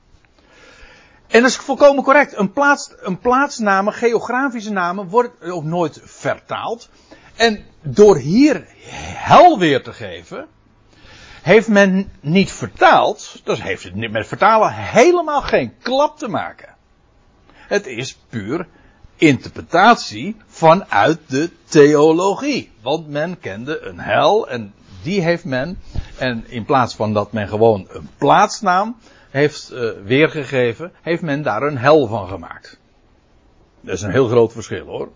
En 1.33 1.40
dat 1.40 1.51
is 1.51 1.57
volkomen 1.57 2.05
correct. 2.05 2.37
Een, 2.37 2.53
plaats, 2.53 2.95
een 3.01 3.92
geografische 3.92 4.73
namen, 4.73 5.09
wordt 5.09 5.51
ook 5.51 5.64
nooit 5.64 6.01
vertaald. 6.05 6.88
En 7.37 7.64
door 7.83 8.16
hier 8.16 8.66
hel 9.14 9.59
weer 9.59 9.83
te 9.83 9.92
geven, 9.92 10.47
heeft 11.42 11.68
men 11.68 12.12
niet 12.21 12.53
vertaald, 12.53 13.40
dus 13.45 13.62
heeft 13.62 13.83
het 13.83 14.11
met 14.11 14.27
vertalen 14.27 14.73
helemaal 14.73 15.42
geen 15.42 15.75
klap 15.83 16.18
te 16.18 16.29
maken. 16.29 16.75
Het 17.53 17.87
is 17.87 18.18
puur 18.29 18.66
interpretatie 19.16 20.37
vanuit 20.47 21.18
de 21.27 21.51
theologie. 21.64 22.71
Want 22.83 23.09
men 23.09 23.38
kende 23.38 23.81
een 23.81 23.99
hel 23.99 24.49
en 24.49 24.75
die 25.03 25.21
heeft 25.21 25.45
men, 25.45 25.79
en 26.18 26.45
in 26.49 26.64
plaats 26.64 26.95
van 26.95 27.12
dat 27.12 27.33
men 27.33 27.49
gewoon 27.49 27.87
een 27.88 28.09
plaatsnaam 28.18 28.97
heeft 29.33 29.73
uh, 29.73 29.90
weergegeven, 30.05 30.92
heeft 31.03 31.23
men 31.23 31.42
daar 31.42 31.62
een 31.62 31.79
hel 31.79 32.07
van 32.07 32.29
gemaakt. 32.29 32.79
Dat 33.81 33.95
is 33.95 34.03
een 34.03 34.11
heel 34.11 34.29
groot 34.29 34.53
verschil 34.53 34.87
hoor. 34.87 35.09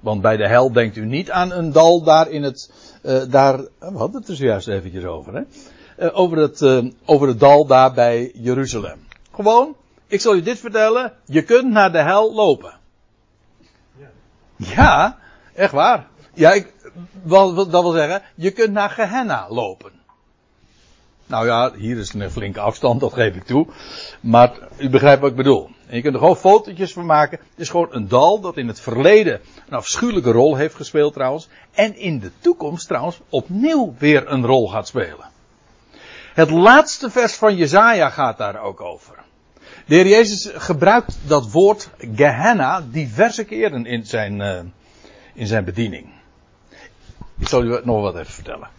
Want 0.00 0.22
bij 0.22 0.36
de 0.36 0.48
hel 0.48 0.72
denkt 0.72 0.96
u 0.96 1.04
niet 1.04 1.30
aan 1.30 1.52
een 1.52 1.72
dal 1.72 2.02
daar 2.02 2.30
in 2.30 2.42
het, 2.42 2.72
uh, 3.02 3.22
daar, 3.30 3.58
we 3.78 3.96
hadden 3.96 4.20
het 4.20 4.28
er 4.28 4.36
zojuist 4.36 4.68
eventjes 4.68 5.04
over 5.04 5.34
hè. 5.34 5.42
Over, 6.12 6.36
het, 6.36 6.92
over 7.04 7.28
het 7.28 7.40
dal 7.40 7.66
daar 7.66 7.92
bij 7.92 8.30
Jeruzalem. 8.34 9.06
Gewoon, 9.34 9.76
ik 10.06 10.20
zal 10.20 10.34
u 10.34 10.42
dit 10.42 10.58
vertellen, 10.58 11.12
je 11.24 11.42
kunt 11.42 11.70
naar 11.70 11.92
de 11.92 12.02
hel 12.02 12.34
lopen. 12.34 12.72
Ja, 13.96 14.08
ja 14.56 15.18
echt 15.54 15.72
waar. 15.72 16.06
Ja, 16.34 16.52
ik, 16.52 16.74
wat, 17.22 17.54
wat, 17.54 17.72
dat 17.72 17.82
wil 17.82 17.92
zeggen, 17.92 18.22
je 18.34 18.50
kunt 18.50 18.72
naar 18.72 18.90
Gehenna 18.90 19.46
lopen. 19.50 19.97
Nou 21.28 21.46
ja, 21.46 21.72
hier 21.74 21.98
is 21.98 22.12
een 22.12 22.30
flinke 22.30 22.60
afstand, 22.60 23.00
dat 23.00 23.12
geef 23.12 23.34
ik 23.34 23.44
toe. 23.44 23.66
Maar 24.20 24.58
u 24.76 24.88
begrijpt 24.88 25.20
wat 25.20 25.30
ik 25.30 25.36
bedoel. 25.36 25.70
En 25.86 25.96
je 25.96 26.02
kunt 26.02 26.14
er 26.14 26.20
gewoon 26.20 26.36
fotootjes 26.36 26.92
van 26.92 27.06
maken. 27.06 27.38
Het 27.38 27.58
is 27.58 27.68
gewoon 27.68 27.88
een 27.90 28.08
dal 28.08 28.40
dat 28.40 28.56
in 28.56 28.68
het 28.68 28.80
verleden 28.80 29.40
een 29.68 29.76
afschuwelijke 29.76 30.30
rol 30.30 30.56
heeft 30.56 30.74
gespeeld 30.74 31.12
trouwens. 31.12 31.48
En 31.72 31.96
in 31.96 32.18
de 32.18 32.30
toekomst 32.40 32.86
trouwens 32.86 33.20
opnieuw 33.28 33.94
weer 33.98 34.30
een 34.30 34.46
rol 34.46 34.68
gaat 34.68 34.86
spelen. 34.86 35.30
Het 36.34 36.50
laatste 36.50 37.10
vers 37.10 37.34
van 37.34 37.56
Jezaja 37.56 38.10
gaat 38.10 38.38
daar 38.38 38.60
ook 38.60 38.80
over. 38.80 39.14
De 39.86 39.94
heer 39.94 40.06
Jezus 40.06 40.50
gebruikt 40.54 41.18
dat 41.26 41.50
woord 41.50 41.90
Gehenna 42.14 42.84
diverse 42.90 43.44
keren 43.44 43.86
in 43.86 44.06
zijn, 44.06 44.40
uh, 44.40 44.58
in 45.34 45.46
zijn 45.46 45.64
bediening. 45.64 46.08
Ik 47.38 47.48
zal 47.48 47.62
u 47.62 47.80
nog 47.84 48.00
wat 48.00 48.14
even 48.14 48.32
vertellen. 48.32 48.77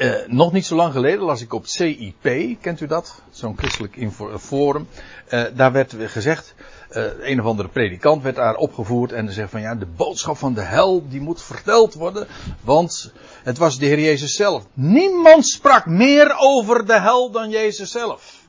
Uh, 0.00 0.14
nog 0.26 0.52
niet 0.52 0.66
zo 0.66 0.76
lang 0.76 0.92
geleden 0.92 1.24
las 1.24 1.42
ik 1.42 1.52
op 1.52 1.66
CIP, 1.66 2.56
kent 2.60 2.80
u 2.80 2.86
dat? 2.86 3.22
Zo'n 3.30 3.58
christelijk 3.58 3.98
forum. 4.38 4.88
Uh, 5.30 5.44
daar 5.54 5.72
werd 5.72 5.94
gezegd, 5.98 6.54
uh, 6.90 7.04
een 7.20 7.40
of 7.40 7.46
andere 7.46 7.68
predikant 7.68 8.22
werd 8.22 8.36
daar 8.36 8.54
opgevoerd 8.54 9.12
en 9.12 9.32
zegt 9.32 9.50
van 9.50 9.60
ja, 9.60 9.74
de 9.74 9.86
boodschap 9.86 10.36
van 10.36 10.54
de 10.54 10.60
hel 10.60 11.08
die 11.08 11.20
moet 11.20 11.42
verteld 11.42 11.94
worden, 11.94 12.26
want 12.60 13.12
het 13.42 13.58
was 13.58 13.78
de 13.78 13.86
Heer 13.86 14.00
Jezus 14.00 14.34
zelf. 14.34 14.66
Niemand 14.72 15.46
sprak 15.46 15.86
meer 15.86 16.34
over 16.38 16.86
de 16.86 17.00
hel 17.00 17.30
dan 17.30 17.50
Jezus 17.50 17.90
zelf. 17.90 18.48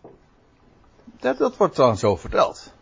Dat, 1.19 1.57
wordt 1.57 1.75
dan 1.75 1.97
zo 1.97 2.15
verteld. 2.15 2.73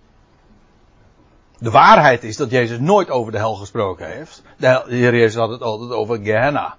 De 1.58 1.71
waarheid 1.71 2.23
is 2.23 2.38
dat 2.38 2.51
Jezus 2.51 2.79
nooit 2.79 3.10
over 3.10 3.32
de 3.32 3.38
hel 3.38 3.55
gesproken 3.55 4.12
heeft. 4.12 4.41
De, 4.58 4.84
de 4.88 4.95
Heer 4.95 5.15
Jezus 5.15 5.36
had 5.36 5.49
het 5.49 5.62
altijd 5.62 5.91
over 5.91 6.19
Gehenna. 6.23 6.78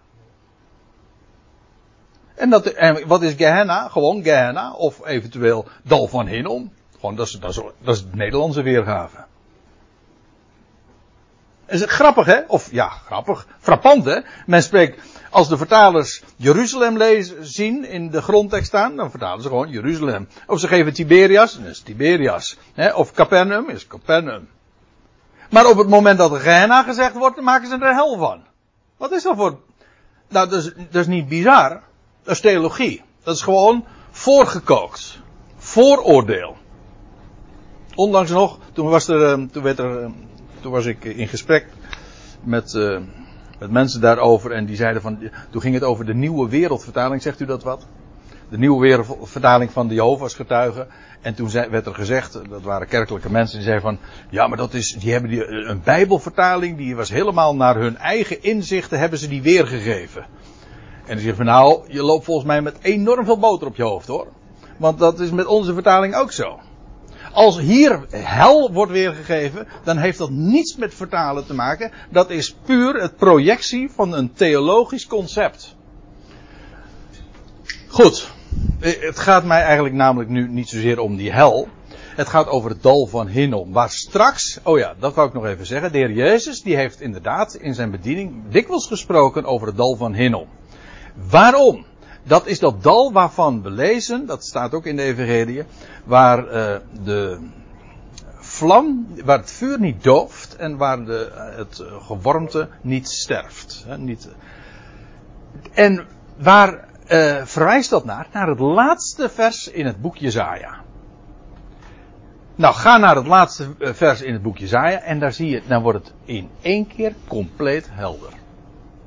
En, 2.41 2.51
dat, 2.51 2.67
en 2.67 3.07
wat 3.07 3.23
is 3.23 3.35
Gehenna? 3.37 3.89
Gewoon 3.89 4.23
Gehenna. 4.23 4.73
Of 4.73 5.07
eventueel 5.07 5.67
Dal 5.83 6.09
van 6.09 6.27
Hinnom. 6.27 6.73
Gewoon, 6.95 7.17
dat 7.17 7.27
is, 7.27 7.33
dat, 7.33 7.97
is, 7.97 8.05
de 8.05 8.17
Nederlandse 8.17 8.63
weergave. 8.63 9.17
Is 11.67 11.81
het 11.81 11.91
grappig, 11.91 12.27
hè? 12.27 12.41
Of 12.47 12.73
ja, 12.73 12.89
grappig. 12.89 13.47
Frappant, 13.59 14.05
hè? 14.05 14.21
Men 14.47 14.63
spreekt, 14.63 15.03
als 15.31 15.49
de 15.49 15.57
vertalers 15.57 16.23
Jeruzalem 16.37 16.97
lezen, 16.97 17.47
zien 17.47 17.85
in 17.85 18.11
de 18.11 18.23
grondtekst 18.23 18.67
staan, 18.67 18.97
dan 18.97 19.11
vertalen 19.11 19.43
ze 19.43 19.49
gewoon 19.49 19.71
Jeruzalem. 19.71 20.29
Of 20.47 20.61
ze 20.61 20.69
geven 20.69 20.93
Tiberias, 20.93 21.55
dan 21.55 21.67
is 21.67 21.81
Tiberias. 21.81 22.59
Hè? 22.75 22.95
Of 22.95 23.13
Capernaum, 23.13 23.69
is 23.69 23.87
Capernaum. 23.87 24.49
Maar 25.51 25.67
op 25.67 25.79
het 25.79 25.89
moment 25.89 26.19
dat 26.19 26.41
Gehenna 26.41 26.83
gezegd 26.83 27.15
wordt, 27.15 27.41
maken 27.41 27.69
ze 27.69 27.79
er 27.79 27.95
hel 27.95 28.19
van. 28.19 28.43
Wat 28.97 29.13
is 29.13 29.23
dat 29.23 29.37
voor... 29.37 29.59
Nou, 30.29 30.49
dat 30.49 30.59
is, 30.65 30.73
dat 30.75 31.01
is 31.01 31.07
niet 31.07 31.29
bizar. 31.29 31.83
Dat 32.23 32.35
is 32.35 32.41
theologie. 32.41 33.03
Dat 33.23 33.35
is 33.35 33.43
gewoon 33.43 33.85
voorgekookt. 34.11 35.19
Vooroordeel. 35.57 36.57
Ondanks 37.95 38.31
nog, 38.31 38.59
toen 38.73 38.89
was 38.89 39.09
er, 39.09 39.25
ehm, 39.25 39.47
toen 39.47 39.63
werd 39.63 39.79
er, 39.79 40.03
ehm, 40.03 40.11
toen 40.61 40.73
was 40.73 40.85
ik 40.87 41.05
in 41.05 41.29
gesprek 41.29 41.67
met, 42.43 42.75
uh, 42.75 42.99
met 43.59 43.71
mensen 43.71 44.01
daarover 44.01 44.53
en 44.53 44.67
die 44.67 44.77
zeiden 44.77 45.03
van, 45.03 45.31
toen 45.51 45.61
ging 45.61 45.75
het 45.75 45.83
over 45.83 46.05
de 46.05 46.15
nieuwe 46.15 46.49
wereldvertaling, 46.49 47.23
zegt 47.23 47.41
u 47.41 47.47
dat 47.47 47.63
wat? 47.63 47.87
De 48.49 48.59
nieuwe 48.59 48.81
wereldvertaling 48.81 49.71
van 49.71 49.89
de 49.89 49.95
Jehovah's 49.95 50.35
getuigen. 50.35 50.87
En 51.21 51.35
toen 51.35 51.51
werd 51.51 51.87
er 51.87 51.95
gezegd, 51.95 52.33
dat 52.33 52.63
waren 52.63 52.87
kerkelijke 52.87 53.31
mensen, 53.31 53.57
die 53.57 53.67
zeiden 53.67 53.85
van, 53.85 53.99
ja, 54.31 54.47
maar 54.47 54.57
dat 54.57 54.75
is, 54.75 54.93
die 54.93 55.13
hebben 55.13 55.31
die, 55.31 55.47
een 55.47 55.83
bijbelvertaling, 55.85 56.77
die 56.77 56.97
was 56.97 57.11
helemaal 57.11 57.57
naar 57.57 57.77
hun 57.77 57.97
eigen 57.97 58.43
inzichten, 58.43 58.99
hebben 58.99 59.19
ze 59.19 59.29
die 59.29 59.43
weergegeven. 59.43 60.27
En 61.11 61.17
die 61.17 61.25
zeggen 61.25 61.45
van, 61.45 61.55
nou, 61.55 61.81
je 61.89 62.03
loopt 62.03 62.25
volgens 62.25 62.47
mij 62.47 62.63
met 62.63 62.77
enorm 62.81 63.25
veel 63.25 63.39
boter 63.39 63.67
op 63.67 63.77
je 63.77 63.83
hoofd, 63.83 64.07
hoor. 64.07 64.27
Want 64.77 64.99
dat 64.99 65.21
is 65.21 65.31
met 65.31 65.47
onze 65.47 65.75
vertaling 65.75 66.15
ook 66.15 66.33
zo. 66.33 66.59
Als 67.33 67.59
hier 67.59 68.07
hel 68.11 68.73
wordt 68.73 68.93
weergegeven, 68.93 69.67
dan 69.85 69.97
heeft 69.97 70.19
dat 70.19 70.31
niets 70.31 70.77
met 70.77 70.95
vertalen 70.95 71.47
te 71.47 71.55
maken. 71.55 71.93
Dat 72.11 72.31
is 72.31 72.57
puur 72.65 72.95
het 72.95 73.17
projectie 73.17 73.91
van 73.91 74.15
een 74.15 74.33
theologisch 74.33 75.07
concept. 75.07 75.77
Goed. 77.89 78.31
Het 78.81 79.19
gaat 79.19 79.45
mij 79.45 79.63
eigenlijk 79.63 79.95
namelijk 79.95 80.31
nu 80.31 80.49
niet 80.49 80.69
zozeer 80.69 80.99
om 80.99 81.17
die 81.17 81.33
hel. 81.33 81.69
Het 82.17 82.29
gaat 82.29 82.49
over 82.49 82.71
het 82.71 82.83
dal 82.83 83.07
van 83.07 83.27
Hinnom. 83.27 83.73
Waar 83.73 83.91
straks, 83.91 84.61
oh 84.63 84.79
ja, 84.79 84.95
dat 84.99 85.15
wou 85.15 85.29
ik 85.29 85.35
nog 85.35 85.47
even 85.47 85.67
zeggen. 85.67 85.93
De 85.93 85.99
heer 85.99 86.13
Jezus, 86.13 86.63
die 86.63 86.77
heeft 86.77 87.01
inderdaad 87.01 87.55
in 87.55 87.75
zijn 87.75 87.91
bediening 87.91 88.43
dikwijls 88.49 88.87
gesproken 88.87 89.45
over 89.45 89.67
het 89.67 89.77
dal 89.77 89.97
van 89.97 90.15
Hinnom. 90.15 90.47
Waarom? 91.29 91.85
Dat 92.23 92.47
is 92.47 92.59
dat 92.59 92.83
dal 92.83 93.13
waarvan 93.13 93.63
we 93.63 93.71
lezen, 93.71 94.27
dat 94.27 94.45
staat 94.45 94.75
ook 94.75 94.87
in 94.87 94.97
de 94.97 95.03
Evangelie, 95.03 95.65
waar 96.05 96.45
uh, 96.45 96.77
de 97.05 97.39
vlam, 98.39 99.07
waar 99.25 99.39
het 99.39 99.51
vuur 99.51 99.81
niet 99.81 100.03
dooft 100.03 100.57
en 100.57 100.77
waar 100.77 101.05
de, 101.05 101.53
het 101.57 101.85
gewormte 102.01 102.69
niet 102.81 103.09
sterft. 103.09 103.85
Hè, 103.87 103.99
niet, 103.99 104.29
en 105.73 106.07
waar 106.37 106.89
uh, 107.09 107.45
verwijst 107.45 107.91
dat 107.91 108.05
naar? 108.05 108.27
Naar 108.33 108.49
het 108.49 108.59
laatste 108.59 109.29
vers 109.29 109.69
in 109.69 109.87
het 109.87 110.01
boek 110.01 110.17
Jezaja. 110.17 110.83
Nou, 112.55 112.75
ga 112.75 112.97
naar 112.97 113.17
het 113.17 113.27
laatste 113.27 113.69
eh, 113.79 113.93
vers 113.93 114.23
in 114.23 114.33
het 114.33 114.43
boek 114.43 114.59
Jezaja 114.59 115.01
en 115.01 115.19
daar 115.19 115.33
zie 115.33 115.49
je, 115.49 115.63
dan 115.67 115.83
wordt 115.83 115.99
het 115.99 116.15
in 116.25 116.49
één 116.61 116.87
keer 116.87 117.15
compleet 117.29 117.89
helder. 117.91 118.40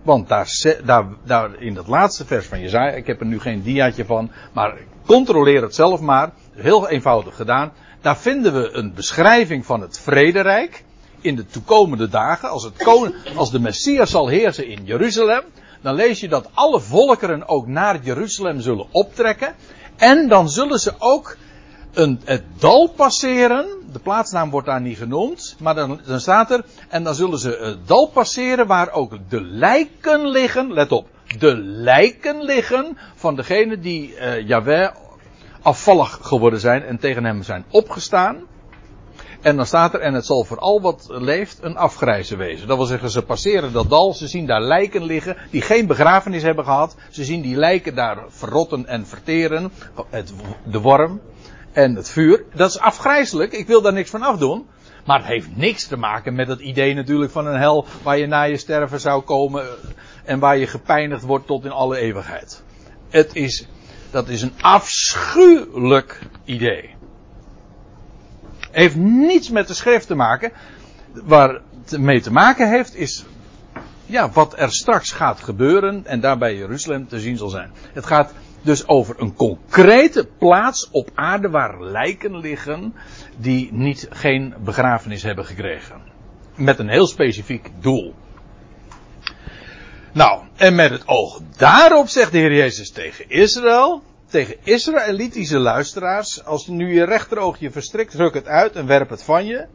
Want 0.03 0.27
daar, 0.27 0.79
daar, 0.85 1.05
daar 1.23 1.61
in 1.61 1.73
dat 1.73 1.87
laatste 1.87 2.25
vers 2.25 2.45
van 2.45 2.59
Jezaja, 2.59 2.91
ik 2.91 3.07
heb 3.07 3.19
er 3.19 3.25
nu 3.25 3.39
geen 3.39 3.61
diaatje 3.61 4.05
van, 4.05 4.31
maar 4.53 4.77
controleer 5.05 5.61
het 5.61 5.75
zelf 5.75 5.99
maar. 5.99 6.31
Heel 6.53 6.89
eenvoudig 6.89 7.35
gedaan. 7.35 7.71
Daar 8.01 8.17
vinden 8.17 8.53
we 8.53 8.71
een 8.71 8.93
beschrijving 8.93 9.65
van 9.65 9.81
het 9.81 9.99
vrederijk 9.99 10.83
in 11.21 11.35
de 11.35 11.45
toekomende 11.45 12.09
dagen. 12.09 12.49
Als, 12.49 12.63
het 12.63 12.87
als 13.35 13.51
de 13.51 13.59
Messias 13.59 14.09
zal 14.09 14.27
heersen 14.27 14.67
in 14.67 14.85
Jeruzalem, 14.85 15.43
dan 15.81 15.95
lees 15.95 16.19
je 16.19 16.27
dat 16.27 16.49
alle 16.53 16.79
volkeren 16.79 17.47
ook 17.47 17.67
naar 17.67 17.99
Jeruzalem 18.03 18.59
zullen 18.59 18.85
optrekken. 18.91 19.55
En 19.97 20.27
dan 20.27 20.49
zullen 20.49 20.79
ze 20.79 20.93
ook 20.97 21.37
een, 21.93 22.21
het 22.23 22.43
dal 22.57 22.87
passeren. 22.87 23.65
De 23.91 23.99
plaatsnaam 23.99 24.49
wordt 24.49 24.67
daar 24.67 24.81
niet 24.81 24.97
genoemd. 24.97 25.55
Maar 25.59 25.75
dan, 25.75 25.99
dan 26.05 26.19
staat 26.19 26.51
er. 26.51 26.65
En 26.89 27.03
dan 27.03 27.15
zullen 27.15 27.39
ze 27.39 27.57
het 27.61 27.87
dal 27.87 28.07
passeren 28.07 28.67
waar 28.67 28.91
ook 28.91 29.17
de 29.29 29.41
lijken 29.41 30.27
liggen. 30.27 30.73
Let 30.73 30.91
op. 30.91 31.07
De 31.39 31.57
lijken 31.57 32.43
liggen 32.43 32.97
van 33.15 33.35
degene 33.35 33.79
die 33.79 34.15
uh, 34.15 34.47
Yahweh 34.47 34.89
afvallig 35.61 36.19
geworden 36.21 36.59
zijn 36.59 36.83
en 36.83 36.99
tegen 36.99 37.25
hem 37.25 37.43
zijn 37.43 37.65
opgestaan. 37.69 38.37
En 39.41 39.55
dan 39.55 39.65
staat 39.65 39.93
er, 39.93 39.99
en 39.99 40.13
het 40.13 40.25
zal 40.25 40.43
voor 40.43 40.59
al 40.59 40.81
wat 40.81 41.05
leeft 41.09 41.57
een 41.61 41.77
afgrijzen 41.77 42.37
wezen. 42.37 42.67
Dat 42.67 42.77
wil 42.77 42.85
zeggen, 42.85 43.09
ze 43.09 43.21
passeren 43.21 43.73
dat 43.73 43.89
dal, 43.89 44.13
ze 44.13 44.27
zien 44.27 44.45
daar 44.45 44.61
lijken 44.61 45.03
liggen 45.03 45.37
die 45.49 45.61
geen 45.61 45.87
begrafenis 45.87 46.43
hebben 46.43 46.65
gehad. 46.65 46.95
Ze 47.09 47.23
zien 47.23 47.41
die 47.41 47.55
lijken 47.55 47.95
daar 47.95 48.17
verrotten 48.27 48.85
en 48.85 49.07
verteren. 49.07 49.71
Het, 50.09 50.33
de 50.65 50.79
worm 50.79 51.21
en 51.73 51.95
het 51.95 52.09
vuur. 52.09 52.43
Dat 52.53 52.69
is 52.69 52.79
afgrijzelijk, 52.79 53.53
ik 53.53 53.67
wil 53.67 53.81
daar 53.81 53.93
niks 53.93 54.09
van 54.09 54.21
afdoen. 54.21 54.67
Maar 55.05 55.17
het 55.17 55.27
heeft 55.27 55.55
niks 55.55 55.87
te 55.87 55.97
maken 55.97 56.35
met 56.35 56.47
het 56.47 56.59
idee 56.59 56.93
natuurlijk 56.93 57.31
van 57.31 57.47
een 57.47 57.59
hel 57.59 57.85
waar 58.03 58.17
je 58.17 58.27
na 58.27 58.43
je 58.43 58.57
sterven 58.57 58.99
zou 58.99 59.21
komen 59.21 59.65
en 60.23 60.39
waar 60.39 60.57
je 60.57 60.67
gepijnigd 60.67 61.23
wordt 61.23 61.47
tot 61.47 61.65
in 61.65 61.71
alle 61.71 61.97
eeuwigheid. 61.97 62.63
Het 63.09 63.35
is, 63.35 63.67
dat 64.11 64.29
is 64.29 64.41
een 64.41 64.53
afschuwelijk 64.61 66.19
idee. 66.43 66.95
Heeft 68.71 68.95
niets 68.95 69.49
met 69.49 69.67
de 69.67 69.73
schrift 69.73 70.07
te 70.07 70.15
maken. 70.15 70.51
Waar 71.11 71.61
het 71.85 71.99
mee 71.99 72.21
te 72.21 72.31
maken 72.31 72.69
heeft 72.69 72.95
is 72.95 73.25
ja, 74.05 74.29
wat 74.29 74.59
er 74.59 74.71
straks 74.71 75.11
gaat 75.11 75.39
gebeuren 75.39 76.05
en 76.05 76.19
daarbij 76.19 76.55
Jeruzalem 76.55 77.07
te 77.07 77.19
zien 77.19 77.37
zal 77.37 77.49
zijn. 77.49 77.71
Het 77.93 78.05
gaat 78.05 78.33
dus 78.63 78.87
over 78.87 79.15
een 79.19 79.35
concrete 79.35 80.27
plaats 80.37 80.89
op 80.91 81.09
aarde 81.13 81.49
waar 81.49 81.83
lijken 81.83 82.37
liggen 82.37 82.93
die 83.37 83.73
niet, 83.73 84.07
geen 84.09 84.53
begrafenis 84.63 85.23
hebben 85.23 85.45
gekregen. 85.45 86.01
Met 86.55 86.79
een 86.79 86.89
heel 86.89 87.07
specifiek 87.07 87.69
doel. 87.79 88.13
Nou, 90.11 90.41
en 90.55 90.75
met 90.75 90.89
het 90.89 91.07
oog 91.07 91.41
daarop 91.57 92.07
zegt 92.07 92.31
de 92.31 92.37
Heer 92.37 92.53
Jezus 92.53 92.91
tegen 92.91 93.29
Israël, 93.29 94.03
tegen 94.27 94.55
Israëlitische 94.63 95.59
luisteraars, 95.59 96.45
als 96.45 96.67
nu 96.67 96.93
je 96.93 97.03
rechteroogje 97.03 97.71
verstrikt, 97.71 98.13
ruk 98.13 98.33
het 98.33 98.47
uit 98.47 98.75
en 98.75 98.87
werp 98.87 99.09
het 99.09 99.23
van 99.23 99.45
je. 99.45 99.67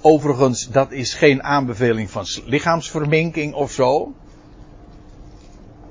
Overigens, 0.00 0.70
dat 0.70 0.92
is 0.92 1.14
geen 1.14 1.42
aanbeveling 1.42 2.10
van 2.10 2.26
lichaamsverminking 2.44 3.54
of 3.54 3.72
zo. 3.72 4.14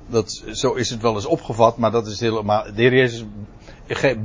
Dat, 0.06 0.42
zo 0.52 0.72
is 0.72 0.90
het 0.90 1.02
wel 1.02 1.14
eens 1.14 1.26
opgevat, 1.26 1.76
maar 1.76 1.90
dat 1.90 2.06
is 2.06 2.20
helemaal. 2.20 2.64
De 2.64 2.82
Heer 2.82 2.94
Jezus 2.94 3.24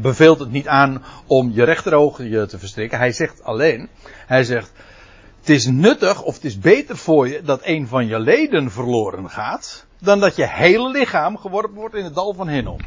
beveelt 0.01 0.39
het 0.39 0.51
niet 0.51 0.67
aan 0.67 1.03
om 1.25 1.51
je 1.53 1.63
rechteroogje 1.63 2.45
te 2.45 2.59
verstrikken. 2.59 2.97
Hij 2.97 3.11
zegt 3.11 3.43
alleen, 3.43 3.89
hij 4.25 4.43
zegt, 4.43 4.71
het 5.39 5.49
is 5.49 5.65
nuttig 5.65 6.21
of 6.21 6.35
het 6.35 6.43
is 6.43 6.59
beter 6.59 6.97
voor 6.97 7.27
je 7.27 7.41
dat 7.41 7.59
een 7.63 7.87
van 7.87 8.07
je 8.07 8.19
leden 8.19 8.71
verloren 8.71 9.29
gaat, 9.29 9.85
dan 9.99 10.19
dat 10.19 10.35
je 10.35 10.47
hele 10.47 10.91
lichaam 10.91 11.37
geworpen 11.37 11.75
wordt 11.75 11.95
in 11.95 12.03
het 12.03 12.15
dal 12.15 12.33
van 12.33 12.47
Hinnom. 12.47 12.77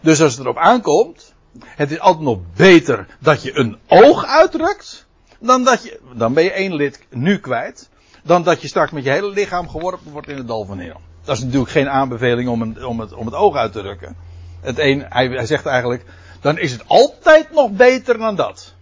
Dus 0.00 0.20
als 0.22 0.32
het 0.32 0.40
erop 0.40 0.56
aankomt, 0.56 1.34
het 1.64 1.90
is 1.90 2.00
altijd 2.00 2.24
nog 2.24 2.38
beter 2.56 3.06
dat 3.18 3.42
je 3.42 3.58
een 3.58 3.78
oog 3.86 4.24
uitdrukt, 4.24 5.06
dan 5.40 5.64
dat 5.64 5.82
je, 5.82 6.00
dan 6.14 6.32
ben 6.34 6.44
je 6.44 6.52
één 6.52 6.74
lid 6.74 7.06
nu 7.10 7.38
kwijt, 7.38 7.88
dan 8.22 8.42
dat 8.42 8.62
je 8.62 8.68
straks 8.68 8.90
met 8.90 9.04
je 9.04 9.10
hele 9.10 9.30
lichaam 9.30 9.68
geworpen 9.68 10.12
wordt 10.12 10.28
in 10.28 10.36
het 10.36 10.48
dal 10.48 10.64
van 10.64 10.78
Hinnom. 10.78 11.07
Dat 11.28 11.36
is 11.36 11.42
natuurlijk 11.42 11.70
geen 11.70 11.88
aanbeveling 11.88 12.48
om, 12.48 12.62
een, 12.62 12.86
om, 12.86 13.00
het, 13.00 13.12
om 13.12 13.26
het 13.26 13.34
oog 13.34 13.56
uit 13.56 13.72
te 13.72 13.80
drukken. 13.80 14.16
Het 14.60 14.78
een, 14.78 15.04
hij, 15.08 15.26
hij 15.26 15.46
zegt 15.46 15.66
eigenlijk, 15.66 16.04
dan 16.40 16.58
is 16.58 16.72
het 16.72 16.82
altijd 16.86 17.50
nog 17.52 17.70
beter 17.70 18.18
dan 18.18 18.36
dat. 18.36 18.74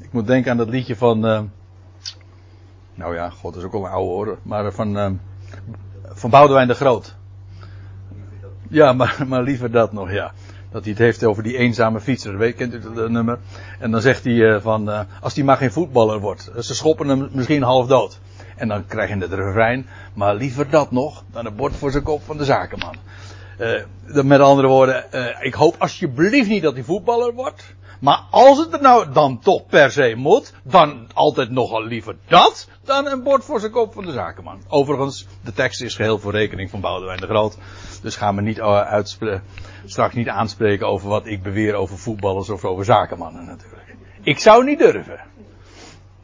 Ik 0.00 0.12
moet 0.12 0.26
denken 0.26 0.50
aan 0.50 0.56
dat 0.56 0.68
liedje 0.68 0.96
van. 0.96 1.26
Uh, 1.26 1.40
nou 2.94 3.14
ja, 3.14 3.30
god, 3.30 3.56
is 3.56 3.62
ook 3.62 3.72
al 3.72 3.84
een 3.84 3.90
oude 3.90 4.10
hoor. 4.10 4.38
Maar 4.42 4.72
van. 4.72 4.96
Uh, 4.96 5.10
van 6.04 6.30
Boudewijn 6.30 6.68
de 6.68 6.74
Groot. 6.74 7.14
Ja, 8.68 8.92
maar, 8.92 9.24
maar 9.28 9.42
liever 9.42 9.70
dat 9.70 9.92
nog, 9.92 10.10
ja. 10.10 10.32
Dat 10.70 10.82
hij 10.82 10.90
het 10.90 11.00
heeft 11.00 11.24
over 11.24 11.42
die 11.42 11.56
eenzame 11.56 12.00
fietser. 12.00 12.38
Weet, 12.38 12.54
kent 12.54 12.74
u 12.74 12.80
dat 12.94 13.10
nummer? 13.10 13.38
En 13.78 13.90
dan 13.90 14.00
zegt 14.00 14.24
hij 14.24 14.60
van. 14.60 15.06
als 15.20 15.34
hij 15.34 15.44
maar 15.44 15.56
geen 15.56 15.72
voetballer 15.72 16.20
wordt. 16.20 16.50
Ze 16.58 16.74
schoppen 16.74 17.08
hem 17.08 17.28
misschien 17.32 17.62
half 17.62 17.86
dood. 17.86 18.20
En 18.62 18.68
dan 18.68 18.86
krijg 18.86 19.08
je 19.08 19.16
het 19.16 19.32
refrein. 19.32 19.86
Maar 20.14 20.34
liever 20.34 20.70
dat 20.70 20.90
nog 20.90 21.24
dan 21.32 21.46
een 21.46 21.56
bord 21.56 21.76
voor 21.76 21.90
zijn 21.90 22.02
kop 22.02 22.22
van 22.22 22.36
de 22.36 22.44
zakenman. 22.44 22.96
met 24.06 24.40
andere 24.40 24.68
woorden, 24.68 25.04
ik 25.40 25.54
hoop 25.54 25.74
alsjeblieft 25.78 26.48
niet 26.48 26.62
dat 26.62 26.74
hij 26.74 26.82
voetballer 26.82 27.34
wordt. 27.34 27.74
Maar 28.00 28.20
als 28.30 28.58
het 28.58 28.72
er 28.72 28.80
nou 28.80 29.12
dan 29.12 29.38
toch 29.38 29.66
per 29.66 29.90
se 29.90 30.14
moet, 30.16 30.54
dan 30.62 31.08
altijd 31.14 31.50
nogal 31.50 31.84
liever 31.84 32.16
dat 32.26 32.68
dan 32.84 33.06
een 33.06 33.22
bord 33.22 33.44
voor 33.44 33.60
zijn 33.60 33.72
kop 33.72 33.92
van 33.92 34.04
de 34.04 34.12
zakenman. 34.12 34.62
Overigens, 34.68 35.26
de 35.44 35.52
tekst 35.52 35.82
is 35.82 35.94
geheel 35.94 36.18
voor 36.18 36.32
rekening 36.32 36.70
van 36.70 36.80
Boudewijn 36.80 37.20
de 37.20 37.26
Groot. 37.26 37.58
Dus 38.02 38.16
gaan 38.16 38.36
we 38.36 38.42
niet 38.42 38.58
uh, 38.58 39.00
straks 39.84 40.14
niet 40.14 40.28
aanspreken 40.28 40.86
over 40.86 41.08
wat 41.08 41.26
ik 41.26 41.42
beweer 41.42 41.74
over 41.74 41.98
voetballers 41.98 42.50
of 42.50 42.64
over 42.64 42.84
zakenmannen 42.84 43.44
natuurlijk. 43.44 43.96
Ik 44.22 44.38
zou 44.38 44.64
niet 44.64 44.78
durven. 44.78 45.20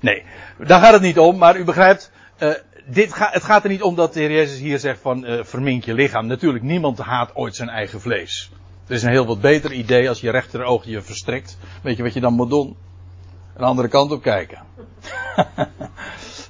Nee, 0.01 0.25
daar 0.59 0.81
gaat 0.81 0.93
het 0.93 1.03
niet 1.03 1.19
om, 1.19 1.39
maar 1.39 1.57
u 1.57 1.65
begrijpt, 1.65 2.11
uh, 2.39 2.55
dit 2.87 3.13
ga, 3.13 3.29
het 3.33 3.45
gaat 3.45 3.65
er 3.65 3.71
niet 3.71 3.83
om 3.83 3.95
dat 3.95 4.13
de 4.13 4.21
Heer 4.21 4.33
Jezus 4.33 4.59
hier 4.59 4.79
zegt 4.79 5.01
van 5.01 5.25
uh, 5.25 5.45
vermink 5.45 5.85
je 5.85 5.95
lichaam. 5.95 6.27
Natuurlijk, 6.27 6.65
niemand 6.65 6.99
haat 6.99 7.35
ooit 7.35 7.57
zijn 7.57 7.69
eigen 7.69 8.01
vlees. 8.01 8.51
Het 8.83 8.97
is 8.97 9.03
een 9.03 9.11
heel 9.11 9.27
wat 9.27 9.41
beter 9.41 9.73
idee 9.73 10.09
als 10.09 10.21
je 10.21 10.31
rechteroog 10.31 10.85
je 10.85 11.03
verstrikt. 11.03 11.59
Weet 11.83 11.97
je 11.97 12.03
wat 12.03 12.15
je 12.15 12.21
dan 12.21 12.33
moet 12.33 12.51
doen? 12.51 12.77
Een 13.57 13.65
andere 13.65 13.89
kant 13.89 14.13
op 14.13 14.23
kijken. 14.23 14.63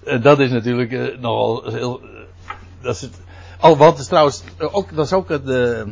Eh, 0.05 0.23
dat 0.23 0.39
is 0.39 0.51
natuurlijk 0.51 1.21
nogal 1.21 1.71
heel. 1.73 2.01
Dat 2.81 2.95
is 2.95 3.01
het. 3.01 3.21
Oh, 3.61 3.79
wat 3.79 3.99
is 3.99 4.07
trouwens. 4.07 4.43
Ook, 4.59 4.95
dat 4.95 5.07
is 5.07 5.13
ook 5.13 5.29
de. 5.29 5.87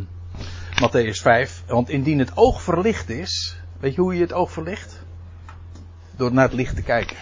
Matthäus 0.82 1.22
5. 1.22 1.62
Want 1.66 1.88
indien 1.88 2.18
het 2.18 2.30
oog 2.34 2.62
verlicht 2.62 3.10
is. 3.10 3.56
Weet 3.80 3.94
je 3.94 4.00
hoe 4.00 4.14
je 4.14 4.20
het 4.20 4.32
oog 4.32 4.52
verlicht? 4.52 5.02
Door 6.16 6.32
naar 6.32 6.44
het 6.44 6.52
licht 6.52 6.76
te 6.76 6.82
kijken. 6.82 7.16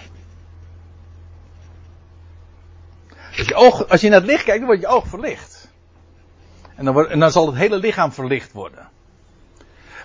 Als 3.39 3.47
je, 3.47 3.55
oog, 3.55 3.89
als 3.89 4.01
je 4.01 4.09
naar 4.09 4.21
het 4.21 4.29
licht 4.29 4.45
kijkt, 4.45 4.59
dan 4.59 4.67
wordt 4.67 4.83
je 4.83 4.89
oog 4.89 5.07
verlicht. 5.07 5.69
En 6.77 6.85
dan, 6.85 6.95
wordt, 6.95 7.11
en 7.11 7.19
dan 7.19 7.31
zal 7.31 7.47
het 7.47 7.57
hele 7.57 7.77
lichaam 7.77 8.13
verlicht 8.13 8.53
worden. 8.53 8.89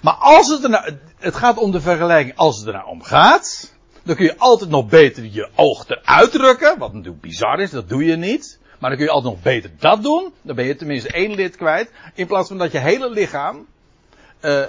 Maar 0.02 0.13
als 0.13 0.48
het 0.48 0.63
er 0.63 0.70
nou, 0.70 0.98
het 1.18 1.36
gaat 1.36 1.58
om 1.58 1.72
de 1.72 1.82
vergelijking, 1.82 2.38
als 2.38 2.58
het 2.58 2.68
er 2.68 2.74
nou 2.74 2.88
om 2.88 3.04
gaat, 3.04 3.74
dan 4.04 4.15
kun 4.15 4.26
je 4.26 4.38
altijd 4.38 4.70
nog 4.70 4.88
beter 4.88 5.26
je 5.32 5.50
oog 5.56 5.88
eruit 5.88 6.32
drukken, 6.32 6.78
wat 6.78 6.94
natuurlijk 6.94 7.22
bizar 7.22 7.60
is, 7.60 7.72
dat 7.72 7.89
doe 7.89 8.06
je 8.06 8.15
niet. 8.15 8.60
Maar 8.80 8.89
dan 8.89 9.00
kun 9.00 9.08
je 9.08 9.13
altijd 9.13 9.34
nog 9.34 9.44
beter 9.44 9.72
dat 9.80 10.04
doen, 10.04 10.34
dan 10.42 10.56
ben 10.56 10.65
je 10.65 10.76
tenminste 10.76 11.12
één 11.12 11.36
lid 11.36 11.56
kwijt, 11.56 11.92
in 12.13 12.28
plaats 12.28 12.48
van 12.48 12.58
dat 12.58 12.72
je 12.72 12.78
hele 12.78 13.10
lichaam 13.10 13.68
uh, 14.42 14.63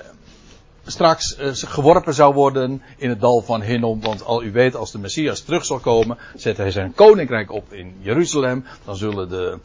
straks 0.87 1.38
uh, 1.38 1.51
geworpen 1.53 2.14
zou 2.14 2.35
worden 2.35 2.83
in 2.97 3.09
het 3.09 3.21
dal 3.21 3.40
van 3.40 3.62
Hinnom. 3.62 4.01
Want 4.01 4.25
al 4.25 4.43
u 4.43 4.53
weet, 4.53 4.77
als 4.77 4.93
de 4.93 4.99
Messias 4.99 5.40
terug 5.40 5.64
zal 5.64 5.79
komen, 5.79 6.19
zet 6.35 6.57
hij 6.57 6.71
zijn 6.71 6.95
koninkrijk 6.95 7.53
op 7.53 7.73
in 7.73 7.97
Jeruzalem, 8.01 8.64
dan 8.85 8.97
zullen 8.97 9.29
de 9.29 9.59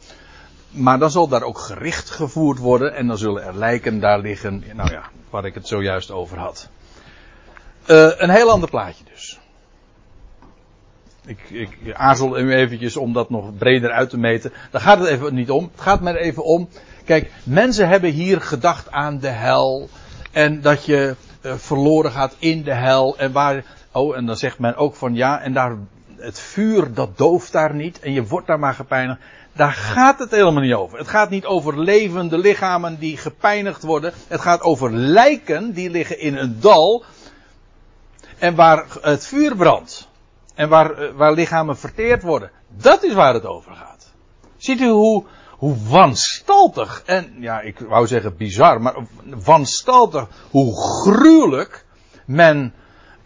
maar 0.76 0.98
dan 0.98 1.10
zal 1.10 1.28
daar 1.28 1.42
ook 1.42 1.58
gericht 1.58 2.10
gevoerd 2.10 2.58
worden 2.58 2.94
en 2.94 3.06
dan 3.06 3.18
zullen 3.18 3.44
er 3.44 3.56
lijken 3.56 4.00
daar 4.00 4.18
liggen, 4.18 4.64
nou 4.74 4.90
ja, 4.90 5.02
waar 5.30 5.44
ik 5.44 5.54
het 5.54 5.68
zojuist 5.68 6.10
over 6.10 6.38
had. 6.38 6.68
Uh, 7.86 8.10
een 8.16 8.30
heel 8.30 8.50
ander 8.50 8.68
plaatje 8.68 9.04
dus. 9.12 9.38
Ik, 11.26 11.38
ik 11.50 11.94
aarzel 11.94 12.38
u 12.38 12.54
eventjes 12.54 12.96
om 12.96 13.12
dat 13.12 13.30
nog 13.30 13.56
breder 13.56 13.90
uit 13.90 14.10
te 14.10 14.18
meten. 14.18 14.52
Daar 14.70 14.80
gaat 14.80 14.98
het 14.98 15.08
even 15.08 15.34
niet 15.34 15.50
om. 15.50 15.70
Het 15.72 15.80
gaat 15.80 16.00
me 16.00 16.18
even 16.18 16.44
om. 16.44 16.68
Kijk, 17.04 17.32
mensen 17.42 17.88
hebben 17.88 18.10
hier 18.10 18.40
gedacht 18.40 18.90
aan 18.90 19.18
de 19.18 19.28
hel. 19.28 19.88
En 20.36 20.60
dat 20.60 20.84
je 20.84 21.16
uh, 21.42 21.54
verloren 21.56 22.10
gaat 22.10 22.36
in 22.38 22.62
de 22.62 22.74
hel. 22.74 23.18
En 23.18 23.32
waar. 23.32 23.64
Oh, 23.92 24.16
en 24.16 24.26
dan 24.26 24.36
zegt 24.36 24.58
men 24.58 24.76
ook 24.76 24.94
van 24.94 25.14
ja, 25.14 25.40
en 25.40 25.52
daar. 25.52 25.76
Het 26.16 26.40
vuur 26.40 26.94
dat 26.94 27.18
dooft 27.18 27.52
daar 27.52 27.74
niet. 27.74 28.00
En 28.00 28.12
je 28.12 28.26
wordt 28.26 28.46
daar 28.46 28.58
maar 28.58 28.74
gepijnigd. 28.74 29.20
Daar 29.52 29.72
gaat 29.72 30.18
het 30.18 30.30
helemaal 30.30 30.62
niet 30.62 30.74
over. 30.74 30.98
Het 30.98 31.08
gaat 31.08 31.30
niet 31.30 31.44
over 31.44 31.80
levende 31.80 32.38
lichamen 32.38 32.98
die 32.98 33.16
gepijnigd 33.16 33.82
worden. 33.82 34.12
Het 34.28 34.40
gaat 34.40 34.60
over 34.60 34.92
lijken 34.92 35.72
die 35.72 35.90
liggen 35.90 36.20
in 36.20 36.36
een 36.36 36.60
dal. 36.60 37.04
En 38.38 38.54
waar 38.54 38.86
het 39.00 39.26
vuur 39.26 39.56
brandt. 39.56 40.08
En 40.54 40.68
waar, 40.68 40.90
eh, 40.90 41.12
waar 41.14 41.32
lichamen 41.32 41.76
verteerd 41.76 42.22
worden. 42.22 42.50
Dat 42.68 43.02
is 43.02 43.14
waar 43.14 43.34
het 43.34 43.46
over 43.46 43.74
gaat. 43.74 44.12
Ziet 44.56 44.80
u 44.80 44.88
hoe, 44.88 45.24
hoe 45.56 45.76
wanstaltig. 45.88 47.02
En 47.06 47.34
ja, 47.38 47.60
ik 47.60 47.78
wou 47.78 48.06
zeggen 48.06 48.36
bizar. 48.36 48.80
Maar 48.82 48.94
wanstaltig. 49.24 50.28
Hoe 50.50 50.76
gruwelijk 50.76 51.84
men 52.26 52.74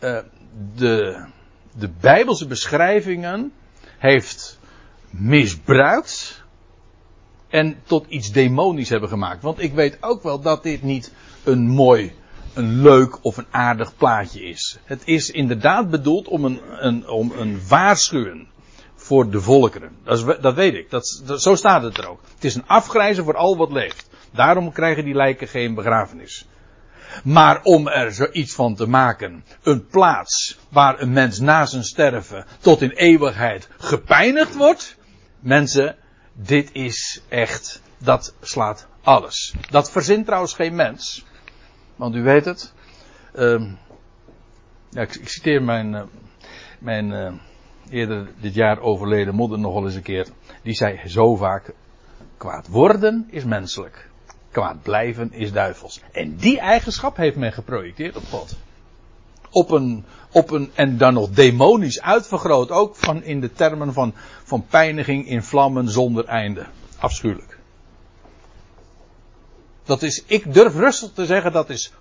uh, 0.00 0.18
de, 0.74 1.24
de 1.72 1.88
Bijbelse 2.00 2.46
beschrijvingen 2.46 3.52
heeft 3.98 4.58
misbruikt 5.10 6.44
en 7.48 7.76
tot 7.86 8.06
iets 8.08 8.32
demonisch 8.32 8.88
hebben 8.88 9.08
gemaakt. 9.08 9.42
Want 9.42 9.60
ik 9.62 9.72
weet 9.72 9.98
ook 10.00 10.22
wel 10.22 10.40
dat 10.40 10.62
dit 10.62 10.82
niet 10.82 11.12
een 11.44 11.68
mooi, 11.68 12.12
een 12.54 12.82
leuk 12.82 13.24
of 13.24 13.36
een 13.36 13.46
aardig 13.50 13.96
plaatje 13.96 14.42
is. 14.42 14.78
Het 14.84 15.02
is 15.04 15.30
inderdaad 15.30 15.90
bedoeld 15.90 16.28
om 16.28 16.44
een, 16.44 16.60
een, 16.86 17.08
om 17.08 17.32
een 17.36 17.60
waarschuwen 17.68 18.48
voor 19.10 19.30
de 19.30 19.40
volkeren. 19.40 19.96
Dat, 20.04 20.42
dat 20.42 20.54
weet 20.54 20.74
ik. 20.74 20.90
Dat, 20.90 21.22
zo 21.36 21.54
staat 21.54 21.82
het 21.82 21.98
er 21.98 22.08
ook. 22.08 22.20
Het 22.34 22.44
is 22.44 22.54
een 22.54 22.66
afgrijzen 22.66 23.24
voor 23.24 23.36
al 23.36 23.56
wat 23.56 23.72
leeft. 23.72 24.08
Daarom 24.32 24.72
krijgen 24.72 25.04
die 25.04 25.14
lijken 25.14 25.48
geen 25.48 25.74
begrafenis. 25.74 26.46
Maar 27.24 27.62
om 27.62 27.88
er 27.88 28.12
zoiets 28.12 28.54
van 28.54 28.74
te 28.74 28.86
maken, 28.86 29.44
een 29.62 29.86
plaats 29.86 30.58
waar 30.68 31.00
een 31.00 31.12
mens 31.12 31.38
na 31.38 31.66
zijn 31.66 31.84
sterven 31.84 32.46
tot 32.60 32.82
in 32.82 32.90
eeuwigheid 32.90 33.68
gepijnigd 33.78 34.56
wordt, 34.56 34.96
Mensen, 35.40 35.96
dit 36.32 36.70
is 36.72 37.22
echt, 37.28 37.82
dat 37.98 38.34
slaat 38.40 38.86
alles. 39.02 39.54
Dat 39.70 39.90
verzint 39.90 40.24
trouwens 40.24 40.54
geen 40.54 40.74
mens. 40.74 41.24
Want 41.96 42.14
u 42.14 42.22
weet 42.22 42.44
het. 42.44 42.72
Uh, 43.34 43.72
ja, 44.90 45.00
ik, 45.00 45.28
citeer 45.28 45.62
mijn, 45.62 45.92
uh, 45.92 46.02
mijn 46.78 47.10
uh, 47.10 47.32
eerder 47.90 48.28
dit 48.40 48.54
jaar 48.54 48.80
overleden 48.80 49.34
moeder 49.34 49.58
nog 49.58 49.74
wel 49.74 49.84
eens 49.84 49.94
een 49.94 50.02
keer. 50.02 50.26
Die 50.62 50.74
zei 50.74 51.08
zo 51.08 51.36
vaak: 51.36 51.72
kwaad 52.36 52.68
worden 52.68 53.28
is 53.30 53.44
menselijk. 53.44 54.08
Kwaad 54.50 54.82
blijven 54.82 55.32
is 55.32 55.52
duivels. 55.52 56.00
En 56.12 56.36
die 56.36 56.58
eigenschap 56.58 57.16
heeft 57.16 57.36
men 57.36 57.52
geprojecteerd 57.52 58.16
op 58.16 58.24
God 58.24 58.56
op 59.50 59.70
een, 59.70 60.04
op 60.32 60.50
een, 60.50 60.70
en 60.74 60.98
dan 60.98 61.14
nog 61.14 61.30
demonisch 61.30 62.00
uitvergroot 62.00 62.70
ook 62.70 62.96
van 62.96 63.22
in 63.22 63.40
de 63.40 63.52
termen 63.52 63.92
van, 63.92 64.14
van 64.44 64.66
pijniging 64.66 65.26
in 65.26 65.42
vlammen 65.42 65.88
zonder 65.88 66.24
einde. 66.24 66.66
Afschuwelijk. 66.98 67.58
Dat 69.84 70.02
is, 70.02 70.22
ik 70.26 70.54
durf 70.54 70.74
rustig 70.74 71.12
te 71.12 71.26
zeggen, 71.26 71.52
dat 71.52 71.70
is 71.70 71.92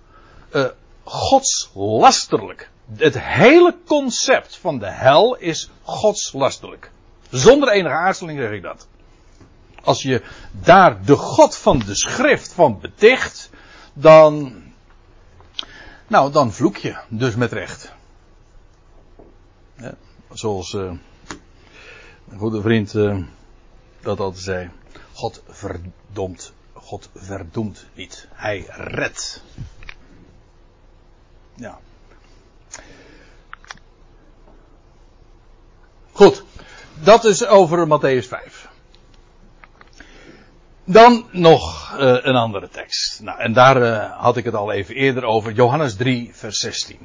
uh, 0.54 0.64
godslasterlijk. 1.04 2.70
Het 2.96 3.20
hele 3.20 3.78
concept 3.86 4.56
van 4.56 4.78
de 4.78 4.90
hel 4.90 5.36
is 5.36 5.70
godslasterlijk. 5.82 6.90
Zonder 7.30 7.68
enige 7.68 7.94
aarzeling 7.94 8.38
zeg 8.38 8.50
ik 8.50 8.62
dat. 8.62 8.88
Als 9.82 10.02
je 10.02 10.22
daar 10.50 11.04
de 11.04 11.16
God 11.16 11.56
van 11.56 11.78
de 11.78 11.94
schrift 11.94 12.52
van 12.52 12.80
beticht, 12.80 13.50
dan, 13.92 14.62
nou, 16.06 16.32
dan 16.32 16.52
vloek 16.52 16.76
je, 16.76 16.96
dus 17.08 17.34
met 17.34 17.52
recht. 17.52 17.92
Ja, 19.76 19.94
zoals 20.32 20.72
een 20.72 21.00
goede 22.38 22.60
vriend 22.60 22.94
uh, 22.94 23.24
dat 24.00 24.20
altijd 24.20 24.44
zei. 24.44 24.70
God 25.12 25.42
verdomt, 25.48 26.52
God 26.72 27.10
verdoemt 27.14 27.86
niet. 27.94 28.28
Hij 28.32 28.66
redt. 28.68 29.42
Ja. 31.54 31.78
Goed, 36.20 36.44
dat 37.02 37.24
is 37.24 37.46
over 37.46 37.86
Matthäus 37.86 38.28
5. 38.28 38.68
Dan 40.84 41.26
nog 41.30 41.92
uh, 41.92 42.16
een 42.20 42.34
andere 42.36 42.68
tekst. 42.68 43.20
Nou, 43.22 43.38
en 43.38 43.52
daar 43.52 43.82
uh, 43.82 44.20
had 44.20 44.36
ik 44.36 44.44
het 44.44 44.54
al 44.54 44.72
even 44.72 44.94
eerder 44.94 45.24
over. 45.24 45.52
Johannes 45.52 45.96
3, 45.96 46.30
vers 46.32 46.58
16. 46.58 46.98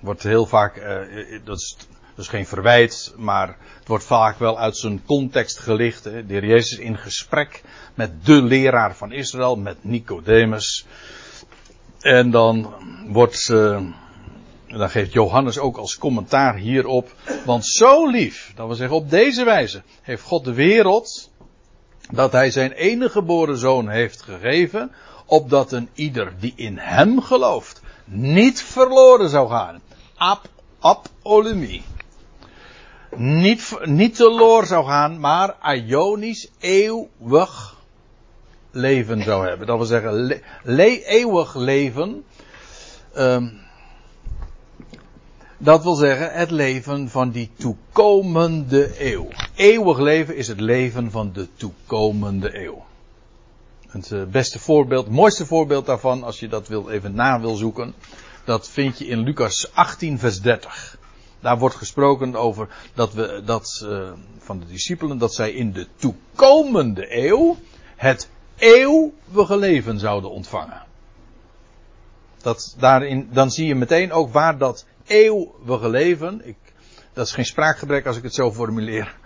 Wordt 0.00 0.22
heel 0.22 0.46
vaak, 0.46 0.76
uh, 0.76 1.40
dat, 1.44 1.56
is, 1.56 1.76
dat 2.14 2.28
geen 2.28 2.46
verwijt, 2.46 3.14
maar 3.16 3.56
het 3.78 3.88
wordt 3.88 4.04
vaak 4.04 4.38
wel 4.38 4.58
uit 4.58 4.76
zijn 4.76 5.04
context 5.04 5.58
gelicht. 5.58 6.04
Hè. 6.04 6.26
De 6.26 6.32
heer 6.32 6.46
Jezus 6.46 6.78
in 6.78 6.98
gesprek 6.98 7.62
met 7.94 8.26
de 8.26 8.42
leraar 8.42 8.96
van 8.96 9.12
Israël, 9.12 9.56
met 9.56 9.84
Nicodemus. 9.84 10.86
En 12.00 12.30
dan 12.30 12.74
wordt, 13.06 13.52
dan 14.78 14.90
geeft 14.90 15.12
Johannes 15.12 15.58
ook 15.58 15.76
als 15.76 15.98
commentaar 15.98 16.56
hierop. 16.56 17.14
Want 17.44 17.66
zo 17.66 18.06
lief, 18.06 18.52
dat 18.54 18.66
wil 18.66 18.76
zeggen 18.76 18.96
op 18.96 19.10
deze 19.10 19.44
wijze, 19.44 19.82
heeft 20.02 20.22
God 20.22 20.44
de 20.44 20.52
wereld 20.52 21.30
dat 22.10 22.32
hij 22.32 22.50
zijn 22.50 22.72
enige 22.72 23.10
geboren 23.10 23.58
zoon 23.58 23.88
heeft 23.88 24.22
gegeven, 24.22 24.92
opdat 25.26 25.72
een 25.72 25.88
ieder 25.94 26.32
die 26.38 26.52
in 26.56 26.78
hem 26.78 27.20
gelooft, 27.22 27.80
niet 28.04 28.62
verloren 28.62 29.28
zou 29.28 29.48
gaan. 29.48 29.80
Ap, 30.16 30.48
ap. 30.78 31.08
Niet, 33.16 33.78
niet 33.84 34.16
teloor 34.16 34.66
zou 34.66 34.86
gaan, 34.86 35.20
maar 35.20 35.56
aionisch 35.60 36.50
eeuwig 36.58 37.76
leven 38.70 39.22
zou 39.22 39.48
hebben. 39.48 39.66
Dat 39.66 39.76
wil 39.76 39.86
zeggen, 39.86 40.40
le 40.62 41.04
eeuwig 41.04 41.54
leven. 41.54 42.24
Um, 43.16 43.60
dat 45.62 45.82
wil 45.82 45.94
zeggen 45.94 46.32
het 46.32 46.50
leven 46.50 47.08
van 47.08 47.30
die 47.30 47.50
toekomende 47.56 49.12
eeuw. 49.12 49.28
Eeuwig 49.54 49.98
leven 49.98 50.36
is 50.36 50.48
het 50.48 50.60
leven 50.60 51.10
van 51.10 51.32
de 51.32 51.48
toekomende 51.54 52.64
eeuw. 52.64 52.84
Het 53.88 54.12
eh, 54.12 54.24
beste 54.24 54.58
voorbeeld, 54.58 55.04
het 55.04 55.14
mooiste 55.14 55.46
voorbeeld 55.46 55.86
daarvan, 55.86 56.22
als 56.22 56.40
je 56.40 56.48
dat 56.48 56.70
even 56.88 57.14
na 57.14 57.40
wil 57.40 57.54
zoeken, 57.54 57.94
dat 58.44 58.68
vind 58.68 58.98
je 58.98 59.06
in 59.06 59.18
Lucas 59.18 59.74
18, 59.74 60.18
vers 60.18 60.40
30. 60.40 60.98
Daar 61.40 61.58
wordt 61.58 61.74
gesproken 61.74 62.36
over 62.36 62.68
dat 62.94 63.12
we, 63.12 63.42
dat, 63.44 63.82
uh, 63.84 64.10
van 64.38 64.58
de 64.58 64.66
discipelen, 64.66 65.18
dat 65.18 65.34
zij 65.34 65.52
in 65.52 65.72
de 65.72 65.86
toekomende 65.96 67.16
eeuw 67.26 67.56
het 67.96 68.28
eeuwige 68.56 69.56
leven 69.56 69.98
zouden 69.98 70.30
ontvangen. 70.30 70.82
Dat 72.42 72.74
daarin, 72.78 73.28
dan 73.32 73.50
zie 73.50 73.66
je 73.66 73.74
meteen 73.74 74.12
ook 74.12 74.32
waar 74.32 74.58
dat 74.58 74.84
eeuwige 75.10 75.88
leven. 75.88 76.40
Ik, 76.44 76.56
dat 77.12 77.26
is 77.26 77.32
geen 77.32 77.44
spraakgebrek 77.44 78.06
als 78.06 78.16
ik 78.16 78.22
het 78.22 78.34
zo 78.34 78.52
formuleer. 78.52 79.16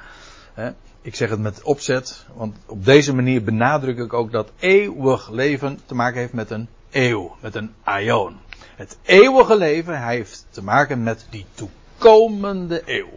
Ik 1.03 1.15
zeg 1.15 1.31
het 1.31 1.39
met 1.39 1.63
opzet, 1.63 2.25
want 2.35 2.57
op 2.67 2.85
deze 2.85 3.15
manier 3.15 3.45
benadruk 3.45 3.99
ik 3.99 4.13
ook 4.13 4.33
dat 4.33 4.51
eeuwig 4.59 5.31
leven 5.31 5.81
te 5.87 5.95
maken 5.95 6.21
heeft 6.21 6.33
met 6.33 6.51
een 6.51 6.69
eeuw, 6.91 7.37
met 7.41 7.55
een 7.55 7.75
aion. 7.83 8.37
Het 8.77 8.97
eeuwige 9.03 9.57
leven 9.57 10.07
heeft 10.07 10.47
te 10.51 10.63
maken 10.63 11.03
met 11.03 11.27
die 11.31 11.47
toekomende 11.55 12.83
eeuw. 12.85 13.11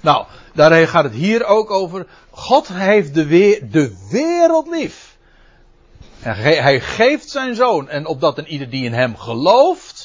Nou, 0.00 0.26
daar 0.54 0.88
gaat 0.88 1.04
het 1.04 1.12
hier 1.12 1.44
ook 1.44 1.70
over. 1.70 2.06
God 2.30 2.68
heeft 2.68 3.14
de, 3.14 3.26
de 3.70 3.96
wereld 4.10 4.68
lief. 4.68 5.16
Hij 6.18 6.80
geeft 6.80 7.30
zijn 7.30 7.54
zoon. 7.54 7.88
En 7.88 8.06
opdat 8.06 8.38
een 8.38 8.46
ieder 8.46 8.70
die 8.70 8.84
in 8.84 8.92
hem 8.92 9.16
gelooft, 9.16 9.95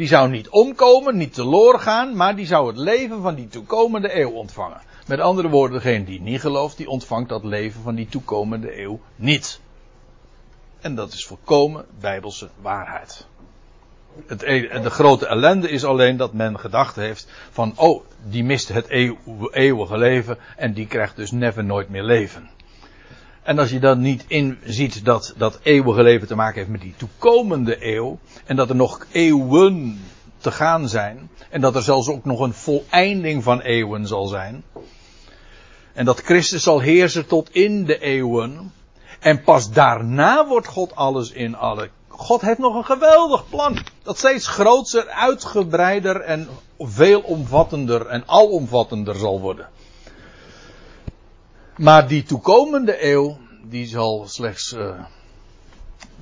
die 0.00 0.08
zou 0.08 0.28
niet 0.28 0.48
omkomen, 0.48 1.16
niet 1.16 1.34
teloor 1.34 1.78
gaan, 1.78 2.16
maar 2.16 2.36
die 2.36 2.46
zou 2.46 2.66
het 2.66 2.76
leven 2.76 3.22
van 3.22 3.34
die 3.34 3.48
toekomende 3.48 4.20
eeuw 4.20 4.30
ontvangen. 4.30 4.80
Met 5.06 5.20
andere 5.20 5.48
woorden, 5.48 5.82
degene 5.82 6.04
die 6.04 6.20
niet 6.20 6.40
gelooft, 6.40 6.76
die 6.76 6.88
ontvangt 6.88 7.28
dat 7.28 7.44
leven 7.44 7.82
van 7.82 7.94
die 7.94 8.08
toekomende 8.08 8.80
eeuw 8.80 9.00
niet. 9.16 9.60
En 10.80 10.94
dat 10.94 11.12
is 11.12 11.26
volkomen 11.26 11.84
bijbelse 12.00 12.48
waarheid. 12.60 13.26
Het, 14.26 14.42
e- 14.42 14.80
de 14.80 14.90
grote 14.90 15.26
ellende 15.26 15.70
is 15.70 15.84
alleen 15.84 16.16
dat 16.16 16.32
men 16.32 16.58
gedacht 16.58 16.96
heeft 16.96 17.28
van, 17.50 17.72
oh, 17.76 18.04
die 18.28 18.44
mist 18.44 18.68
het 18.68 18.88
eeuwige 19.50 19.98
leven 19.98 20.38
en 20.56 20.72
die 20.72 20.86
krijgt 20.86 21.16
dus 21.16 21.30
never 21.30 21.64
nooit 21.64 21.88
meer 21.88 22.04
leven. 22.04 22.50
En 23.42 23.58
als 23.58 23.70
je 23.70 23.78
dan 23.78 24.00
niet 24.00 24.24
inziet 24.26 25.04
dat 25.04 25.34
dat 25.36 25.58
eeuwige 25.62 26.02
leven 26.02 26.26
te 26.26 26.34
maken 26.34 26.58
heeft 26.58 26.70
met 26.70 26.80
die 26.80 26.94
toekomende 26.96 27.86
eeuw. 27.86 28.18
En 28.46 28.56
dat 28.56 28.68
er 28.68 28.76
nog 28.76 29.06
eeuwen 29.12 30.00
te 30.38 30.50
gaan 30.50 30.88
zijn. 30.88 31.30
En 31.50 31.60
dat 31.60 31.74
er 31.74 31.82
zelfs 31.82 32.08
ook 32.08 32.24
nog 32.24 32.40
een 32.40 32.54
voleinding 32.54 33.42
van 33.42 33.60
eeuwen 33.60 34.06
zal 34.06 34.26
zijn. 34.26 34.64
En 35.92 36.04
dat 36.04 36.20
Christus 36.20 36.62
zal 36.62 36.80
heersen 36.80 37.26
tot 37.26 37.50
in 37.50 37.84
de 37.84 37.98
eeuwen. 37.98 38.72
En 39.20 39.42
pas 39.42 39.70
daarna 39.70 40.46
wordt 40.46 40.66
God 40.66 40.94
alles 40.94 41.30
in 41.30 41.56
alle. 41.56 41.90
God 42.08 42.40
heeft 42.40 42.58
nog 42.58 42.74
een 42.74 42.84
geweldig 42.84 43.48
plan. 43.48 43.84
Dat 44.02 44.18
steeds 44.18 44.46
groter, 44.46 45.08
uitgebreider 45.08 46.20
en 46.20 46.48
veelomvattender 46.78 48.06
en 48.06 48.22
alomvattender 48.26 49.14
zal 49.14 49.40
worden. 49.40 49.68
Maar 51.80 52.08
die 52.08 52.22
toekomende 52.22 53.04
eeuw, 53.04 53.38
die 53.62 53.86
zal 53.86 54.24
slechts, 54.28 54.72
uh, 54.72 55.04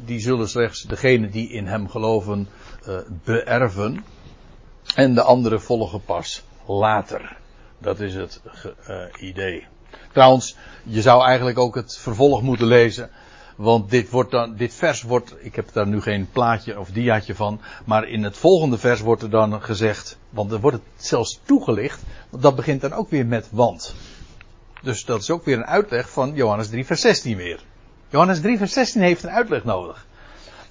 die 0.05 0.21
zullen 0.21 0.49
slechts 0.49 0.83
degenen 0.83 1.31
die 1.31 1.51
in 1.51 1.67
hem 1.67 1.89
geloven 1.89 2.49
uh, 2.89 2.99
beërven. 3.25 4.05
En 4.95 5.15
de 5.15 5.23
anderen 5.23 5.63
volgen 5.63 6.03
pas 6.05 6.43
later. 6.67 7.37
Dat 7.79 8.01
is 8.01 8.15
het 8.15 8.41
uh, 8.89 9.05
idee. 9.21 9.67
Trouwens, 10.13 10.57
je 10.83 11.03
zou 11.03 11.25
eigenlijk 11.25 11.59
ook 11.59 11.75
het 11.75 11.97
vervolg 11.97 12.43
moeten 12.43 12.67
lezen. 12.67 13.11
Want 13.57 13.91
dit, 13.91 14.11
wordt 14.11 14.31
dan, 14.31 14.57
dit 14.57 14.75
vers 14.75 15.03
wordt, 15.03 15.35
ik 15.39 15.57
heb 15.57 15.73
daar 15.73 15.87
nu 15.87 16.01
geen 16.01 16.29
plaatje 16.33 16.79
of 16.79 16.91
diaatje 16.91 17.35
van, 17.35 17.61
maar 17.85 18.09
in 18.09 18.23
het 18.23 18.37
volgende 18.37 18.79
vers 18.79 19.01
wordt 19.01 19.23
er 19.23 19.31
dan 19.31 19.63
gezegd, 19.63 20.19
want 20.31 20.53
er 20.53 20.61
wordt 20.61 20.77
het 20.77 21.07
zelfs 21.07 21.41
toegelicht, 21.45 22.03
dat 22.31 22.57
begint 22.57 22.81
dan 22.81 22.93
ook 22.93 23.11
weer 23.11 23.27
met 23.27 23.49
want. 23.51 23.95
Dus 24.83 25.05
dat 25.05 25.21
is 25.21 25.31
ook 25.31 25.45
weer 25.45 25.57
een 25.57 25.67
uitleg 25.67 26.11
van 26.11 26.35
Johannes 26.35 26.69
3 26.69 26.87
vers 26.87 27.01
16 27.01 27.37
weer. 27.37 27.61
Johannes 28.09 28.41
3 28.41 28.59
vers 28.59 28.73
16 28.73 29.03
heeft 29.03 29.23
een 29.23 29.31
uitleg 29.31 29.65
nodig. 29.65 30.07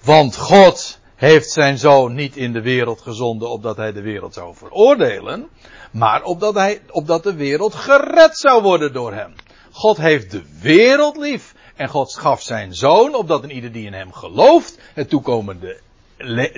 Want 0.03 0.35
God 0.35 0.99
heeft 1.15 1.51
zijn 1.51 1.77
zoon 1.77 2.13
niet 2.13 2.35
in 2.35 2.53
de 2.53 2.61
wereld 2.61 3.01
gezonden 3.01 3.49
opdat 3.49 3.77
hij 3.77 3.91
de 3.91 4.01
wereld 4.01 4.33
zou 4.33 4.55
veroordelen, 4.55 5.47
maar 5.91 6.23
opdat, 6.23 6.53
hij, 6.53 6.81
opdat 6.89 7.23
de 7.23 7.33
wereld 7.33 7.75
gered 7.75 8.37
zou 8.37 8.61
worden 8.61 8.93
door 8.93 9.13
hem. 9.13 9.33
God 9.71 9.97
heeft 9.97 10.31
de 10.31 10.43
wereld 10.61 11.17
lief 11.17 11.53
en 11.75 11.89
God 11.89 12.15
gaf 12.15 12.41
zijn 12.41 12.73
zoon 12.75 13.15
opdat 13.15 13.43
een 13.43 13.51
ieder 13.51 13.71
die 13.71 13.85
in 13.85 13.93
hem 13.93 14.13
gelooft 14.13 14.79
het 14.93 15.09
toekomende, 15.09 15.79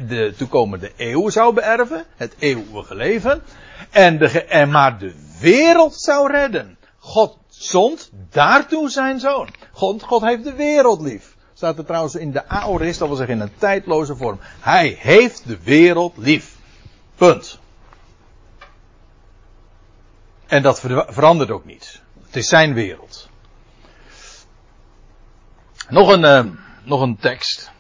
de 0.08 0.34
toekomende 0.38 0.91
eeuw 0.97 1.30
zou 1.30 1.54
beërven, 1.54 2.06
het 2.16 2.36
eeuwige 2.39 2.95
leven, 2.95 3.41
en 3.89 4.18
de, 4.18 4.43
en 4.43 4.70
maar 4.72 5.00
de 5.00 5.14
wereld 5.39 5.95
zou 5.95 6.32
redden. 6.32 6.78
God 7.00 7.38
zond 7.47 8.10
daartoe 8.30 8.89
zijn 8.89 9.20
zoon. 9.20 9.50
God, 9.72 10.04
God 10.04 10.22
heeft 10.22 10.43
de 10.43 10.54
wereld 10.54 11.02
lief. 11.02 11.38
Staat 11.54 11.78
er 11.78 11.86
trouwens 11.86 12.16
in 12.16 12.32
de 12.32 12.47
aorist, 12.47 13.00
dat 13.00 13.08
wil 13.08 13.18
zeggen 13.18 13.36
in 13.36 13.41
een 13.41 13.58
tijdloze 13.58 14.16
vorm. 14.16 14.39
Hij 14.60 14.97
heeft 15.00 15.47
de 15.47 15.60
wereld 15.64 16.18
lief. 16.18 16.56
Punt. 17.16 17.60
En 20.47 20.64
dat 20.64 20.80
verandert 21.08 21.52
ook 21.52 21.66
niet. 21.66 22.02
Het 22.26 22.36
is 22.36 22.47
zijn 22.47 22.74
wereld. 22.74 23.30
Nog 25.89 26.10
een, 26.10 26.24
uh, 26.24 26.54
nog 26.84 27.02
een 27.02 27.18
tekst. 27.18 27.72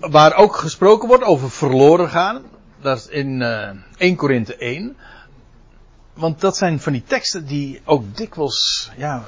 Waar 0.00 0.34
ook 0.34 0.56
gesproken 0.56 1.08
wordt 1.08 1.24
over 1.24 1.50
verloren 1.50 2.08
gaan. 2.08 2.44
Dat 2.80 3.08
in 3.10 3.40
uh, 3.40 3.70
1 3.96 4.16
Korinthe 4.16 4.56
1 4.56 4.96
want 6.18 6.40
dat 6.40 6.56
zijn 6.56 6.80
van 6.80 6.92
die 6.92 7.02
teksten 7.06 7.46
die 7.46 7.80
ook 7.84 8.16
dikwijls, 8.16 8.90
ja, 8.96 9.24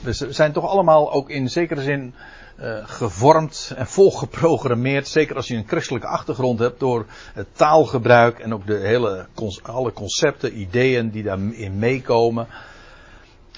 we 0.00 0.32
zijn 0.32 0.52
toch 0.52 0.64
allemaal 0.64 1.12
ook 1.12 1.30
in 1.30 1.48
zekere 1.48 1.82
zin 1.82 2.14
uh, 2.60 2.78
gevormd 2.82 3.72
en 3.76 3.86
volgeprogrammeerd. 3.86 5.08
Zeker 5.08 5.36
als 5.36 5.48
je 5.48 5.56
een 5.56 5.66
christelijke 5.66 6.06
achtergrond 6.06 6.58
hebt 6.58 6.80
door 6.80 7.06
het 7.32 7.46
taalgebruik 7.52 8.38
en 8.38 8.54
ook 8.54 8.66
de 8.66 8.76
hele, 8.76 9.26
alle 9.62 9.92
concepten, 9.92 10.60
ideeën 10.60 11.10
die 11.10 11.22
daarin 11.22 11.78
meekomen. 11.78 12.46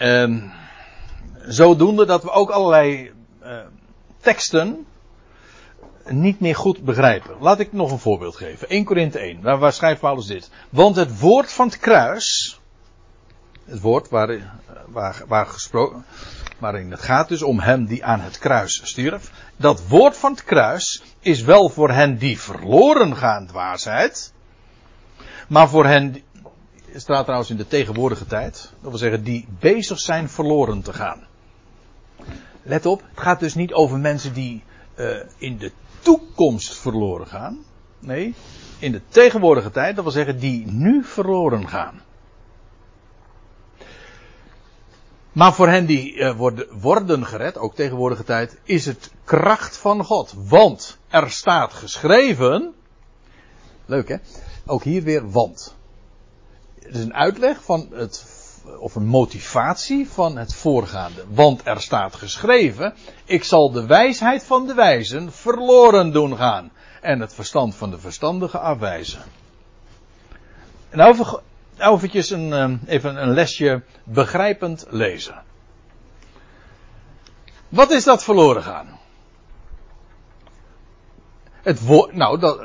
Um, 0.02 0.52
zodoende 1.46 2.06
dat 2.06 2.22
we 2.22 2.30
ook 2.30 2.50
allerlei 2.50 3.10
uh, 3.42 3.58
teksten 4.20 4.86
niet 6.08 6.40
meer 6.40 6.56
goed 6.56 6.84
begrijpen. 6.84 7.36
Laat 7.40 7.60
ik 7.60 7.72
nog 7.72 7.90
een 7.90 7.98
voorbeeld 7.98 8.36
geven. 8.36 8.68
1 8.68 8.84
Korinthe 8.84 9.18
1. 9.18 9.42
Waar, 9.42 9.58
waar 9.58 9.72
schrijft 9.72 10.00
Paulus 10.00 10.26
dit? 10.26 10.50
Want 10.70 10.96
het 10.96 11.20
woord 11.20 11.52
van 11.52 11.66
het 11.66 11.78
kruis. 11.78 12.60
Het 13.64 13.80
woord 13.80 14.08
waar, 14.08 14.60
waar, 14.86 15.22
waar 15.26 15.46
gesproken. 15.46 16.04
Waarin 16.58 16.90
het 16.90 17.00
gaat 17.00 17.28
dus 17.28 17.42
om 17.42 17.60
hem 17.60 17.86
die 17.86 18.04
aan 18.04 18.20
het 18.20 18.38
kruis 18.38 18.80
stierf. 18.84 19.30
Dat 19.56 19.86
woord 19.86 20.16
van 20.16 20.30
het 20.30 20.44
kruis 20.44 21.02
is 21.20 21.42
wel 21.42 21.68
voor 21.68 21.90
hen 21.90 22.18
die 22.18 22.40
verloren 22.40 23.16
gaan 23.16 23.46
dwaasheid. 23.46 24.32
Maar 25.48 25.68
voor 25.68 25.86
hen. 25.86 26.22
Het 26.90 27.00
staat 27.02 27.22
trouwens 27.22 27.50
in 27.50 27.56
de 27.56 27.66
tegenwoordige 27.66 28.26
tijd. 28.26 28.72
Dat 28.80 28.90
wil 28.90 28.98
zeggen 28.98 29.24
die 29.24 29.46
bezig 29.58 29.98
zijn 29.98 30.28
verloren 30.28 30.82
te 30.82 30.92
gaan. 30.92 31.26
Let 32.62 32.86
op, 32.86 33.02
het 33.10 33.20
gaat 33.20 33.40
dus 33.40 33.54
niet 33.54 33.72
over 33.72 33.98
mensen 33.98 34.32
die 34.32 34.62
uh, 34.96 35.20
in 35.38 35.58
de 35.58 35.72
toekomst 36.00 36.78
verloren 36.78 37.26
gaan. 37.26 37.64
Nee, 37.98 38.34
in 38.78 38.92
de 38.92 39.00
tegenwoordige 39.08 39.70
tijd, 39.70 39.94
dat 39.94 40.04
wil 40.04 40.12
zeggen 40.12 40.38
die 40.38 40.66
nu 40.66 41.04
verloren 41.04 41.68
gaan. 41.68 42.02
Maar 45.32 45.54
voor 45.54 45.68
hen 45.68 45.86
die 45.86 46.14
uh, 46.14 46.36
worden, 46.36 46.66
worden 46.80 47.26
gered, 47.26 47.58
ook 47.58 47.74
tegenwoordige 47.74 48.24
tijd, 48.24 48.58
is 48.62 48.86
het 48.86 49.10
kracht 49.24 49.76
van 49.76 50.04
God. 50.04 50.34
Want 50.36 50.98
er 51.08 51.30
staat 51.30 51.72
geschreven. 51.72 52.74
Leuk 53.86 54.08
hè? 54.08 54.16
Ook 54.66 54.82
hier 54.82 55.02
weer 55.02 55.30
want. 55.30 55.76
Het 56.80 56.94
is 56.94 57.02
een 57.02 57.14
uitleg 57.14 57.62
van 57.64 57.88
het 57.92 58.39
of 58.78 58.94
een 58.94 59.06
motivatie 59.06 60.08
van 60.08 60.36
het 60.36 60.54
voorgaande. 60.54 61.24
Want 61.28 61.60
er 61.64 61.80
staat 61.80 62.14
geschreven: 62.14 62.94
Ik 63.24 63.44
zal 63.44 63.70
de 63.70 63.86
wijsheid 63.86 64.44
van 64.44 64.66
de 64.66 64.74
wijzen 64.74 65.32
verloren 65.32 66.12
doen 66.12 66.36
gaan. 66.36 66.70
En 67.00 67.20
het 67.20 67.34
verstand 67.34 67.74
van 67.74 67.90
de 67.90 67.98
verstandigen 67.98 68.60
afwijzen. 68.60 69.22
En 70.88 70.98
nou, 70.98 71.16
nou 71.76 71.94
eventjes 71.94 72.30
een, 72.30 72.52
ehm, 72.52 72.76
even 72.86 73.22
een 73.22 73.30
lesje 73.30 73.82
begrijpend 74.04 74.86
lezen. 74.88 75.42
Wat 77.68 77.90
is 77.90 78.04
dat 78.04 78.24
verloren 78.24 78.62
gaan? 78.62 78.98
Het 81.62 81.84
woord, 81.84 82.12
nou, 82.12 82.38
dat, 82.38 82.60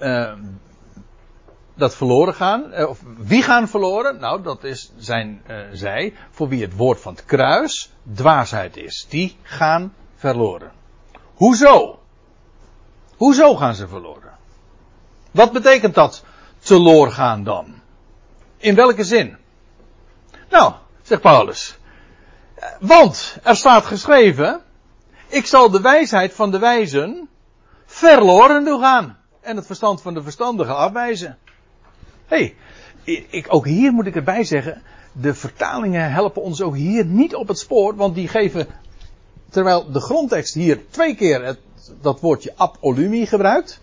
uh, 0.00 0.32
dat 1.78 1.96
verloren 1.96 2.34
gaan. 2.34 2.72
Eh, 2.72 2.88
of 2.88 2.98
wie 3.16 3.42
gaan 3.42 3.68
verloren? 3.68 4.20
Nou, 4.20 4.42
dat 4.42 4.64
is, 4.64 4.92
zijn 4.96 5.42
uh, 5.46 5.56
zij 5.72 6.14
voor 6.30 6.48
wie 6.48 6.62
het 6.62 6.76
woord 6.76 7.00
van 7.00 7.14
het 7.14 7.24
kruis 7.24 7.92
dwaasheid 8.14 8.76
is. 8.76 9.06
Die 9.08 9.36
gaan 9.42 9.94
verloren. 10.16 10.72
Hoezo? 11.34 11.98
Hoezo 13.16 13.56
gaan 13.56 13.74
ze 13.74 13.88
verloren? 13.88 14.36
Wat 15.30 15.52
betekent 15.52 15.94
dat 15.94 16.24
teloor 16.58 17.10
gaan 17.10 17.44
dan? 17.44 17.74
In 18.56 18.74
welke 18.74 19.04
zin? 19.04 19.36
Nou, 20.50 20.72
zegt 21.02 21.20
Paulus. 21.20 21.78
Want 22.80 23.38
er 23.42 23.56
staat 23.56 23.86
geschreven: 23.86 24.60
Ik 25.26 25.46
zal 25.46 25.70
de 25.70 25.80
wijsheid 25.80 26.34
van 26.34 26.50
de 26.50 26.58
wijzen 26.58 27.28
verloren 27.86 28.64
doen 28.64 28.80
gaan. 28.80 29.18
En 29.40 29.56
het 29.56 29.66
verstand 29.66 30.02
van 30.02 30.14
de 30.14 30.22
verstandigen 30.22 30.76
afwijzen 30.76 31.38
hey, 32.28 32.54
ik, 33.30 33.46
ook 33.48 33.66
hier 33.66 33.92
moet 33.92 34.06
ik 34.06 34.16
erbij 34.16 34.44
zeggen, 34.44 34.82
de 35.12 35.34
vertalingen 35.34 36.12
helpen 36.12 36.42
ons 36.42 36.62
ook 36.62 36.76
hier 36.76 37.04
niet 37.04 37.34
op 37.34 37.48
het 37.48 37.58
spoor, 37.58 37.96
want 37.96 38.14
die 38.14 38.28
geven, 38.28 38.66
terwijl 39.50 39.92
de 39.92 40.00
grondtekst 40.00 40.54
hier 40.54 40.80
twee 40.90 41.14
keer 41.14 41.44
het, 41.44 41.58
dat 42.00 42.20
woordje 42.20 42.52
apolumi 42.56 43.26
gebruikt, 43.26 43.80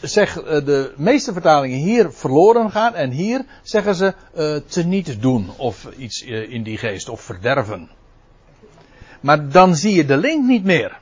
zeg 0.00 0.42
eh, 0.42 0.64
de 0.64 0.92
meeste 0.96 1.32
vertalingen 1.32 1.78
hier 1.78 2.12
verloren 2.12 2.70
gaan 2.70 2.94
en 2.94 3.10
hier 3.10 3.44
zeggen 3.62 3.94
ze 3.94 4.14
uh, 4.36 4.56
te 4.66 4.82
niet 4.82 5.22
doen 5.22 5.50
of 5.56 5.88
iets 5.96 6.22
uh, 6.22 6.52
in 6.52 6.62
die 6.62 6.78
geest 6.78 7.08
of 7.08 7.20
verderven. 7.20 7.90
Maar 9.20 9.48
dan 9.48 9.76
zie 9.76 9.94
je 9.94 10.04
de 10.04 10.16
link 10.16 10.46
niet 10.46 10.64
meer. 10.64 11.00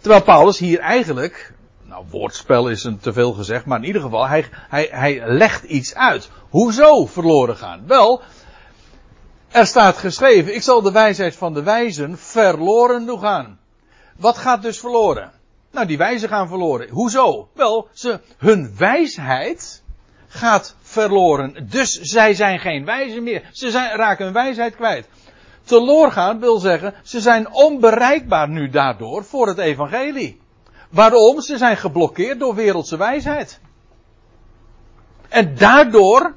Terwijl 0.00 0.22
Paulus 0.22 0.58
hier 0.58 0.78
eigenlijk 0.78 1.52
nou, 1.92 2.04
woordspel 2.10 2.68
is 2.68 2.84
een 2.84 2.98
te 2.98 3.12
veel 3.12 3.32
gezegd, 3.32 3.64
maar 3.64 3.78
in 3.78 3.84
ieder 3.84 4.02
geval, 4.02 4.28
hij, 4.28 4.44
hij, 4.52 4.88
hij 4.90 5.22
legt 5.24 5.64
iets 5.64 5.94
uit. 5.94 6.30
Hoezo 6.48 7.06
verloren 7.06 7.56
gaan? 7.56 7.86
Wel, 7.86 8.22
er 9.48 9.66
staat 9.66 9.96
geschreven, 9.96 10.54
ik 10.54 10.62
zal 10.62 10.82
de 10.82 10.92
wijsheid 10.92 11.36
van 11.36 11.54
de 11.54 11.62
wijzen 11.62 12.18
verloren 12.18 13.06
doen 13.06 13.18
gaan. 13.18 13.58
Wat 14.16 14.38
gaat 14.38 14.62
dus 14.62 14.78
verloren? 14.78 15.32
Nou, 15.70 15.86
die 15.86 15.98
wijzen 15.98 16.28
gaan 16.28 16.48
verloren. 16.48 16.88
Hoezo? 16.88 17.48
Wel, 17.54 17.88
ze, 17.92 18.20
hun 18.38 18.74
wijsheid 18.78 19.82
gaat 20.28 20.76
verloren. 20.82 21.66
Dus 21.70 22.00
zij 22.00 22.34
zijn 22.34 22.58
geen 22.58 22.84
wijzen 22.84 23.22
meer. 23.22 23.48
Ze 23.52 23.70
zijn, 23.70 23.96
raken 23.96 24.24
hun 24.24 24.34
wijsheid 24.34 24.76
kwijt. 24.76 25.08
Teloor 25.64 26.12
gaan 26.12 26.40
wil 26.40 26.58
zeggen, 26.58 26.94
ze 27.02 27.20
zijn 27.20 27.52
onbereikbaar 27.52 28.48
nu 28.48 28.70
daardoor 28.70 29.24
voor 29.24 29.46
het 29.46 29.58
evangelie. 29.58 30.41
Waarom? 30.92 31.40
Ze 31.40 31.58
zijn 31.58 31.76
geblokkeerd 31.76 32.38
door 32.38 32.54
wereldse 32.54 32.96
wijsheid. 32.96 33.60
En 35.28 35.54
daardoor 35.56 36.34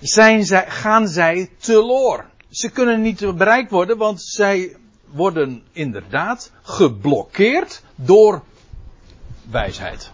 zijn 0.00 0.44
zij, 0.44 0.70
gaan 0.70 1.08
zij 1.08 1.50
teloor. 1.58 2.24
Ze 2.50 2.70
kunnen 2.70 3.02
niet 3.02 3.36
bereikt 3.36 3.70
worden, 3.70 3.96
want 3.96 4.22
zij 4.22 4.76
worden 5.04 5.64
inderdaad 5.72 6.52
geblokkeerd 6.62 7.82
door 7.94 8.42
wijsheid. 9.50 10.10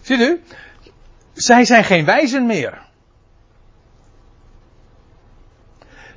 Ziet 0.00 0.20
u? 0.20 0.42
Zij 1.32 1.64
zijn 1.64 1.84
geen 1.84 2.04
wijzen 2.04 2.46
meer. 2.46 2.82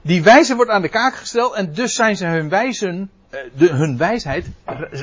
Die 0.02 0.24
wijze 0.24 0.56
wordt 0.56 0.72
aan 0.72 0.82
de 0.82 0.90
kaak 0.90 1.16
gesteld 1.16 1.54
en 1.54 1.74
dus 1.74 1.96
zijn 1.96 2.18
ze 2.18 2.26
hun 2.26 2.50
wijzen 2.50 3.12
de, 3.56 3.70
hun 3.70 3.98
wijsheid 3.98 4.50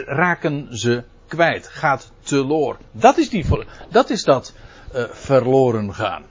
raken 0.06 0.78
ze 0.78 1.02
kwijt, 1.26 1.68
gaat 1.68 2.12
teloor. 2.22 2.76
Dat 2.92 3.18
is, 3.18 3.28
die, 3.28 3.46
dat, 3.90 4.10
is 4.10 4.22
dat 4.22 4.54
uh, 4.94 5.04
verloren 5.10 5.94
gaan. 5.94 6.22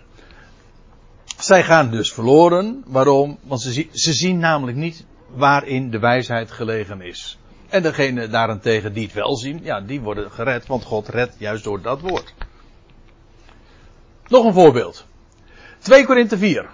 Zij 1.38 1.64
gaan 1.64 1.92
dus 1.92 2.14
verloren. 2.14 2.84
Waarom? 2.86 3.38
Want 3.44 3.62
ze, 3.62 3.88
ze 3.92 4.14
zien 4.14 4.40
namelijk 4.40 4.78
niet 4.78 5.06
waarin 5.28 5.90
de 5.90 6.00
wijsheid 6.00 6.52
gelegen 6.52 7.02
is. 7.02 7.38
En 7.70 7.82
degene 7.82 8.28
daarentegen 8.28 8.94
die 8.94 9.04
het 9.04 9.14
wel 9.14 9.36
zien, 9.38 9.60
ja, 9.64 9.82
die 9.82 10.02
worden 10.02 10.32
gered, 10.32 10.68
want 10.68 10.84
God 10.84 11.08
redt 11.08 11.36
juist 11.38 11.64
door 11.64 11.82
dat 11.82 12.02
woord. 12.02 12.34
Nog 14.28 14.46
een 14.46 14.54
voorbeeld. 14.54 15.06
2 15.80 16.06
Korinthe 16.06 16.38
4. 16.38 16.70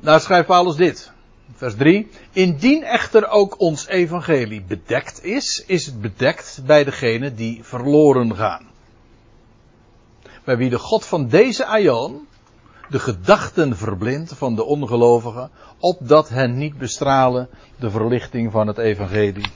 Daar 0.00 0.20
schrijft 0.20 0.46
Paulus 0.46 0.76
dit. 0.76 1.12
Vers 1.54 1.74
3. 1.76 2.08
Indien 2.32 2.82
echter 2.82 3.28
ook 3.28 3.60
ons 3.60 3.86
evangelie 3.86 4.62
bedekt 4.62 5.24
is, 5.24 5.64
is 5.66 5.86
het 5.86 6.00
bedekt 6.00 6.60
bij 6.66 6.84
degenen 6.84 7.36
die 7.36 7.64
verloren 7.64 8.36
gaan. 8.36 8.66
Bij 10.44 10.56
wie 10.56 10.70
de 10.70 10.78
God 10.78 11.06
van 11.06 11.28
deze 11.28 11.66
aion 11.66 12.26
de 12.88 12.98
gedachten 12.98 13.76
verblindt 13.76 14.32
van 14.34 14.54
de 14.54 14.64
ongelovigen, 14.64 15.50
opdat 15.78 16.28
hen 16.28 16.58
niet 16.58 16.78
bestralen 16.78 17.48
de 17.78 17.90
verlichting 17.90 18.52
van 18.52 18.66
het 18.66 18.78
evangelie 18.78 19.50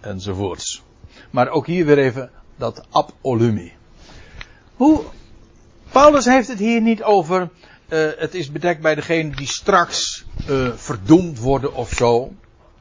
enzovoorts. 0.00 0.82
Maar 1.30 1.48
ook 1.48 1.66
hier 1.66 1.86
weer 1.86 1.98
even 1.98 2.30
dat 2.56 2.86
apolumi. 2.90 3.72
Hoe, 4.76 5.00
Paulus 5.92 6.24
heeft 6.24 6.48
het 6.48 6.58
hier 6.58 6.80
niet 6.80 7.02
over 7.02 7.48
uh, 7.88 8.10
het 8.16 8.34
is 8.34 8.52
bedekt 8.52 8.80
bij 8.80 8.94
degene 8.94 9.30
die 9.36 9.46
straks 9.46 10.23
uh, 10.48 10.72
verdoemd 10.74 11.38
worden 11.38 11.74
of 11.74 11.90
zo. 11.90 12.32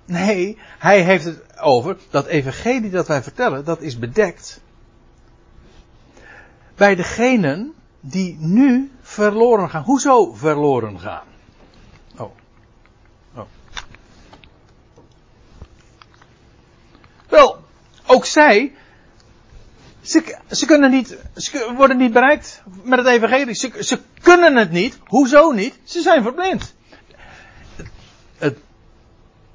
Nee, 0.05 0.57
hij 0.79 1.01
heeft 1.01 1.25
het 1.25 1.59
over 1.59 1.97
dat 2.09 2.25
evangelie 2.25 2.89
dat 2.89 3.07
wij 3.07 3.23
vertellen, 3.23 3.65
dat 3.65 3.81
is 3.81 3.99
bedekt 3.99 4.61
bij 6.75 6.95
degenen 6.95 7.73
die 7.99 8.37
nu 8.39 8.91
verloren 9.01 9.69
gaan. 9.69 9.83
Hoezo 9.83 10.33
verloren 10.33 10.99
gaan? 10.99 11.25
Oh. 12.17 12.31
oh. 13.33 13.45
Wel, 17.29 17.59
ook 18.05 18.25
zij 18.25 18.73
Ze, 20.03 20.37
ze 20.49 20.65
kunnen 20.65 20.91
niet, 20.91 21.17
ze 21.35 21.73
worden 21.75 21.97
niet 21.97 22.13
bereikt 22.13 22.61
met 22.83 22.99
het 22.99 23.07
evangelie. 23.07 23.55
Ze, 23.55 23.71
ze 23.79 23.99
kunnen 24.21 24.55
het 24.55 24.71
niet. 24.71 24.97
Hoezo 25.05 25.51
niet? 25.51 25.79
Ze 25.83 26.01
zijn 26.01 26.23
verblind. 26.23 26.73
Het, 28.43 28.57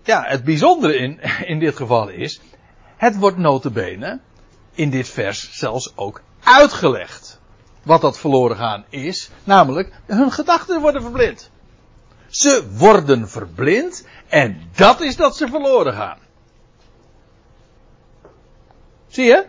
ja, 0.03 0.23
het 0.25 0.45
bijzondere 0.45 0.97
in, 0.97 1.21
in 1.53 1.59
dit 1.59 1.77
geval 1.77 2.09
is, 2.09 2.41
het 2.97 3.17
wordt 3.17 3.37
notabene 3.37 4.21
in 4.73 4.91
dit 4.91 5.09
vers 5.09 5.51
zelfs 5.53 5.93
ook 5.97 6.23
uitgelegd. 6.43 7.41
Wat 7.83 8.01
dat 8.01 8.19
verloren 8.19 8.57
gaan 8.57 8.85
is, 8.89 9.31
namelijk 9.45 9.93
hun 10.07 10.33
gedachten 10.33 10.81
worden 10.81 11.03
verblind. 11.03 11.51
Ze 12.27 12.69
worden 12.73 13.29
verblind 13.29 14.07
en 14.29 14.71
dat 14.75 15.01
is 15.01 15.17
dat 15.17 15.37
ze 15.37 15.49
verloren 15.49 15.93
gaan. 15.93 16.19
Zie 19.09 19.25
je? 19.25 19.47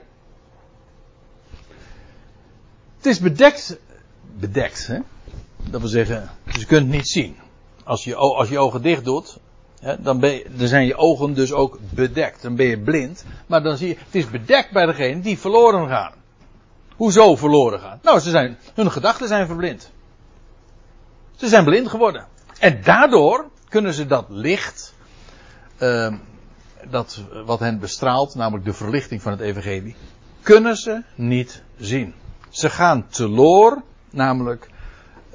Het 2.98 3.06
is 3.06 3.20
bedekt, 3.20 3.78
bedekt, 4.22 4.88
hè? 4.88 5.00
Dat 5.56 5.82
wil 5.82 5.90
zeggen, 5.90 6.30
je 6.46 6.66
kunt 6.66 6.82
het 6.82 6.96
niet 6.96 7.10
zien. 7.10 7.38
Als 7.90 8.04
je, 8.04 8.16
als 8.16 8.50
je 8.50 8.60
ogen 8.60 8.82
dicht 8.82 9.04
doet, 9.04 9.38
hè, 9.80 10.02
dan, 10.02 10.20
ben 10.20 10.32
je, 10.32 10.68
zijn 10.68 10.86
je 10.86 10.96
ogen 10.96 11.34
dus 11.34 11.54
ook 11.54 11.80
bedekt. 11.90 12.42
Dan 12.42 12.56
ben 12.56 12.66
je 12.66 12.80
blind, 12.80 13.26
maar 13.48 13.64
dan 13.64 13.78
zie 13.78 13.88
je, 13.88 13.96
het 14.06 14.16
is 14.16 14.30
bedekt 14.30 14.72
bij 14.72 14.86
degene 14.86 15.22
die 15.22 15.40
verloren 15.40 15.88
gaan. 15.88 16.14
Hoezo 16.96 17.36
verloren 17.36 17.80
gaan? 17.80 18.00
Nou, 18.02 18.20
ze 18.20 18.30
zijn, 18.30 18.58
hun 18.74 18.92
gedachten 18.92 19.28
zijn 19.28 19.48
verblind. 19.48 19.92
Ze 21.36 21.48
zijn 21.48 21.64
blind 21.64 21.88
geworden. 21.88 22.28
En 22.60 22.82
daardoor 22.84 23.50
kunnen 23.70 23.94
ze 23.94 24.06
dat 24.06 24.26
licht, 24.30 24.94
uh, 25.80 26.14
dat 26.90 27.24
wat 27.46 27.60
hen 27.60 27.80
bestraalt, 27.80 28.36
namelijk 28.36 28.66
de 28.66 28.74
verlichting 28.74 29.22
van 29.22 29.32
het 29.32 29.42
evangelie, 29.42 29.96
kunnen 30.42 30.76
ze 30.76 31.02
niet 31.16 31.64
zien. 31.78 32.14
Ze 32.50 32.70
gaan 32.70 33.08
teloor, 33.08 33.82
namelijk 34.10 34.70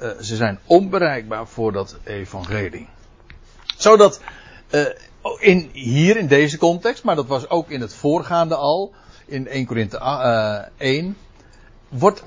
uh, 0.05 0.11
ze 0.21 0.35
zijn 0.35 0.59
onbereikbaar 0.65 1.47
voor 1.47 1.71
dat 1.71 1.97
evangelie. 2.03 2.87
Zodat 3.77 4.21
uh, 4.69 4.85
in, 5.39 5.69
hier 5.73 6.17
in 6.17 6.27
deze 6.27 6.57
context, 6.57 7.03
maar 7.03 7.15
dat 7.15 7.27
was 7.27 7.49
ook 7.49 7.69
in 7.69 7.81
het 7.81 7.93
voorgaande 7.93 8.55
al, 8.55 8.93
in 9.25 9.47
1 9.47 9.65
Korinthe 9.65 9.99
uh, 9.99 10.59
1, 10.77 11.17
wordt, 11.89 12.23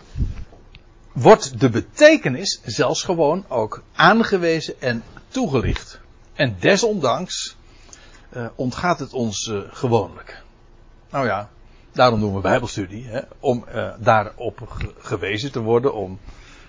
wordt 1.13 1.61
de 1.61 1.71
betekenis 1.71 2.61
zelfs 2.65 3.03
gewoon 3.03 3.45
ook 3.49 3.83
aangewezen 3.95 4.81
en 4.81 5.03
toegelicht. 5.29 6.01
En 6.35 6.57
desondanks 6.61 7.57
ontgaat 8.55 8.99
het 8.99 9.13
ons 9.13 9.53
gewoonlijk. 9.71 10.43
Nou 11.11 11.27
ja, 11.27 11.49
daarom 11.93 12.21
doen 12.21 12.35
we 12.35 12.41
Bijbelstudie, 12.41 13.07
hè, 13.07 13.21
om 13.41 13.65
uh, 13.75 13.91
daarop 13.99 14.69
gewezen 14.99 15.53
te 15.53 15.61
worden. 15.61 15.95
Om, 15.95 16.19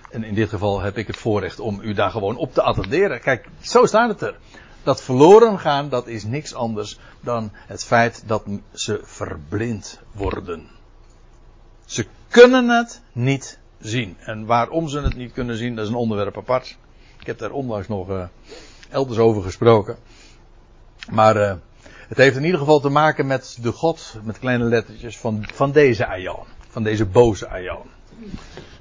en 0.10 0.24
in 0.24 0.34
dit 0.34 0.50
geval 0.50 0.82
heb 0.82 0.98
ik 0.98 1.08
het 1.08 1.18
voorrecht 1.18 1.60
om 1.60 1.80
u 1.82 1.94
daar 1.94 2.12
gewoon 2.12 2.36
op 2.36 2.54
te 2.54 2.62
attenderen. 2.62 3.22
Kijk, 3.22 3.50
zo 3.62 3.86
staat 3.86 4.10
het 4.10 4.22
er. 4.22 4.38
Dat 4.84 5.02
verloren 5.02 5.60
gaan, 5.60 5.90
dat 5.90 6.08
is 6.08 6.24
niks 6.24 6.54
anders 6.54 7.00
dan 7.20 7.52
het 7.54 7.84
feit 7.84 8.24
dat 8.26 8.44
ze 8.72 9.00
verblind 9.04 10.00
worden. 10.12 10.68
Ze 11.86 12.06
kunnen 12.28 12.70
het 12.70 13.02
niet 13.12 13.60
zien. 13.80 14.18
En 14.20 14.46
waarom 14.46 14.88
ze 14.88 15.02
het 15.02 15.16
niet 15.16 15.34
kunnen 15.34 15.58
zien, 15.58 15.76
dat 15.76 15.86
is 15.86 15.92
een 15.92 15.98
onderwerp 15.98 16.38
apart. 16.38 16.78
Ik 17.20 17.26
heb 17.26 17.38
daar 17.38 17.52
onlangs 17.52 17.88
nog 17.88 18.10
uh, 18.10 18.24
elders 18.90 19.20
over 19.20 19.44
gesproken. 19.44 19.98
Maar 21.12 21.36
uh, 21.36 21.54
het 22.08 22.18
heeft 22.18 22.36
in 22.36 22.44
ieder 22.44 22.60
geval 22.60 22.80
te 22.80 22.90
maken 22.90 23.28
met 23.28 23.58
de 23.62 23.72
God, 23.72 24.16
met 24.24 24.40
kleine 24.40 24.64
lettertjes, 24.64 25.18
van, 25.18 25.46
van 25.54 25.72
deze 25.72 26.08
Aion. 26.08 26.46
Van 26.70 26.84
deze 26.84 27.06
boze 27.06 27.50
Aion. 27.50 27.88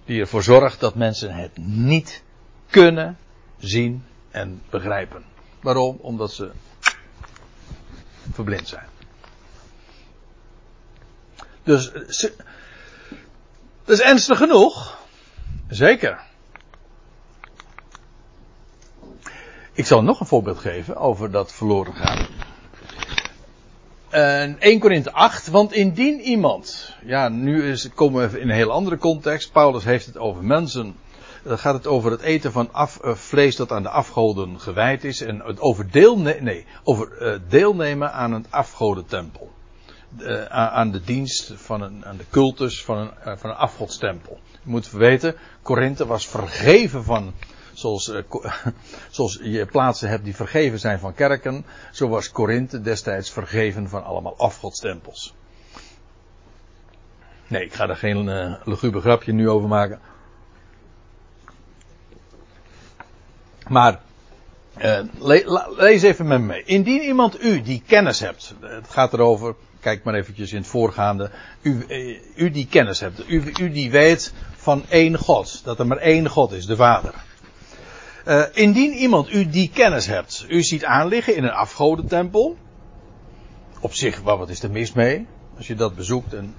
Die 0.08 0.20
ervoor 0.20 0.42
zorgt 0.42 0.80
dat 0.80 0.94
mensen 0.94 1.34
het 1.34 1.56
niet 1.56 2.22
kunnen 2.70 3.18
zien 3.58 4.04
en 4.30 4.62
begrijpen. 4.70 5.24
Waarom? 5.60 5.98
Omdat 6.00 6.32
ze 6.32 6.50
verblind 8.32 8.68
zijn. 8.68 8.86
Dus 11.62 11.92
ze, 11.92 12.32
dat 13.84 13.98
is 13.98 14.04
ernstig 14.04 14.38
genoeg. 14.38 14.98
Zeker. 15.68 16.20
Ik 19.72 19.86
zal 19.86 20.02
nog 20.02 20.20
een 20.20 20.26
voorbeeld 20.26 20.58
geven 20.58 20.96
over 20.96 21.30
dat 21.30 21.52
verloren 21.52 21.94
gaan. 21.94 22.26
Uh, 24.14 24.62
1 24.62 24.78
Korinthe 24.78 25.12
8, 25.12 25.48
want 25.48 25.72
indien 25.72 26.20
iemand, 26.20 26.94
ja, 27.04 27.28
nu 27.28 27.70
is, 27.70 27.88
komen 27.94 28.30
we 28.30 28.40
in 28.40 28.48
een 28.48 28.54
heel 28.54 28.70
andere 28.70 28.98
context. 28.98 29.52
Paulus 29.52 29.84
heeft 29.84 30.06
het 30.06 30.18
over 30.18 30.44
mensen. 30.44 30.96
Dan 31.42 31.58
gaat 31.58 31.74
het 31.74 31.86
over 31.86 32.10
het 32.10 32.20
eten 32.20 32.52
van 32.52 32.72
af, 32.72 32.98
uh, 33.04 33.14
vlees 33.14 33.56
dat 33.56 33.72
aan 33.72 33.82
de 33.82 33.88
afgoden 33.88 34.60
gewijd 34.60 35.04
is. 35.04 35.20
En 35.20 35.42
het 35.44 35.60
over, 35.60 35.90
deelne 35.90 36.36
nee, 36.40 36.66
over 36.84 37.22
uh, 37.22 37.38
deelnemen 37.48 38.12
aan 38.12 38.32
een 38.32 38.46
afgodentempel. 38.50 39.50
Uh, 40.18 40.44
aan 40.52 40.90
de 40.90 41.00
dienst 41.00 41.52
van 41.56 41.82
een, 41.82 42.04
aan 42.04 42.16
de 42.16 42.24
cultus 42.30 42.84
van 42.84 42.98
een, 42.98 43.38
van 43.38 43.50
een 43.50 43.56
afgodstempel. 43.56 44.38
Je 44.52 44.70
moet 44.70 44.90
weten, 44.90 45.34
Korinthe 45.62 46.06
was 46.06 46.26
vergeven 46.26 47.04
van, 47.04 47.32
zoals, 47.78 48.08
uh, 48.08 48.22
zoals 49.10 49.38
je 49.42 49.66
plaatsen 49.66 50.08
hebt 50.08 50.24
die 50.24 50.36
vergeven 50.36 50.78
zijn 50.78 50.98
van 50.98 51.14
kerken, 51.14 51.64
zo 51.92 52.08
was 52.08 52.30
Korinthe 52.30 52.80
destijds 52.80 53.30
vergeven 53.30 53.88
van 53.88 54.04
allemaal 54.04 54.36
afgodstempels. 54.36 55.34
Nee, 57.46 57.64
ik 57.64 57.74
ga 57.74 57.86
daar 57.86 57.96
geen 57.96 58.26
uh, 58.66 59.02
grapje 59.02 59.32
nu 59.32 59.48
over 59.48 59.68
maken. 59.68 60.00
Maar 63.68 64.00
le 65.18 65.66
lees 65.76 66.02
even 66.02 66.26
met 66.26 66.40
me 66.40 66.46
mee. 66.46 66.62
Indien 66.64 67.02
iemand 67.02 67.42
u 67.42 67.62
die 67.62 67.82
kennis 67.86 68.20
hebt, 68.20 68.54
het 68.60 68.88
gaat 68.88 69.12
erover, 69.12 69.54
kijk 69.80 70.04
maar 70.04 70.14
eventjes 70.14 70.52
in 70.52 70.58
het 70.58 70.66
voorgaande, 70.66 71.30
u, 71.62 71.86
u 72.36 72.50
die 72.50 72.66
kennis 72.66 73.00
hebt, 73.00 73.30
u, 73.30 73.52
u 73.60 73.70
die 73.70 73.90
weet 73.90 74.32
van 74.56 74.84
één 74.88 75.18
God, 75.18 75.64
dat 75.64 75.78
er 75.78 75.86
maar 75.86 75.98
één 75.98 76.28
God 76.28 76.52
is, 76.52 76.66
de 76.66 76.76
Vader. 76.76 77.14
Uh, 78.28 78.42
indien 78.52 78.92
iemand 78.92 79.32
u 79.32 79.48
die 79.48 79.70
kennis 79.74 80.06
hebt, 80.06 80.46
u 80.48 80.62
ziet 80.62 80.84
aanliggen 80.84 81.36
in 81.36 81.44
een 81.44 81.50
afgodentempel, 81.50 82.56
op 83.80 83.94
zich, 83.94 84.20
wat 84.20 84.48
is 84.48 84.62
er 84.62 84.70
mis 84.70 84.92
mee, 84.92 85.26
als 85.56 85.66
je 85.66 85.74
dat 85.74 85.94
bezoekt. 85.94 86.34
En, 86.34 86.54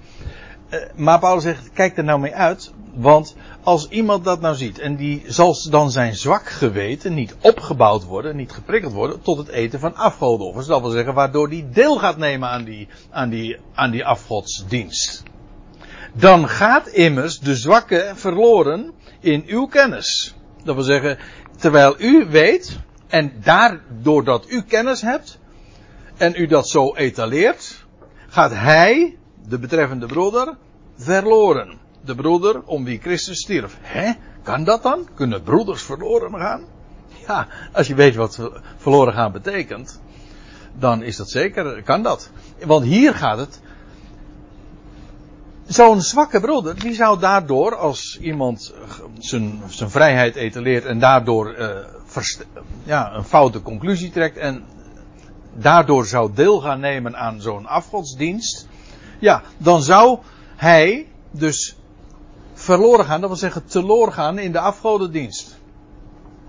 uh, 0.70 0.80
maar 0.94 1.18
Paulus 1.18 1.42
zegt, 1.42 1.72
kijk 1.72 1.96
er 1.96 2.04
nou 2.04 2.20
mee 2.20 2.34
uit, 2.34 2.72
want 2.94 3.36
als 3.62 3.88
iemand 3.88 4.24
dat 4.24 4.40
nou 4.40 4.54
ziet 4.54 4.78
en 4.78 4.96
die 4.96 5.22
zal 5.26 5.56
dan 5.70 5.90
zijn 5.90 6.14
zwak 6.14 6.48
geweten 6.48 7.14
niet 7.14 7.36
opgebouwd 7.40 8.04
worden, 8.04 8.36
niet 8.36 8.52
geprikkeld 8.52 8.92
worden 8.92 9.22
tot 9.22 9.38
het 9.38 9.48
eten 9.48 9.80
van 9.80 9.94
afgodenoffers. 9.94 10.66
Dat 10.66 10.80
wil 10.80 10.90
zeggen 10.90 11.14
waardoor 11.14 11.48
die 11.48 11.68
deel 11.68 11.98
gaat 11.98 12.16
nemen 12.16 12.48
aan 12.48 12.64
die, 12.64 12.88
aan 13.10 13.28
die, 13.28 13.56
aan 13.74 13.90
die 13.90 14.04
afgodsdienst. 14.04 15.22
Dan 16.14 16.48
gaat 16.48 16.86
immers 16.86 17.38
de 17.38 17.56
zwakke 17.56 18.12
verloren 18.14 18.92
in 19.20 19.44
uw 19.46 19.66
kennis. 19.66 20.34
Dat 20.64 20.74
wil 20.74 20.84
zeggen, 20.84 21.18
terwijl 21.60 21.94
u 21.98 22.26
weet 22.30 22.78
en 23.06 23.32
daardoor 23.42 24.24
dat 24.24 24.50
u 24.50 24.62
kennis 24.62 25.00
hebt 25.00 25.38
en 26.16 26.34
u 26.36 26.46
dat 26.46 26.68
zo 26.68 26.94
etaleert, 26.94 27.84
gaat 28.28 28.52
hij, 28.52 29.18
de 29.48 29.58
betreffende 29.58 30.06
broeder, 30.06 30.56
verloren 30.96 31.78
de 32.04 32.14
broeder 32.14 32.62
om 32.62 32.84
wie 32.84 33.00
Christus 33.00 33.40
stierf. 33.40 33.76
Hè? 33.80 34.12
Kan 34.42 34.64
dat 34.64 34.82
dan? 34.82 35.08
Kunnen 35.14 35.42
broeders 35.42 35.82
verloren 35.82 36.38
gaan? 36.38 36.64
Ja, 37.26 37.48
als 37.72 37.86
je 37.86 37.94
weet 37.94 38.14
wat 38.14 38.50
verloren 38.76 39.12
gaan 39.12 39.32
betekent, 39.32 40.00
dan 40.78 41.02
is 41.02 41.16
dat 41.16 41.30
zeker, 41.30 41.82
kan 41.82 42.02
dat. 42.02 42.30
Want 42.66 42.84
hier 42.84 43.14
gaat 43.14 43.38
het. 43.38 43.60
Zo'n 45.70 46.00
zwakke 46.00 46.40
broeder, 46.40 46.78
die 46.78 46.94
zou 46.94 47.18
daardoor, 47.18 47.76
als 47.76 48.18
iemand 48.20 48.74
zijn, 49.18 49.62
zijn 49.68 49.90
vrijheid 49.90 50.34
etaleert 50.34 50.84
en 50.84 50.98
daardoor 50.98 51.54
verst, 52.04 52.46
ja, 52.84 53.14
een 53.14 53.24
foute 53.24 53.62
conclusie 53.62 54.10
trekt 54.10 54.36
en 54.36 54.64
daardoor 55.54 56.06
zou 56.06 56.30
deel 56.34 56.60
gaan 56.60 56.80
nemen 56.80 57.16
aan 57.16 57.40
zo'n 57.40 57.66
afgodsdienst, 57.66 58.68
ja, 59.18 59.42
dan 59.58 59.82
zou 59.82 60.18
hij 60.56 61.06
dus 61.30 61.76
verloren 62.54 63.04
gaan, 63.04 63.20
dat 63.20 63.30
wil 63.30 63.38
zeggen 63.38 63.66
teloor 63.66 64.12
gaan 64.12 64.38
in 64.38 64.52
de 64.52 64.60
afgodendienst. 64.60 65.58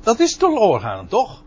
Dat 0.03 0.19
is 0.19 0.35
teloor 0.35 0.79
gaan, 0.79 1.07
toch? 1.07 1.43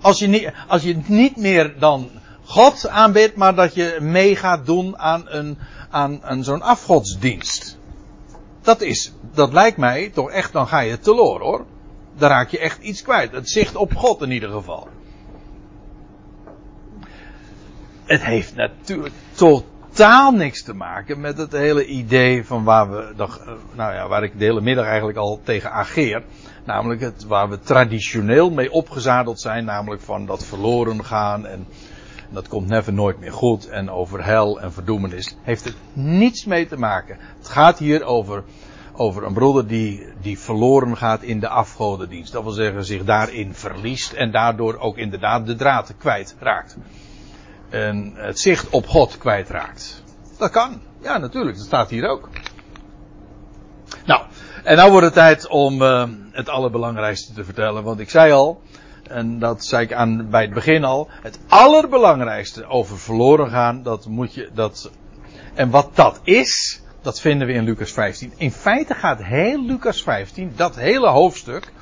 Als 0.00 0.18
je, 0.18 0.26
niet, 0.26 0.52
als 0.68 0.82
je 0.82 1.00
niet 1.06 1.36
meer 1.36 1.78
dan 1.78 2.10
God 2.50 2.88
aanbidt, 2.88 3.36
maar 3.36 3.54
dat 3.54 3.74
je 3.74 3.98
mee 4.00 4.36
gaat 4.36 4.66
doen 4.66 4.98
aan, 4.98 5.22
een, 5.26 5.58
aan, 5.90 6.24
aan 6.24 6.44
zo'n 6.44 6.62
afgodsdienst. 6.62 7.78
Dat 8.62 8.80
is, 8.80 9.12
dat 9.34 9.52
lijkt 9.52 9.76
mij 9.76 10.10
toch 10.14 10.30
echt, 10.30 10.52
dan 10.52 10.68
ga 10.68 10.80
je 10.80 10.98
teloor 10.98 11.40
hoor. 11.40 11.66
Dan 12.16 12.28
raak 12.28 12.48
je 12.48 12.58
echt 12.58 12.82
iets 12.82 13.02
kwijt. 13.02 13.32
Het 13.32 13.50
zicht 13.50 13.76
op 13.76 13.96
God 13.96 14.22
in 14.22 14.30
ieder 14.30 14.50
geval. 14.50 14.88
Het 18.04 18.24
heeft 18.24 18.54
natuurlijk 18.54 19.14
tot 19.34 19.64
totaal 19.90 20.30
niks 20.30 20.62
te 20.62 20.74
maken 20.74 21.20
met 21.20 21.38
het 21.38 21.52
hele 21.52 21.86
idee 21.86 22.46
van 22.46 22.64
waar 22.64 22.90
we, 22.90 23.14
nou 23.74 23.94
ja, 23.94 24.08
waar 24.08 24.22
ik 24.22 24.38
de 24.38 24.44
hele 24.44 24.60
middag 24.60 24.86
eigenlijk 24.86 25.18
al 25.18 25.40
tegen 25.44 25.72
ageer. 25.72 26.22
Namelijk 26.64 27.00
het 27.00 27.24
waar 27.24 27.48
we 27.48 27.60
traditioneel 27.60 28.50
mee 28.50 28.72
opgezadeld 28.72 29.40
zijn, 29.40 29.64
namelijk 29.64 30.02
van 30.02 30.26
dat 30.26 30.44
verloren 30.44 31.04
gaan 31.04 31.46
en 31.46 31.66
dat 32.30 32.48
komt 32.48 32.68
never 32.68 32.92
nooit 32.92 33.18
meer 33.20 33.32
goed 33.32 33.68
en 33.68 33.90
over 33.90 34.24
hel 34.24 34.60
en 34.60 34.72
verdoemenis. 34.72 35.36
Heeft 35.42 35.64
het 35.64 35.76
niets 35.92 36.44
mee 36.44 36.66
te 36.66 36.76
maken. 36.76 37.16
Het 37.38 37.48
gaat 37.48 37.78
hier 37.78 38.04
over, 38.04 38.44
over 38.92 39.24
een 39.24 39.32
broeder 39.32 39.66
die, 39.66 40.06
die 40.20 40.38
verloren 40.38 40.96
gaat 40.96 41.22
in 41.22 41.40
de 41.40 41.48
afgodendienst. 41.48 42.32
Dat 42.32 42.42
wil 42.42 42.52
zeggen 42.52 42.84
zich 42.84 43.04
daarin 43.04 43.54
verliest 43.54 44.12
en 44.12 44.30
daardoor 44.30 44.78
ook 44.78 44.96
inderdaad 44.96 45.46
de 45.46 45.54
draad 45.54 45.94
kwijtraakt. 45.98 46.76
En 47.68 48.12
het 48.14 48.38
zicht 48.38 48.68
op 48.68 48.86
God 48.86 49.18
kwijtraakt. 49.18 50.02
Dat 50.38 50.50
kan. 50.50 50.80
Ja, 51.02 51.18
natuurlijk. 51.18 51.56
Dat 51.56 51.66
staat 51.66 51.90
hier 51.90 52.08
ook. 52.08 52.28
Nou, 54.04 54.22
en 54.64 54.76
nou 54.76 54.90
wordt 54.90 55.06
het 55.06 55.14
tijd 55.14 55.48
om 55.48 55.82
uh, 55.82 56.08
het 56.30 56.48
allerbelangrijkste 56.48 57.32
te 57.32 57.44
vertellen. 57.44 57.82
Want 57.82 58.00
ik 58.00 58.10
zei 58.10 58.32
al, 58.32 58.62
en 59.10 59.38
dat 59.38 59.64
zei 59.64 59.84
ik 59.84 59.92
aan, 59.92 60.30
bij 60.30 60.42
het 60.42 60.54
begin 60.54 60.84
al, 60.84 61.08
het 61.22 61.38
allerbelangrijkste 61.48 62.66
over 62.66 62.98
verloren 62.98 63.50
gaan, 63.50 63.82
dat 63.82 64.06
moet 64.06 64.34
je, 64.34 64.50
dat, 64.54 64.90
en 65.54 65.70
wat 65.70 65.90
dat 65.96 66.20
is, 66.22 66.82
dat 67.02 67.20
vinden 67.20 67.46
we 67.46 67.52
in 67.52 67.64
Lucas 67.64 67.92
15. 67.92 68.32
In 68.36 68.52
feite 68.52 68.94
gaat 68.94 69.22
heel 69.22 69.64
Lucas 69.64 70.02
15, 70.02 70.52
dat 70.56 70.76
hele 70.76 71.08
hoofdstuk, 71.08 71.72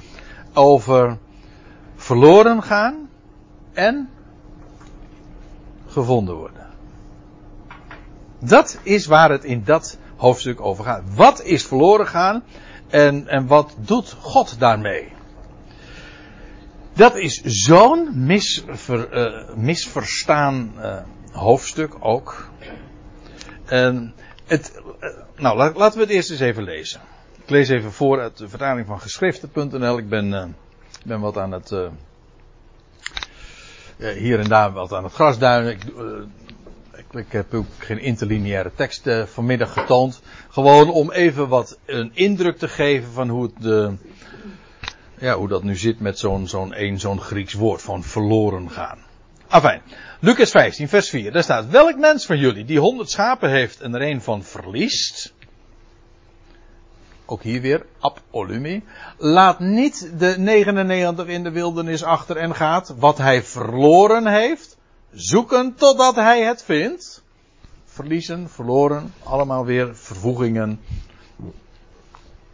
over 0.53 1.19
verloren 1.97 2.63
gaan 2.63 3.09
en 3.73 4.11
gevonden 5.87 6.35
worden. 6.35 6.67
Dat 8.39 8.79
is 8.83 9.07
waar 9.07 9.31
het 9.31 9.45
in 9.45 9.65
dat 9.65 9.99
hoofdstuk 10.17 10.61
over 10.61 10.85
gaat. 10.85 11.03
Wat 11.15 11.43
is 11.43 11.67
verloren 11.67 12.07
gaan 12.07 12.43
en, 12.89 13.29
en 13.29 13.47
wat 13.47 13.75
doet 13.79 14.17
God 14.21 14.61
daarmee? 14.61 15.17
Dat 16.99 17.17
is 17.17 17.41
zo'n 17.45 18.27
misver, 18.27 19.09
uh, 19.13 19.55
misverstaan 19.55 20.73
uh, 20.77 20.97
hoofdstuk 21.33 21.95
ook. 22.01 22.49
Het, 23.65 24.73
uh, 25.01 25.09
nou, 25.37 25.57
laten 25.57 25.99
we 25.99 26.05
het 26.05 26.09
eerst 26.09 26.31
eens 26.31 26.41
even 26.41 26.63
lezen. 26.63 27.01
Ik 27.43 27.51
lees 27.51 27.69
even 27.69 27.93
voor 27.93 28.21
uit 28.21 28.37
de 28.37 28.49
vertaling 28.49 28.87
van 28.87 29.01
geschriften.nl. 29.01 29.99
Ik 29.99 30.09
ben, 30.09 30.57
ben 31.05 31.21
wat 31.21 31.37
aan 31.37 31.53
het. 31.53 31.75
hier 33.99 34.39
en 34.39 34.49
daar 34.49 34.73
wat 34.73 34.93
aan 34.93 35.05
het 35.05 35.13
grasduinen. 35.13 35.73
Ik, 35.73 35.83
ik, 36.93 37.13
ik, 37.13 37.33
heb 37.33 37.55
ook 37.55 37.67
geen 37.79 38.01
interlineaire 38.01 38.71
tekst 38.75 39.09
vanmiddag 39.25 39.73
getoond. 39.73 40.21
Gewoon 40.49 40.91
om 40.91 41.13
even 41.13 41.49
wat 41.49 41.79
een 41.87 42.11
indruk 42.15 42.59
te 42.59 42.69
geven 42.69 43.13
van 43.13 43.29
hoe 43.29 43.43
het 43.43 43.63
de 43.63 43.97
ja, 45.21 45.35
hoe 45.35 45.49
dat 45.49 45.63
nu 45.63 45.77
zit 45.77 46.01
met 46.01 46.19
zo'n 46.19 46.47
zo'n 46.47 46.73
één 46.73 46.99
zo'n 46.99 47.21
Grieks 47.21 47.53
woord 47.53 47.83
van 47.83 48.03
verloren 48.03 48.71
gaan. 48.71 48.99
Afijn, 49.49 49.83
Lucas 50.21 50.51
15, 50.51 50.89
vers 50.89 51.09
4. 51.09 51.33
Daar 51.33 51.43
staat: 51.43 51.69
Welk 51.69 51.97
mens 51.97 52.27
van 52.27 52.39
jullie 52.39 52.65
die 52.65 52.79
honderd 52.79 53.11
schapen 53.11 53.51
heeft 53.51 53.81
en 53.81 53.95
er 53.95 54.03
een 54.03 54.23
van 54.23 54.43
verliest. 54.43 55.33
Ook 57.25 57.43
hier 57.43 57.61
weer, 57.61 57.87
ab 57.99 58.21
olumi. 58.31 58.85
Laat 59.17 59.59
niet 59.61 60.13
de 60.19 60.35
99 60.39 61.27
in 61.27 61.43
de 61.43 61.51
wildernis 61.51 62.03
achter 62.03 62.37
en 62.37 62.55
gaat. 62.55 62.95
Wat 62.99 63.19
hij 63.19 63.43
verloren 63.43 64.27
heeft, 64.27 64.77
zoeken 65.13 65.75
totdat 65.75 66.15
hij 66.15 66.43
het 66.43 66.65
vindt. 66.65 67.23
Verliezen, 67.85 68.49
verloren, 68.49 69.13
allemaal 69.23 69.65
weer 69.65 69.97
vervoegingen 69.97 70.81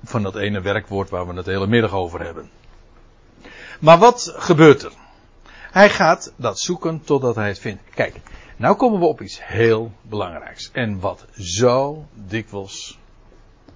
van 0.04 0.22
dat 0.22 0.36
ene 0.36 0.60
werkwoord 0.60 1.10
waar 1.10 1.26
we 1.26 1.34
het 1.34 1.46
hele 1.46 1.66
middag 1.66 1.92
over 1.92 2.20
hebben. 2.20 2.50
Maar 3.80 3.98
wat 3.98 4.34
gebeurt 4.36 4.82
er? 4.82 4.92
Hij 5.70 5.90
gaat 5.90 6.32
dat 6.36 6.58
zoeken 6.58 7.04
totdat 7.04 7.34
hij 7.34 7.48
het 7.48 7.58
vindt. 7.58 7.82
Kijk, 7.94 8.20
nou 8.56 8.76
komen 8.76 9.00
we 9.00 9.06
op 9.06 9.20
iets 9.20 9.46
heel 9.46 9.92
belangrijks. 10.02 10.70
En 10.72 11.00
wat 11.00 11.26
zo 11.38 12.06
dikwijls, 12.12 12.98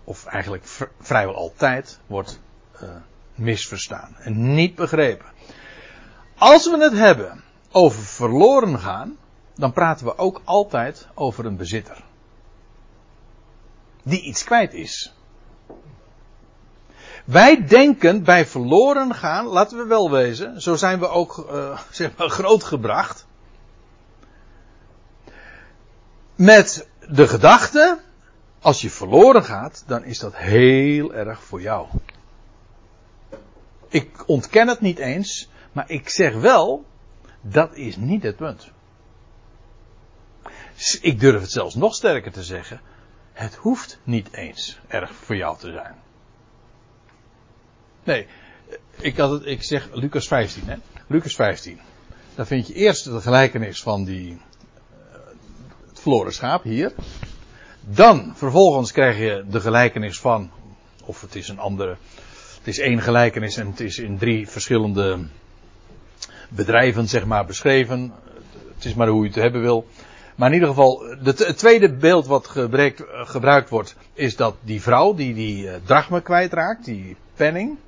of 0.04 0.26
eigenlijk 0.26 0.64
vrijwel 1.00 1.34
altijd, 1.34 2.00
wordt 2.06 2.40
uh, 2.82 2.88
misverstaan. 3.34 4.16
En 4.18 4.54
niet 4.54 4.74
begrepen. 4.74 5.26
Als 6.38 6.70
we 6.70 6.78
het 6.78 6.92
hebben 6.92 7.42
over 7.72 8.02
verloren 8.02 8.78
gaan, 8.78 9.16
dan 9.54 9.72
praten 9.72 10.06
we 10.06 10.18
ook 10.18 10.40
altijd 10.44 11.08
over 11.14 11.46
een 11.46 11.56
bezitter. 11.56 12.04
Die 14.02 14.22
iets 14.22 14.44
kwijt 14.44 14.74
is. 14.74 15.14
Wij 17.28 17.66
denken 17.66 18.24
bij 18.24 18.46
verloren 18.46 19.14
gaan, 19.14 19.46
laten 19.46 19.78
we 19.78 19.84
wel 19.84 20.10
wezen, 20.10 20.60
zo 20.62 20.76
zijn 20.76 20.98
we 20.98 21.08
ook 21.08 21.48
uh, 21.50 21.80
zeg 21.90 22.16
maar 22.16 22.28
grootgebracht. 22.28 23.26
Met 26.34 26.88
de 27.08 27.28
gedachte, 27.28 27.98
als 28.60 28.80
je 28.80 28.90
verloren 28.90 29.44
gaat, 29.44 29.84
dan 29.86 30.04
is 30.04 30.18
dat 30.18 30.36
heel 30.36 31.14
erg 31.14 31.42
voor 31.42 31.60
jou. 31.60 31.86
Ik 33.88 34.28
ontken 34.28 34.68
het 34.68 34.80
niet 34.80 34.98
eens, 34.98 35.50
maar 35.72 35.90
ik 35.90 36.08
zeg 36.08 36.34
wel, 36.34 36.84
dat 37.40 37.74
is 37.74 37.96
niet 37.96 38.22
het 38.22 38.36
punt. 38.36 38.70
Ik 41.00 41.20
durf 41.20 41.40
het 41.40 41.52
zelfs 41.52 41.74
nog 41.74 41.94
sterker 41.94 42.32
te 42.32 42.42
zeggen, 42.42 42.80
het 43.32 43.54
hoeft 43.54 43.98
niet 44.02 44.32
eens 44.32 44.80
erg 44.86 45.14
voor 45.14 45.36
jou 45.36 45.58
te 45.58 45.72
zijn. 45.72 46.06
Nee, 48.08 48.26
ik, 49.00 49.16
had 49.16 49.30
het, 49.30 49.46
ik 49.46 49.62
zeg 49.62 49.88
Lucas 49.92 50.26
15, 50.26 50.62
hè? 50.66 50.74
Lucas 51.06 51.34
15. 51.34 51.80
Daar 52.34 52.46
vind 52.46 52.66
je 52.66 52.74
eerst 52.74 53.04
de 53.04 53.20
gelijkenis 53.20 53.82
van 53.82 54.04
die, 54.04 54.30
uh, 54.30 54.36
het 55.88 56.00
verloren 56.00 56.32
schaap 56.32 56.62
hier. 56.62 56.92
Dan, 57.80 58.32
vervolgens 58.36 58.92
krijg 58.92 59.18
je 59.18 59.44
de 59.50 59.60
gelijkenis 59.60 60.18
van, 60.18 60.50
of 61.04 61.20
het 61.20 61.34
is 61.34 61.48
een 61.48 61.58
andere, 61.58 61.96
het 62.58 62.66
is 62.66 62.78
één 62.78 63.02
gelijkenis 63.02 63.56
en 63.56 63.66
het 63.66 63.80
is 63.80 63.98
in 63.98 64.18
drie 64.18 64.48
verschillende 64.48 65.26
bedrijven, 66.48 67.08
zeg 67.08 67.26
maar, 67.26 67.46
beschreven. 67.46 68.12
Het 68.74 68.84
is 68.84 68.94
maar 68.94 69.08
hoe 69.08 69.22
je 69.22 69.28
het 69.28 69.42
hebben 69.42 69.60
wil. 69.60 69.86
Maar 70.36 70.48
in 70.48 70.54
ieder 70.54 70.68
geval, 70.68 71.02
het 71.22 71.58
tweede 71.58 71.92
beeld 71.92 72.26
wat 72.26 72.46
gebruikt, 72.46 73.02
gebruikt 73.06 73.68
wordt, 73.68 73.96
is 74.12 74.36
dat 74.36 74.56
die 74.60 74.82
vrouw 74.82 75.14
die 75.14 75.34
die 75.34 75.64
uh, 75.64 75.74
drachme 75.84 76.20
kwijtraakt, 76.20 76.84
die 76.84 77.16
penning. 77.34 77.78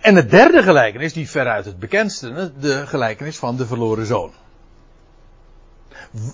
En 0.00 0.16
het 0.16 0.30
derde 0.30 0.62
gelijkenis, 0.62 1.12
die 1.12 1.30
veruit 1.30 1.64
het 1.64 1.78
bekendste, 1.78 2.52
de 2.58 2.86
gelijkenis 2.86 3.36
van 3.36 3.56
de 3.56 3.66
verloren 3.66 4.06
zoon. 4.06 4.32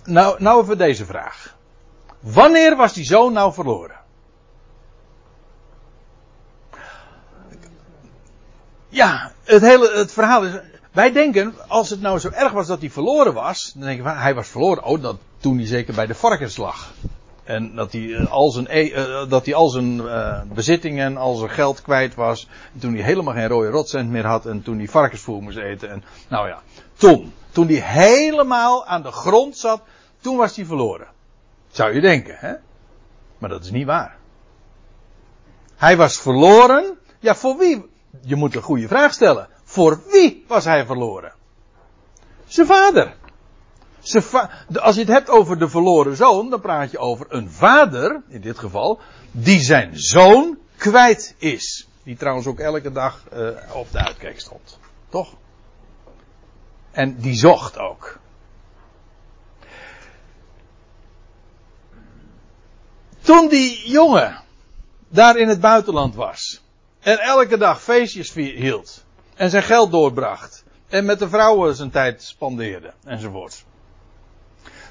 Nou, 0.05 0.43
nou 0.43 0.63
even 0.63 0.79
deze 0.79 1.05
vraag. 1.05 1.57
Wanneer 2.21 2.77
was 2.77 2.93
die 2.93 3.05
zoon 3.05 3.33
nou 3.33 3.53
verloren? 3.53 3.97
Ja, 8.89 9.33
het 9.45 9.63
hele 9.63 9.91
het 9.97 10.13
verhaal 10.13 10.45
is. 10.45 10.53
Wij 10.93 11.13
denken, 11.13 11.55
als 11.69 11.91
het 11.91 12.01
nou 12.01 12.19
zo 12.19 12.31
erg 12.31 12.53
was 12.53 12.67
dat 12.67 12.81
hij 12.81 12.91
verloren 12.91 13.35
was, 13.35 13.73
dan 13.75 13.83
denken 13.87 14.05
we, 14.05 14.11
hij 14.11 14.35
was 14.35 14.49
verloren. 14.49 14.85
Oh, 14.85 15.03
dat 15.03 15.17
toen 15.39 15.57
hij 15.57 15.67
zeker 15.67 15.95
bij 15.95 16.07
de 16.07 16.15
varkens 16.15 16.57
lag. 16.57 16.93
En 17.45 17.75
dat 17.75 17.93
hij 17.93 18.15
eh, 18.15 18.33
al 18.33 18.51
zijn, 18.51 18.67
e 18.69 18.91
uh, 18.91 19.29
dat 19.29 19.45
hij 19.45 19.55
al 19.55 19.69
zijn 19.69 20.03
bezittingen, 20.55 21.17
al 21.17 21.35
zijn 21.35 21.51
geld 21.51 21.83
kwijt 21.83 22.15
was. 22.15 22.49
En 22.73 22.81
toen 22.81 22.95
hij 22.95 23.03
helemaal 23.03 23.35
geen 23.35 23.49
rode 23.49 23.69
rotcent 23.69 24.11
meer 24.11 24.27
had. 24.27 24.47
En 24.47 24.63
toen 24.63 24.79
hij 24.79 24.89
varkensvoer 24.89 25.43
moest 25.43 25.57
eten. 25.57 25.91
En 25.91 26.05
nou 26.29 26.49
ja, 26.49 26.63
toen. 26.97 27.33
Toen 27.51 27.67
hij 27.67 27.81
helemaal 27.81 28.87
aan 28.87 29.03
de 29.03 29.11
grond 29.11 29.57
zat. 29.57 29.83
Toen 30.21 30.37
was 30.37 30.57
hij 30.57 30.65
verloren. 30.65 31.07
Zou 31.71 31.95
je 31.95 32.01
denken, 32.01 32.37
hè? 32.39 32.55
Maar 33.39 33.51
dat 33.51 33.65
is 33.65 33.71
niet 33.71 33.87
waar. 33.87 34.17
Hij 35.77 35.97
was 35.97 36.21
verloren. 36.21 36.99
Ja, 37.19 37.35
voor 37.35 37.57
wie? 37.59 37.91
Je 38.21 38.37
moet 38.37 38.55
een 38.55 38.63
goede 38.63 38.89
vraag 38.89 39.13
stellen. 39.13 39.49
Voor 39.65 40.03
wie 40.11 40.45
was 40.49 40.65
hij 40.65 40.87
verloren? 40.87 41.33
Zijn 42.47 42.67
vader 42.67 43.15
als 44.81 44.95
je 44.95 45.01
het 45.01 45.09
hebt 45.09 45.29
over 45.29 45.59
de 45.59 45.69
verloren 45.69 46.17
zoon, 46.17 46.51
dan 46.51 46.61
praat 46.61 46.91
je 46.91 46.99
over 46.99 47.27
een 47.29 47.51
vader, 47.51 48.23
in 48.29 48.41
dit 48.41 48.59
geval, 48.59 49.01
die 49.31 49.61
zijn 49.61 49.91
zoon 49.99 50.59
kwijt 50.77 51.35
is. 51.39 51.89
Die 52.03 52.17
trouwens 52.17 52.47
ook 52.47 52.59
elke 52.59 52.93
dag 52.93 53.25
uh, 53.33 53.49
op 53.73 53.93
de 53.93 53.99
uitkijk 53.99 54.41
stond. 54.41 54.79
Toch? 55.09 55.35
En 56.91 57.17
die 57.17 57.35
zocht 57.35 57.79
ook. 57.79 58.19
Toen 63.21 63.49
die 63.49 63.91
jongen 63.91 64.43
daar 65.09 65.37
in 65.37 65.49
het 65.49 65.61
buitenland 65.61 66.15
was. 66.15 66.63
En 67.01 67.19
elke 67.19 67.57
dag 67.57 67.83
feestjes 67.83 68.35
hield. 68.35 69.05
En 69.35 69.51
zijn 69.51 69.63
geld 69.63 69.91
doorbracht. 69.91 70.65
En 70.89 71.05
met 71.05 71.19
de 71.19 71.29
vrouwen 71.29 71.75
zijn 71.75 71.91
tijd 71.91 72.23
spandeerde. 72.23 72.93
Enzovoort. 73.05 73.65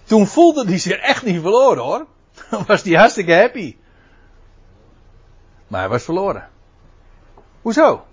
Toen 0.03 0.27
voelde 0.27 0.65
hij 0.65 0.77
zich 0.77 0.97
echt 0.97 1.23
niet 1.23 1.41
verloren 1.41 1.83
hoor. 1.83 2.05
Dan 2.49 2.63
was 2.67 2.81
hij 2.81 2.93
hartstikke 2.93 3.33
happy. 3.33 3.75
Maar 5.67 5.79
hij 5.79 5.89
was 5.89 6.03
verloren. 6.03 6.49
Hoezo? 7.61 8.05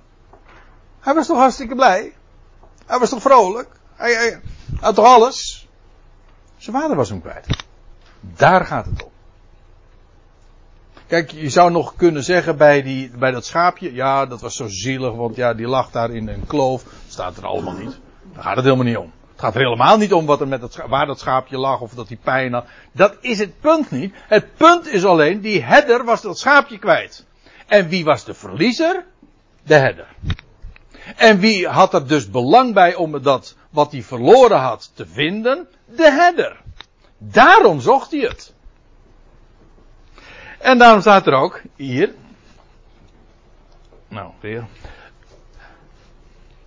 Hij 1.00 1.14
was 1.14 1.26
toch 1.26 1.38
hartstikke 1.38 1.74
blij? 1.74 2.12
Hij 2.86 2.98
was 2.98 3.08
toch 3.08 3.22
vrolijk? 3.22 3.68
Hij, 3.94 4.12
hij 4.12 4.40
had 4.80 4.94
toch 4.94 5.04
alles? 5.04 5.68
Zijn 6.56 6.76
vader 6.76 6.96
was 6.96 7.08
hem 7.08 7.20
kwijt. 7.20 7.46
Daar 8.20 8.66
gaat 8.66 8.86
het 8.86 9.02
om. 9.02 9.10
Kijk, 11.06 11.30
je 11.30 11.50
zou 11.50 11.70
nog 11.70 11.96
kunnen 11.96 12.24
zeggen 12.24 12.56
bij, 12.56 12.82
die, 12.82 13.10
bij 13.10 13.30
dat 13.30 13.44
schaapje, 13.46 13.94
ja, 13.94 14.26
dat 14.26 14.40
was 14.40 14.56
zo 14.56 14.66
zielig, 14.68 15.14
want 15.14 15.36
ja, 15.36 15.54
die 15.54 15.66
lag 15.66 15.90
daar 15.90 16.10
in 16.10 16.28
een 16.28 16.46
kloof. 16.46 16.84
Staat 17.08 17.36
er 17.36 17.46
allemaal 17.46 17.74
niet. 17.74 17.98
Daar 18.34 18.42
gaat 18.42 18.56
het 18.56 18.64
helemaal 18.64 18.84
niet 18.84 18.96
om. 18.96 19.12
Het 19.40 19.48
gaat 19.48 19.58
er 19.58 19.68
helemaal 19.68 19.96
niet 19.96 20.12
om 20.12 20.26
wat 20.26 20.40
er 20.40 20.48
met 20.48 20.62
het, 20.62 20.76
waar 20.88 21.06
dat 21.06 21.18
schaapje 21.18 21.58
lag 21.58 21.80
of 21.80 21.94
dat 21.94 22.08
hij 22.08 22.16
pijn 22.16 22.52
had. 22.52 22.66
Dat 22.92 23.16
is 23.20 23.38
het 23.38 23.60
punt 23.60 23.90
niet. 23.90 24.14
Het 24.16 24.56
punt 24.56 24.86
is 24.86 25.04
alleen, 25.04 25.40
die 25.40 25.62
herder 25.62 26.04
was 26.04 26.22
dat 26.22 26.38
schaapje 26.38 26.78
kwijt. 26.78 27.26
En 27.66 27.88
wie 27.88 28.04
was 28.04 28.24
de 28.24 28.34
verliezer? 28.34 29.04
De 29.62 29.74
herder. 29.74 30.06
En 31.16 31.38
wie 31.38 31.68
had 31.68 31.94
er 31.94 32.06
dus 32.06 32.30
belang 32.30 32.74
bij 32.74 32.94
om 32.94 33.22
dat 33.22 33.56
wat 33.70 33.92
hij 33.92 34.02
verloren 34.02 34.58
had 34.58 34.90
te 34.94 35.06
vinden? 35.06 35.68
De 35.84 36.10
herder. 36.10 36.60
Daarom 37.18 37.80
zocht 37.80 38.10
hij 38.10 38.20
het. 38.20 38.54
En 40.58 40.78
daarom 40.78 41.00
staat 41.00 41.26
er 41.26 41.34
ook 41.34 41.62
hier. 41.76 42.14
Nou, 44.08 44.30
weer. 44.40 44.66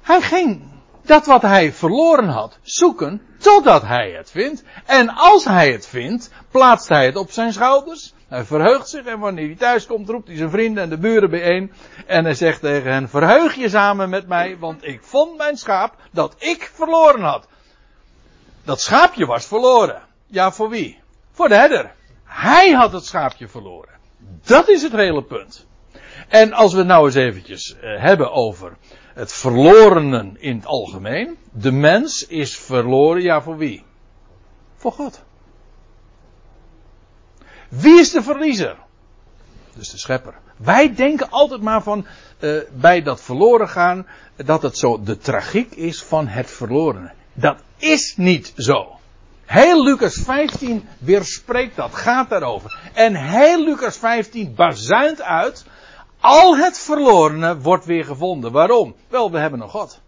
Hij 0.02 0.22
ging 0.22 0.72
dat 1.06 1.26
wat 1.26 1.42
hij 1.42 1.74
verloren 1.74 2.28
had 2.28 2.58
zoeken 2.62 3.22
totdat 3.38 3.82
hij 3.82 4.12
het 4.12 4.32
vindt. 4.32 4.64
En 4.86 5.10
als 5.10 5.46
hij 5.46 5.72
het 5.72 5.88
vindt, 5.88 6.32
plaatst 6.52 6.90
hij 6.90 7.06
het 7.06 7.16
op 7.16 7.32
zijn 7.32 7.54
schouders. 7.54 8.14
Hij 8.28 8.44
verheugt 8.44 8.90
zich 8.90 9.06
en 9.06 9.20
wanneer 9.20 9.46
hij 9.46 9.56
thuis 9.56 9.86
komt, 9.86 10.10
roept 10.10 10.28
hij 10.28 10.38
zijn 10.38 10.50
vrienden 10.50 10.84
en 10.84 10.90
de 10.90 10.98
buren 10.98 11.30
bijeen. 11.30 11.72
En 12.06 12.24
hij 12.24 12.34
zegt 12.34 12.62
tegen 12.62 12.92
hen: 12.92 13.10
Verheug 13.10 13.56
je 13.56 13.70
samen 13.70 14.10
met 14.10 14.28
mij, 14.28 14.58
want 14.60 14.88
ik 14.88 15.04
vond 15.04 15.38
mijn 15.38 15.58
schaap 15.58 15.96
dat 16.12 16.36
ik 16.38 16.72
verloren 16.74 17.22
had. 17.22 17.48
Dat 18.64 18.82
schaapje 18.82 19.26
was 19.26 19.46
verloren. 19.46 20.02
Ja, 20.28 20.52
voor 20.52 20.70
wie? 20.70 21.02
Voor 21.32 21.48
de 21.48 21.56
herder. 21.56 21.92
Hij 22.24 22.72
had 22.72 22.92
het 22.92 23.06
schaapje 23.06 23.48
verloren. 23.48 23.90
Dat 24.46 24.70
is 24.70 24.82
het 24.82 24.92
hele 24.92 25.24
punt. 25.24 25.66
En 26.28 26.54
als 26.54 26.74
we 26.74 26.84
nou 26.84 27.06
eens 27.06 27.16
eventjes 27.16 27.76
uh, 27.76 28.02
hebben 28.02 28.32
over 28.32 28.78
het 29.14 29.34
verlorenen 29.34 30.36
in 30.40 30.56
het 30.56 30.66
algemeen. 30.66 31.38
De 31.52 31.72
mens 31.72 32.28
is 32.28 32.58
verloren, 32.58 33.22
ja 33.22 33.42
voor 33.42 33.58
wie? 33.58 33.84
Voor 34.76 34.92
God. 34.92 35.22
Wie 37.70 38.00
is 38.00 38.12
de 38.12 38.24
verliezer? 38.24 38.78
Dus 39.74 39.90
de 39.90 39.98
schepper. 39.98 40.34
Wij 40.58 40.96
denken 40.96 41.30
altijd 41.30 41.62
maar 41.62 41.84
van 41.84 42.06
uh, 42.40 42.62
bij 42.74 43.02
dat 43.02 43.22
verloren 43.22 43.70
gaan 43.70 44.08
dat 44.36 44.62
het 44.62 44.78
zo 44.78 45.04
de 45.04 45.18
tragiek 45.18 45.72
is 45.72 46.04
van 46.04 46.28
het 46.28 46.52
verlorene. 46.52 47.12
Dat 47.34 47.58
is 47.78 48.14
niet 48.18 48.54
zo. 48.58 49.00
Heel 49.46 49.84
Lucas 49.84 50.14
15 50.14 50.88
weerspreekt 50.98 51.76
dat, 51.76 51.96
gaat 51.96 52.30
daarover. 52.30 52.80
En 52.94 53.16
heel 53.16 53.64
Lucas 53.64 53.98
15 53.98 54.54
bazuint 54.56 55.22
uit, 55.22 55.66
al 56.24 56.58
het 56.58 56.80
verlorene 56.80 57.60
wordt 57.60 57.86
weer 57.86 58.06
gevonden. 58.06 58.52
Waarom? 58.52 58.96
Wel, 59.08 59.32
we 59.32 59.38
hebben 59.38 59.62
een 59.62 59.70
God. 59.70 60.02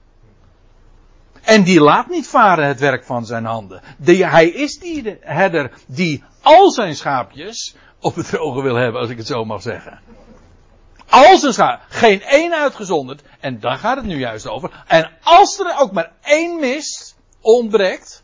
En 1.41 1.63
die 1.63 1.81
laat 1.81 2.09
niet 2.09 2.27
varen 2.27 2.67
het 2.67 2.79
werk 2.79 3.05
van 3.05 3.25
zijn 3.25 3.45
handen. 3.45 3.81
Hij 4.05 4.47
is 4.47 4.79
die 4.79 5.17
herder 5.21 5.71
die 5.87 6.23
al 6.41 6.71
zijn 6.71 6.95
schaapjes 6.95 7.75
op 7.99 8.15
het 8.15 8.27
droge 8.27 8.61
wil 8.61 8.75
hebben, 8.75 9.01
als 9.01 9.09
ik 9.09 9.17
het 9.17 9.27
zo 9.27 9.45
mag 9.45 9.61
zeggen. 9.61 9.99
Al 11.09 11.37
zijn 11.37 11.53
schaap, 11.53 11.81
geen 11.89 12.21
één 12.21 12.53
uitgezonderd. 12.53 13.21
En 13.39 13.59
daar 13.59 13.77
gaat 13.77 13.97
het 13.97 14.05
nu 14.05 14.17
juist 14.17 14.47
over. 14.47 14.83
En 14.87 15.11
als 15.23 15.59
er 15.59 15.79
ook 15.79 15.91
maar 15.91 16.11
één 16.23 16.59
mist, 16.59 17.15
ontbreekt, 17.41 18.23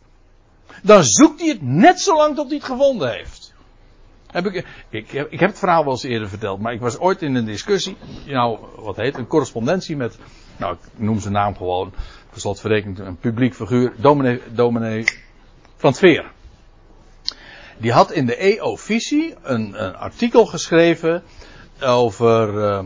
dan 0.83 1.03
zoekt 1.03 1.39
hij 1.39 1.49
het 1.49 1.61
net 1.61 2.01
zo 2.01 2.15
lang 2.15 2.35
tot 2.35 2.47
hij 2.47 2.55
het 2.55 2.65
gevonden 2.65 3.11
heeft. 3.11 3.40
Heb 4.31 4.45
ik, 4.45 4.65
ik, 4.89 5.11
ik, 5.11 5.39
heb 5.39 5.49
het 5.49 5.59
verhaal 5.59 5.83
wel 5.83 5.93
eens 5.93 6.03
eerder 6.03 6.29
verteld, 6.29 6.59
maar 6.59 6.73
ik 6.73 6.79
was 6.79 6.97
ooit 6.97 7.21
in 7.21 7.35
een 7.35 7.45
discussie, 7.45 7.97
nou, 8.25 8.59
wat 8.75 8.95
heet, 8.95 9.17
een 9.17 9.27
correspondentie 9.27 9.97
met, 9.97 10.17
nou, 10.57 10.73
ik 10.73 10.79
noem 10.95 11.19
zijn 11.19 11.33
naam 11.33 11.55
gewoon, 11.55 11.93
voor 12.31 12.71
een 12.71 13.17
publiek 13.19 13.55
figuur, 13.55 13.93
dominee, 13.97 14.41
dominee 14.53 15.03
van 15.75 15.93
Tveer. 15.93 16.31
Die 17.77 17.91
had 17.91 18.11
in 18.11 18.25
de 18.25 18.35
EO-visie 18.35 19.35
een, 19.41 19.83
een, 19.83 19.95
artikel 19.95 20.45
geschreven 20.45 21.23
over, 21.81 22.53
uh, 22.53 22.85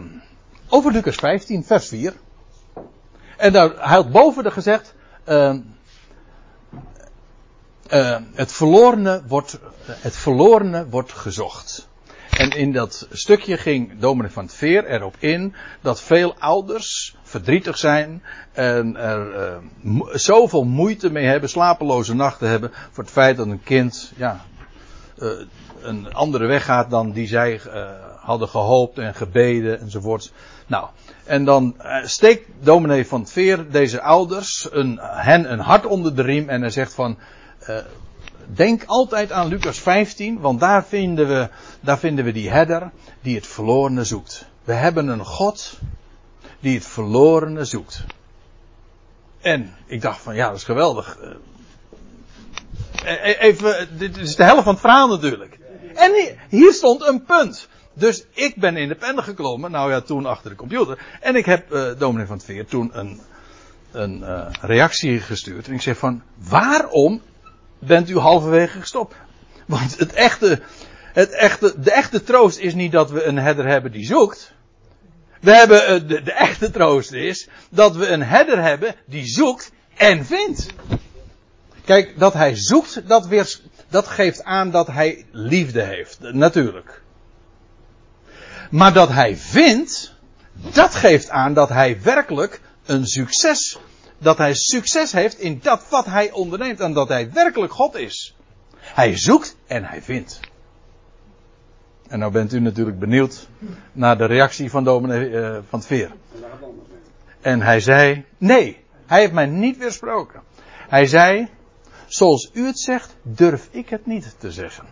over 0.70 0.91
Lucas 0.91 1.16
15, 1.16 1.64
vers 1.64 1.88
4. 1.88 2.14
En 3.38 3.52
daar, 3.52 3.70
hij 3.70 3.96
had 3.96 4.12
boven 4.12 4.43
de 4.43 4.52
gezegd, 4.52 4.96
uh, 5.28 5.56
uh, 7.94 8.18
het, 8.34 8.52
verlorene 8.52 9.22
wordt, 9.28 9.60
het 9.86 10.16
verlorene 10.16 10.88
wordt 10.90 11.12
gezocht. 11.12 11.88
En 12.30 12.50
in 12.50 12.72
dat 12.72 13.08
stukje 13.12 13.58
ging 13.58 14.00
dominee 14.00 14.32
van 14.32 14.44
het 14.44 14.54
Veer 14.54 14.86
erop 14.86 15.16
in 15.20 15.56
dat 15.82 16.02
veel 16.02 16.36
ouders 16.40 17.16
verdrietig 17.24 17.78
zijn 17.78 18.24
en 18.52 18.96
er 18.96 19.60
uh, 19.84 20.02
zoveel 20.14 20.64
moeite 20.64 21.12
mee 21.12 21.26
hebben, 21.26 21.50
slapeloze 21.50 22.16
nachten 22.16 22.50
hebben 22.50 22.72
voor 22.92 23.04
het 23.04 23.14
feit 23.14 23.38
dat 23.38 23.48
een 23.48 23.64
kind 23.64 24.14
ja, 24.16 24.46
uh, 25.18 25.30
een 25.82 26.14
andere 26.14 26.46
weg 26.46 26.66
gaat 26.66 26.90
dan 26.90 27.12
die 27.12 27.28
zij 27.28 27.62
hadden 28.20 28.48
gehoopt 28.48 28.98
en 28.98 29.16
gebeden 29.16 29.80
enzovoort. 29.80 30.32
Nou, 30.68 30.88
en 31.24 31.46
dan 31.46 31.76
steekt 32.04 32.50
dominee 32.60 33.08
van 33.08 33.20
het 33.20 33.32
Veer 33.32 33.72
deze 33.72 34.02
ouders 34.02 34.68
een, 34.72 35.00
hen 35.02 35.52
een 35.52 35.60
hart 35.60 35.86
onder 35.86 36.16
de 36.16 36.22
riem 36.22 36.50
en 36.50 36.62
hij 36.62 36.70
zegt 36.70 36.94
van 36.94 37.18
uh, 37.70 37.78
denk 38.45 38.84
altijd 38.86 39.32
aan 39.32 39.47
Lucas 39.47 39.80
15, 39.80 40.39
want 40.39 40.59
daar 40.59 40.86
vinden, 40.86 41.28
we, 41.28 41.49
daar 41.80 41.99
vinden 41.99 42.26
we 42.26 42.32
die 42.32 42.49
herder 42.49 42.91
die 43.22 43.36
het 43.36 43.47
verlorene 43.47 44.03
zoekt. 44.03 44.45
We 44.63 44.74
hebben 44.74 45.07
een 45.07 45.26
God 45.26 45.80
die 46.59 46.76
het 46.76 46.86
verlorene 46.86 47.66
zoekt. 47.66 48.03
En 49.41 49.76
ik 49.86 50.01
dacht 50.01 50.22
van 50.22 50.36
ja, 50.36 50.47
dat 50.47 50.57
is 50.57 50.63
geweldig. 50.63 51.18
Uh, 53.05 53.41
even, 53.41 53.97
dit 53.97 54.18
is 54.18 54.36
de 54.36 54.43
helft 54.43 54.63
van 54.63 54.72
het 54.72 54.82
verhaal 54.82 55.07
natuurlijk. 55.07 55.59
En 55.93 56.38
hier 56.49 56.74
stond 56.74 57.07
een 57.07 57.24
punt. 57.24 57.68
Dus 57.93 58.26
ik 58.34 58.55
ben 58.55 58.78
in 58.78 58.88
de 58.88 58.95
pen 58.95 59.24
geklommen, 59.24 59.72
nou 59.72 59.91
ja, 59.91 60.01
toen 60.01 60.26
achter 60.26 60.49
de 60.49 60.55
computer. 60.55 60.99
En 61.22 61.36
ik 61.36 61.45
heb 61.45 61.74
uh, 61.74 61.91
dominee 61.97 62.26
van 62.26 62.36
het 62.36 62.45
Veer 62.45 62.66
toen 62.66 62.89
een, 62.93 63.22
een 63.91 64.24
reactie 64.61 65.20
gestuurd. 65.20 65.68
En 65.68 65.74
ik 65.74 65.82
zeg 65.82 65.97
van, 65.97 66.22
waarom 66.49 67.22
bent 67.80 68.09
u 68.09 68.17
halverwege 68.17 68.80
gestopt. 68.80 69.15
Want 69.65 69.97
het 69.97 70.13
echte, 70.13 70.61
het 71.13 71.32
echte, 71.32 71.73
de 71.78 71.91
echte 71.91 72.23
troost 72.23 72.57
is 72.57 72.73
niet 72.73 72.91
dat 72.91 73.11
we 73.11 73.23
een 73.23 73.38
herder 73.38 73.67
hebben 73.67 73.91
die 73.91 74.05
zoekt. 74.05 74.53
We 75.41 75.55
hebben, 75.55 76.07
de, 76.07 76.21
de 76.21 76.32
echte 76.32 76.71
troost 76.71 77.11
is 77.11 77.47
dat 77.69 77.95
we 77.95 78.07
een 78.07 78.23
herder 78.23 78.61
hebben 78.61 78.95
die 79.05 79.26
zoekt 79.26 79.71
en 79.95 80.26
vindt. 80.26 80.65
Kijk, 81.86 82.19
dat 82.19 82.34
hij 82.34 82.55
zoekt, 82.55 83.07
dat, 83.07 83.28
weer, 83.28 83.59
dat 83.89 84.07
geeft 84.07 84.43
aan 84.43 84.71
dat 84.71 84.88
hij 84.88 85.26
liefde 85.32 85.82
heeft. 85.82 86.17
Natuurlijk. 86.19 87.01
Maar 88.69 88.93
dat 88.93 89.09
hij 89.09 89.38
vindt, 89.38 90.13
dat 90.53 90.95
geeft 90.95 91.30
aan 91.30 91.53
dat 91.53 91.69
hij 91.69 92.01
werkelijk 92.01 92.61
een 92.86 93.07
succes 93.07 93.80
dat 94.18 94.38
hij 94.38 94.53
succes 94.53 95.11
heeft 95.11 95.39
in 95.39 95.59
dat 95.61 95.89
wat 95.89 96.05
hij 96.05 96.32
onderneemt 96.32 96.80
en 96.80 96.93
dat 96.93 97.07
hij 97.07 97.32
werkelijk 97.32 97.74
God 97.74 97.95
is. 97.95 98.36
Hij 98.78 99.18
zoekt 99.18 99.55
en 99.68 99.84
hij 99.84 100.01
vindt. 100.01 100.39
En 102.07 102.20
nou 102.20 102.32
bent 102.32 102.53
u 102.53 102.59
natuurlijk 102.59 102.99
benieuwd 102.99 103.47
naar 103.91 104.18
de 104.18 104.26
reactie 104.26 104.70
van 104.70 104.84
dominee 104.84 105.30
uh, 105.30 105.57
van 105.70 105.80
het 105.80 105.88
Veer. 105.88 106.11
En 107.41 107.61
hij 107.61 107.80
zei, 107.80 108.26
nee, 108.38 108.84
hij 109.05 109.20
heeft 109.20 109.34
mij 109.34 109.45
niet 109.45 109.78
weersproken. 109.78 110.41
Hij 110.88 111.05
zei, 111.05 111.49
zoals 112.07 112.49
u 112.53 112.66
het 112.66 112.80
zegt, 112.80 113.16
durf 113.22 113.68
ik 113.72 113.89
het 113.89 114.05
niet 114.05 114.36
te 114.38 114.51
zeggen. 114.51 114.86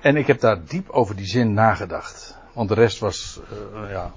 En 0.00 0.16
ik 0.16 0.26
heb 0.26 0.40
daar 0.40 0.64
diep 0.64 0.90
over 0.90 1.16
die 1.16 1.26
zin 1.26 1.52
nagedacht. 1.52 2.36
Want 2.52 2.68
de 2.68 2.74
rest 2.74 2.98
was, 2.98 3.40
uh, 3.52 3.90
ja, 3.90 4.12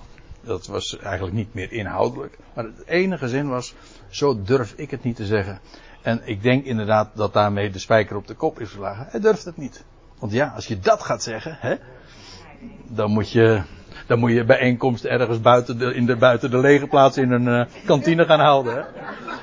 dat 0.47 0.67
was 0.67 0.97
eigenlijk 0.97 1.35
niet 1.35 1.53
meer 1.53 1.71
inhoudelijk. 1.71 2.37
Maar 2.53 2.63
het 2.63 2.85
enige 2.85 3.27
zin 3.27 3.49
was, 3.49 3.73
zo 4.09 4.41
durf 4.41 4.73
ik 4.75 4.91
het 4.91 5.03
niet 5.03 5.15
te 5.15 5.25
zeggen. 5.25 5.59
En 6.01 6.21
ik 6.23 6.41
denk 6.41 6.65
inderdaad 6.65 7.09
dat 7.13 7.33
daarmee 7.33 7.69
de 7.69 7.79
spijker 7.79 8.15
op 8.15 8.27
de 8.27 8.33
kop 8.33 8.59
is 8.59 8.69
geslagen. 8.69 9.07
Hij 9.09 9.19
durft 9.19 9.45
het 9.45 9.57
niet. 9.57 9.85
Want 10.19 10.31
ja, 10.31 10.51
als 10.55 10.67
je 10.67 10.79
dat 10.79 11.03
gaat 11.03 11.23
zeggen, 11.23 11.57
hè, 11.59 11.75
dan 12.87 13.11
moet 13.11 13.31
je, 13.31 13.61
dan 14.07 14.19
moet 14.19 14.31
je 14.31 14.43
bijeenkomst 14.43 15.05
ergens 15.05 15.41
buiten 15.41 15.77
de, 15.79 15.93
in 15.93 16.05
de, 16.05 16.15
buiten 16.15 16.51
de 16.51 16.57
lege 16.57 16.87
plaats 16.87 17.17
in 17.17 17.31
een 17.31 17.47
uh, 17.47 17.65
kantine 17.85 18.25
gaan 18.25 18.39
houden. 18.39 18.75
Hè? 18.75 18.81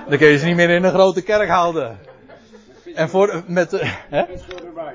Dan 0.09 0.19
kun 0.19 0.29
je 0.29 0.39
ze 0.39 0.47
niet 0.47 0.57
meer 0.57 0.71
in 0.71 0.85
een 0.85 0.93
grote 0.93 1.23
kerk 1.23 1.49
houden. 1.49 1.99
En 2.95 3.09
voor, 3.09 3.43
met, 3.47 3.71
hè? 4.11 4.25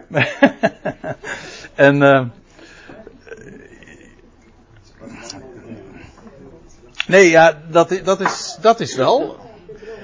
en, 1.87 2.01
uh, 2.01 2.25
nee, 7.09 7.29
ja, 7.29 7.61
dat, 7.71 7.99
dat, 8.03 8.19
is, 8.19 8.57
dat 8.61 8.79
is 8.79 8.95
wel. 8.95 9.37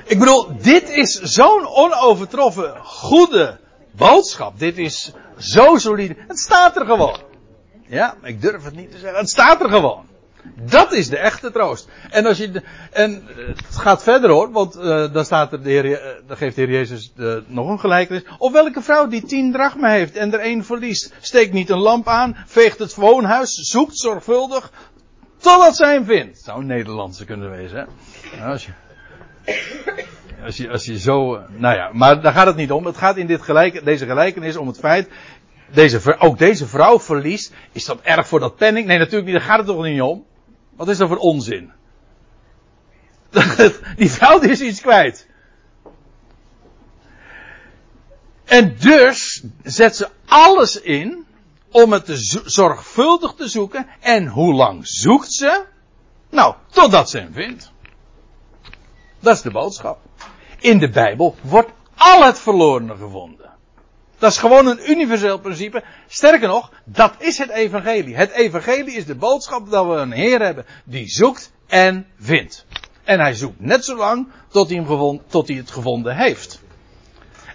Ik 0.06 0.20
bedoel, 0.20 0.58
dit 0.62 0.90
is 0.90 1.22
zo'n 1.22 1.68
onovertroffen 1.68 2.76
goede 2.84 3.58
boodschap. 3.92 4.60
Dit 4.60 4.78
is 4.78 5.12
zo 5.38 5.78
solide. 5.78 6.16
Het 6.28 6.40
staat 6.40 6.76
er 6.76 6.86
gewoon. 6.86 7.18
Ja, 7.88 8.16
ik 8.24 8.42
durf 8.42 8.64
het 8.64 8.76
niet 8.76 8.92
te 8.92 8.98
zeggen. 8.98 9.20
Het 9.20 9.30
staat 9.30 9.62
er 9.62 9.70
gewoon. 9.70 10.06
Dat 10.54 10.92
is 10.92 11.10
de 11.10 11.18
echte 11.18 11.52
troost. 11.52 11.88
En 12.10 12.26
als 12.26 12.38
je, 12.38 12.62
en 12.92 13.24
het 13.38 13.76
gaat 13.76 14.04
verder 14.04 14.30
hoor, 14.30 14.52
want 14.52 14.76
uh, 14.78 15.14
dan 15.14 15.26
staat 15.26 15.52
er 15.52 15.64
de 15.64 15.70
heer, 15.70 15.86
uh, 15.86 15.98
dan 16.28 16.38
geeft 16.38 16.56
de 16.56 16.62
Heer 16.62 16.72
Jezus 16.72 17.12
de, 17.16 17.44
nog 17.48 17.70
een 17.70 17.80
gelijkenis. 17.80 18.24
Of 18.38 18.52
welke 18.52 18.82
vrouw 18.82 19.08
die 19.08 19.26
tien 19.26 19.52
drachmen 19.52 19.92
heeft 19.92 20.16
en 20.16 20.34
er 20.34 20.40
één 20.40 20.66
verliest, 20.66 21.14
steekt 21.22 21.54
niet 21.54 21.70
een 21.70 21.78
lamp 21.78 22.08
aan, 22.08 22.38
veegt 22.46 22.80
het 22.80 22.96
woonhuis, 22.96 23.52
zoekt 23.52 23.98
zorgvuldig, 23.98 24.72
totdat 25.46 25.76
zij 25.76 25.94
hem 25.94 26.06
vindt. 26.06 26.40
Zou 26.40 26.60
een 26.60 26.66
Nederlandse 26.66 27.26
kunnen 27.26 27.50
wezen, 27.50 27.78
hè? 27.78 27.86
Nou, 28.38 28.52
als 28.52 28.66
je, 28.66 28.72
als 30.46 30.58
je, 30.58 30.70
als 30.70 30.86
je 30.86 31.00
zo, 31.00 31.40
nou 31.50 31.76
ja, 31.76 31.90
maar 31.94 32.22
daar 32.22 32.34
gaat 32.34 32.48
het 32.48 32.56
niet 32.56 32.72
om. 32.72 32.86
Het 32.86 32.98
gaat 32.98 33.18
in 33.18 33.28
dit 33.28 33.46
deze 33.84 34.06
gelijkenis 34.06 34.56
om 34.56 34.68
het 34.68 34.80
feit, 34.80 35.10
deze, 35.74 36.20
ook 36.20 36.38
deze 36.38 36.68
vrouw 36.68 37.00
verliest. 37.00 37.54
Is 37.72 37.86
dat 37.86 38.02
erg 38.02 38.28
voor 38.28 38.40
dat 38.40 38.56
penning? 38.56 38.88
Nee, 38.88 38.98
natuurlijk 38.98 39.26
niet. 39.26 39.36
Daar 39.36 39.46
gaat 39.46 39.58
het 39.58 39.68
toch 39.68 39.84
niet 39.84 40.02
om. 40.02 40.26
Wat 40.76 40.88
is 40.88 40.98
dat 40.98 41.08
voor 41.08 41.18
onzin? 41.18 41.72
Die 43.98 44.12
vrouw 44.12 44.40
is 44.40 44.62
iets 44.62 44.82
kwijt. 44.82 45.28
En 48.46 48.76
dus 48.80 49.44
zet 49.64 49.96
ze 49.96 50.10
alles 50.26 50.82
in 50.82 51.25
om 51.76 51.92
het 51.92 52.10
zorgvuldig 52.46 53.34
te 53.34 53.48
zoeken. 53.48 53.88
En 54.00 54.28
hoe 54.28 54.54
lang 54.54 54.88
zoekt 54.88 55.34
ze? 55.34 55.66
Nou, 56.30 56.56
totdat 56.70 57.10
ze 57.10 57.18
hem 57.18 57.34
vindt. 57.34 57.72
Dat 59.20 59.36
is 59.36 59.42
de 59.42 59.52
boodschap. 59.52 60.00
In 60.60 60.78
de 60.78 60.90
Bijbel 60.90 61.36
wordt 61.42 61.72
al 61.96 62.24
het 62.24 62.40
verlorene 62.40 62.96
gevonden. 62.96 63.50
Dat 64.18 64.32
is 64.32 64.38
gewoon 64.38 64.68
een 64.68 64.92
universeel 64.92 65.40
principe. 65.40 65.84
Sterker 66.08 66.48
nog, 66.48 66.72
dat 66.84 67.14
is 67.18 67.38
het 67.38 67.50
evangelie. 67.50 68.16
Het 68.16 68.32
evangelie 68.32 68.96
is 68.96 69.06
de 69.06 69.16
boodschap 69.16 69.70
dat 69.70 69.86
we 69.86 69.94
een 69.94 70.12
Heer 70.12 70.42
hebben 70.42 70.66
die 70.84 71.08
zoekt 71.08 71.52
en 71.68 72.08
vindt. 72.20 72.66
En 73.04 73.20
hij 73.20 73.34
zoekt 73.34 73.60
net 73.60 73.86
zo 73.86 73.96
lang 73.96 74.28
tot 74.48 74.70
hij, 74.70 74.78
hem 74.78 75.22
tot 75.28 75.48
hij 75.48 75.58
het 75.58 75.72
gevonden 75.72 76.16
heeft. 76.16 76.62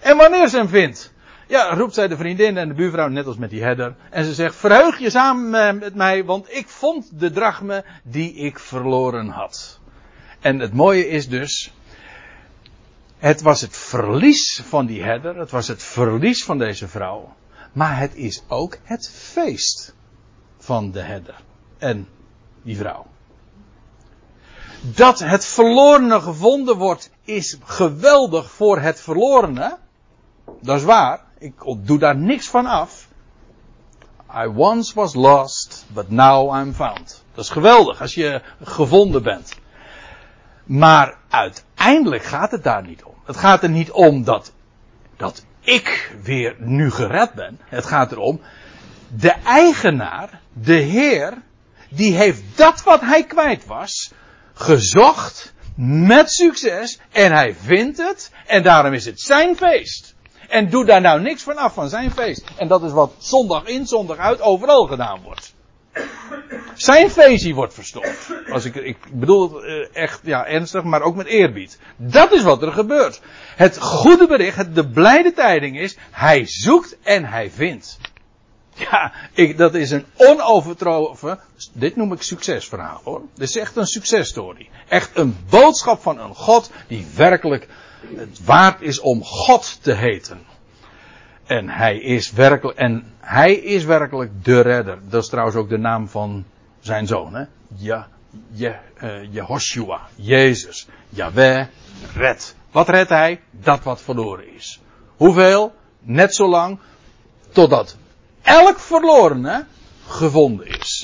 En 0.00 0.16
wanneer 0.16 0.48
ze 0.48 0.56
hem 0.56 0.68
vindt, 0.68 1.12
ja, 1.50 1.74
roept 1.74 1.94
zij 1.94 2.08
de 2.08 2.16
vriendin 2.16 2.56
en 2.56 2.68
de 2.68 2.74
buurvrouw, 2.74 3.08
net 3.08 3.26
als 3.26 3.36
met 3.36 3.50
die 3.50 3.62
herder. 3.62 3.94
En 4.10 4.24
ze 4.24 4.34
zegt, 4.34 4.56
verheug 4.56 4.98
je 4.98 5.10
samen 5.10 5.78
met 5.78 5.94
mij, 5.94 6.24
want 6.24 6.52
ik 6.52 6.68
vond 6.68 7.20
de 7.20 7.30
drachme 7.30 7.84
die 8.02 8.34
ik 8.34 8.58
verloren 8.58 9.28
had. 9.28 9.78
En 10.40 10.58
het 10.58 10.72
mooie 10.72 11.08
is 11.08 11.28
dus, 11.28 11.72
het 13.18 13.42
was 13.42 13.60
het 13.60 13.76
verlies 13.76 14.62
van 14.68 14.86
die 14.86 15.02
herder, 15.02 15.36
het 15.36 15.50
was 15.50 15.68
het 15.68 15.82
verlies 15.82 16.44
van 16.44 16.58
deze 16.58 16.88
vrouw. 16.88 17.34
Maar 17.72 17.98
het 17.98 18.14
is 18.14 18.42
ook 18.48 18.78
het 18.82 19.10
feest 19.10 19.94
van 20.58 20.90
de 20.90 21.00
herder 21.00 21.42
en 21.78 22.08
die 22.62 22.76
vrouw. 22.76 23.06
Dat 24.80 25.18
het 25.18 25.44
verlorene 25.44 26.20
gevonden 26.20 26.76
wordt, 26.76 27.10
is 27.24 27.56
geweldig 27.64 28.50
voor 28.50 28.80
het 28.80 29.00
verlorene. 29.00 29.78
Dat 30.60 30.76
is 30.76 30.84
waar. 30.84 31.28
Ik 31.40 31.54
doe 31.78 31.98
daar 31.98 32.16
niks 32.16 32.48
van 32.48 32.66
af. 32.66 33.08
I 34.34 34.46
once 34.46 34.94
was 34.94 35.14
lost, 35.14 35.86
but 35.88 36.10
now 36.10 36.54
I'm 36.60 36.72
found. 36.74 37.24
Dat 37.34 37.44
is 37.44 37.50
geweldig 37.50 38.00
als 38.00 38.14
je 38.14 38.42
gevonden 38.62 39.22
bent. 39.22 39.58
Maar 40.64 41.16
uiteindelijk 41.28 42.22
gaat 42.22 42.50
het 42.50 42.62
daar 42.62 42.86
niet 42.86 43.04
om. 43.04 43.14
Het 43.24 43.36
gaat 43.36 43.62
er 43.62 43.68
niet 43.68 43.90
om 43.90 44.24
dat, 44.24 44.52
dat 45.16 45.44
ik 45.60 46.16
weer 46.22 46.56
nu 46.58 46.90
gered 46.90 47.32
ben. 47.32 47.60
Het 47.64 47.86
gaat 47.86 48.12
erom, 48.12 48.40
de 49.08 49.34
eigenaar, 49.44 50.40
de 50.52 50.74
Heer, 50.74 51.42
die 51.88 52.16
heeft 52.16 52.42
dat 52.54 52.82
wat 52.82 53.00
hij 53.00 53.24
kwijt 53.24 53.66
was, 53.66 54.12
gezocht 54.54 55.54
met 55.74 56.30
succes 56.30 57.00
en 57.10 57.32
hij 57.32 57.54
vindt 57.54 57.98
het 57.98 58.32
en 58.46 58.62
daarom 58.62 58.92
is 58.92 59.04
het 59.04 59.20
zijn 59.20 59.56
feest. 59.56 60.14
En 60.50 60.70
doe 60.70 60.84
daar 60.84 61.00
nou 61.00 61.20
niks 61.20 61.42
van 61.42 61.56
af 61.56 61.74
van 61.74 61.88
zijn 61.88 62.10
feest. 62.10 62.44
En 62.56 62.68
dat 62.68 62.82
is 62.82 62.92
wat 62.92 63.12
zondag 63.18 63.64
in, 63.64 63.86
zondag 63.86 64.16
uit 64.16 64.40
overal 64.40 64.86
gedaan 64.86 65.20
wordt. 65.22 65.54
Zijn 66.74 67.10
feestje 67.10 67.54
wordt 67.54 67.74
verstoord. 67.74 68.30
Als 68.52 68.64
ik, 68.64 68.74
ik 68.74 68.96
bedoel 69.12 69.54
het 69.54 69.64
eh, 69.64 70.02
echt 70.02 70.20
ja, 70.22 70.46
ernstig, 70.46 70.82
maar 70.82 71.02
ook 71.02 71.14
met 71.14 71.26
eerbied. 71.26 71.78
Dat 71.96 72.32
is 72.32 72.42
wat 72.42 72.62
er 72.62 72.72
gebeurt. 72.72 73.20
Het 73.56 73.78
goede 73.78 74.26
bericht, 74.26 74.56
het, 74.56 74.74
de 74.74 74.88
blijde 74.88 75.32
tijding 75.32 75.78
is, 75.78 75.96
hij 76.10 76.46
zoekt 76.46 76.96
en 77.02 77.24
hij 77.24 77.50
vindt. 77.50 77.98
Ja, 78.74 79.12
ik, 79.32 79.58
dat 79.58 79.74
is 79.74 79.90
een 79.90 80.04
onovertroffen, 80.16 81.38
dit 81.72 81.96
noem 81.96 82.12
ik 82.12 82.22
succesverhaal 82.22 83.00
hoor. 83.04 83.22
Dit 83.34 83.48
is 83.48 83.56
echt 83.56 83.76
een 83.76 83.86
successtory. 83.86 84.68
Echt 84.88 85.10
een 85.14 85.36
boodschap 85.50 86.02
van 86.02 86.18
een 86.18 86.34
God 86.34 86.70
die 86.86 87.06
werkelijk 87.16 87.68
het 88.16 88.44
waard 88.44 88.80
is 88.80 89.00
om 89.00 89.24
God 89.24 89.82
te 89.82 89.92
heten. 89.92 90.40
En 91.46 91.68
hij 91.68 91.98
is 91.98 92.30
werkelijk, 92.32 92.78
en 92.78 93.14
hij 93.20 93.54
is 93.54 93.84
werkelijk 93.84 94.44
de 94.44 94.60
redder. 94.60 94.98
Dat 95.08 95.22
is 95.22 95.28
trouwens 95.28 95.56
ook 95.56 95.68
de 95.68 95.78
naam 95.78 96.08
van 96.08 96.44
zijn 96.80 97.06
zoon, 97.06 97.34
hè? 97.34 97.44
Ja, 97.76 98.08
Je, 98.52 98.74
uh, 99.02 99.32
Jehoshua, 99.32 100.08
Jezus. 100.14 100.88
Yahweh, 101.08 101.66
red. 102.14 102.54
Wat 102.70 102.88
redt 102.88 103.08
hij? 103.08 103.40
Dat 103.50 103.82
wat 103.82 104.00
verloren 104.00 104.54
is. 104.54 104.80
Hoeveel? 105.16 105.74
Net 106.00 106.34
zo 106.34 106.48
lang 106.48 106.78
totdat 107.52 107.96
elk 108.42 108.78
verlorene 108.78 109.66
gevonden 110.06 110.66
is. 110.66 110.99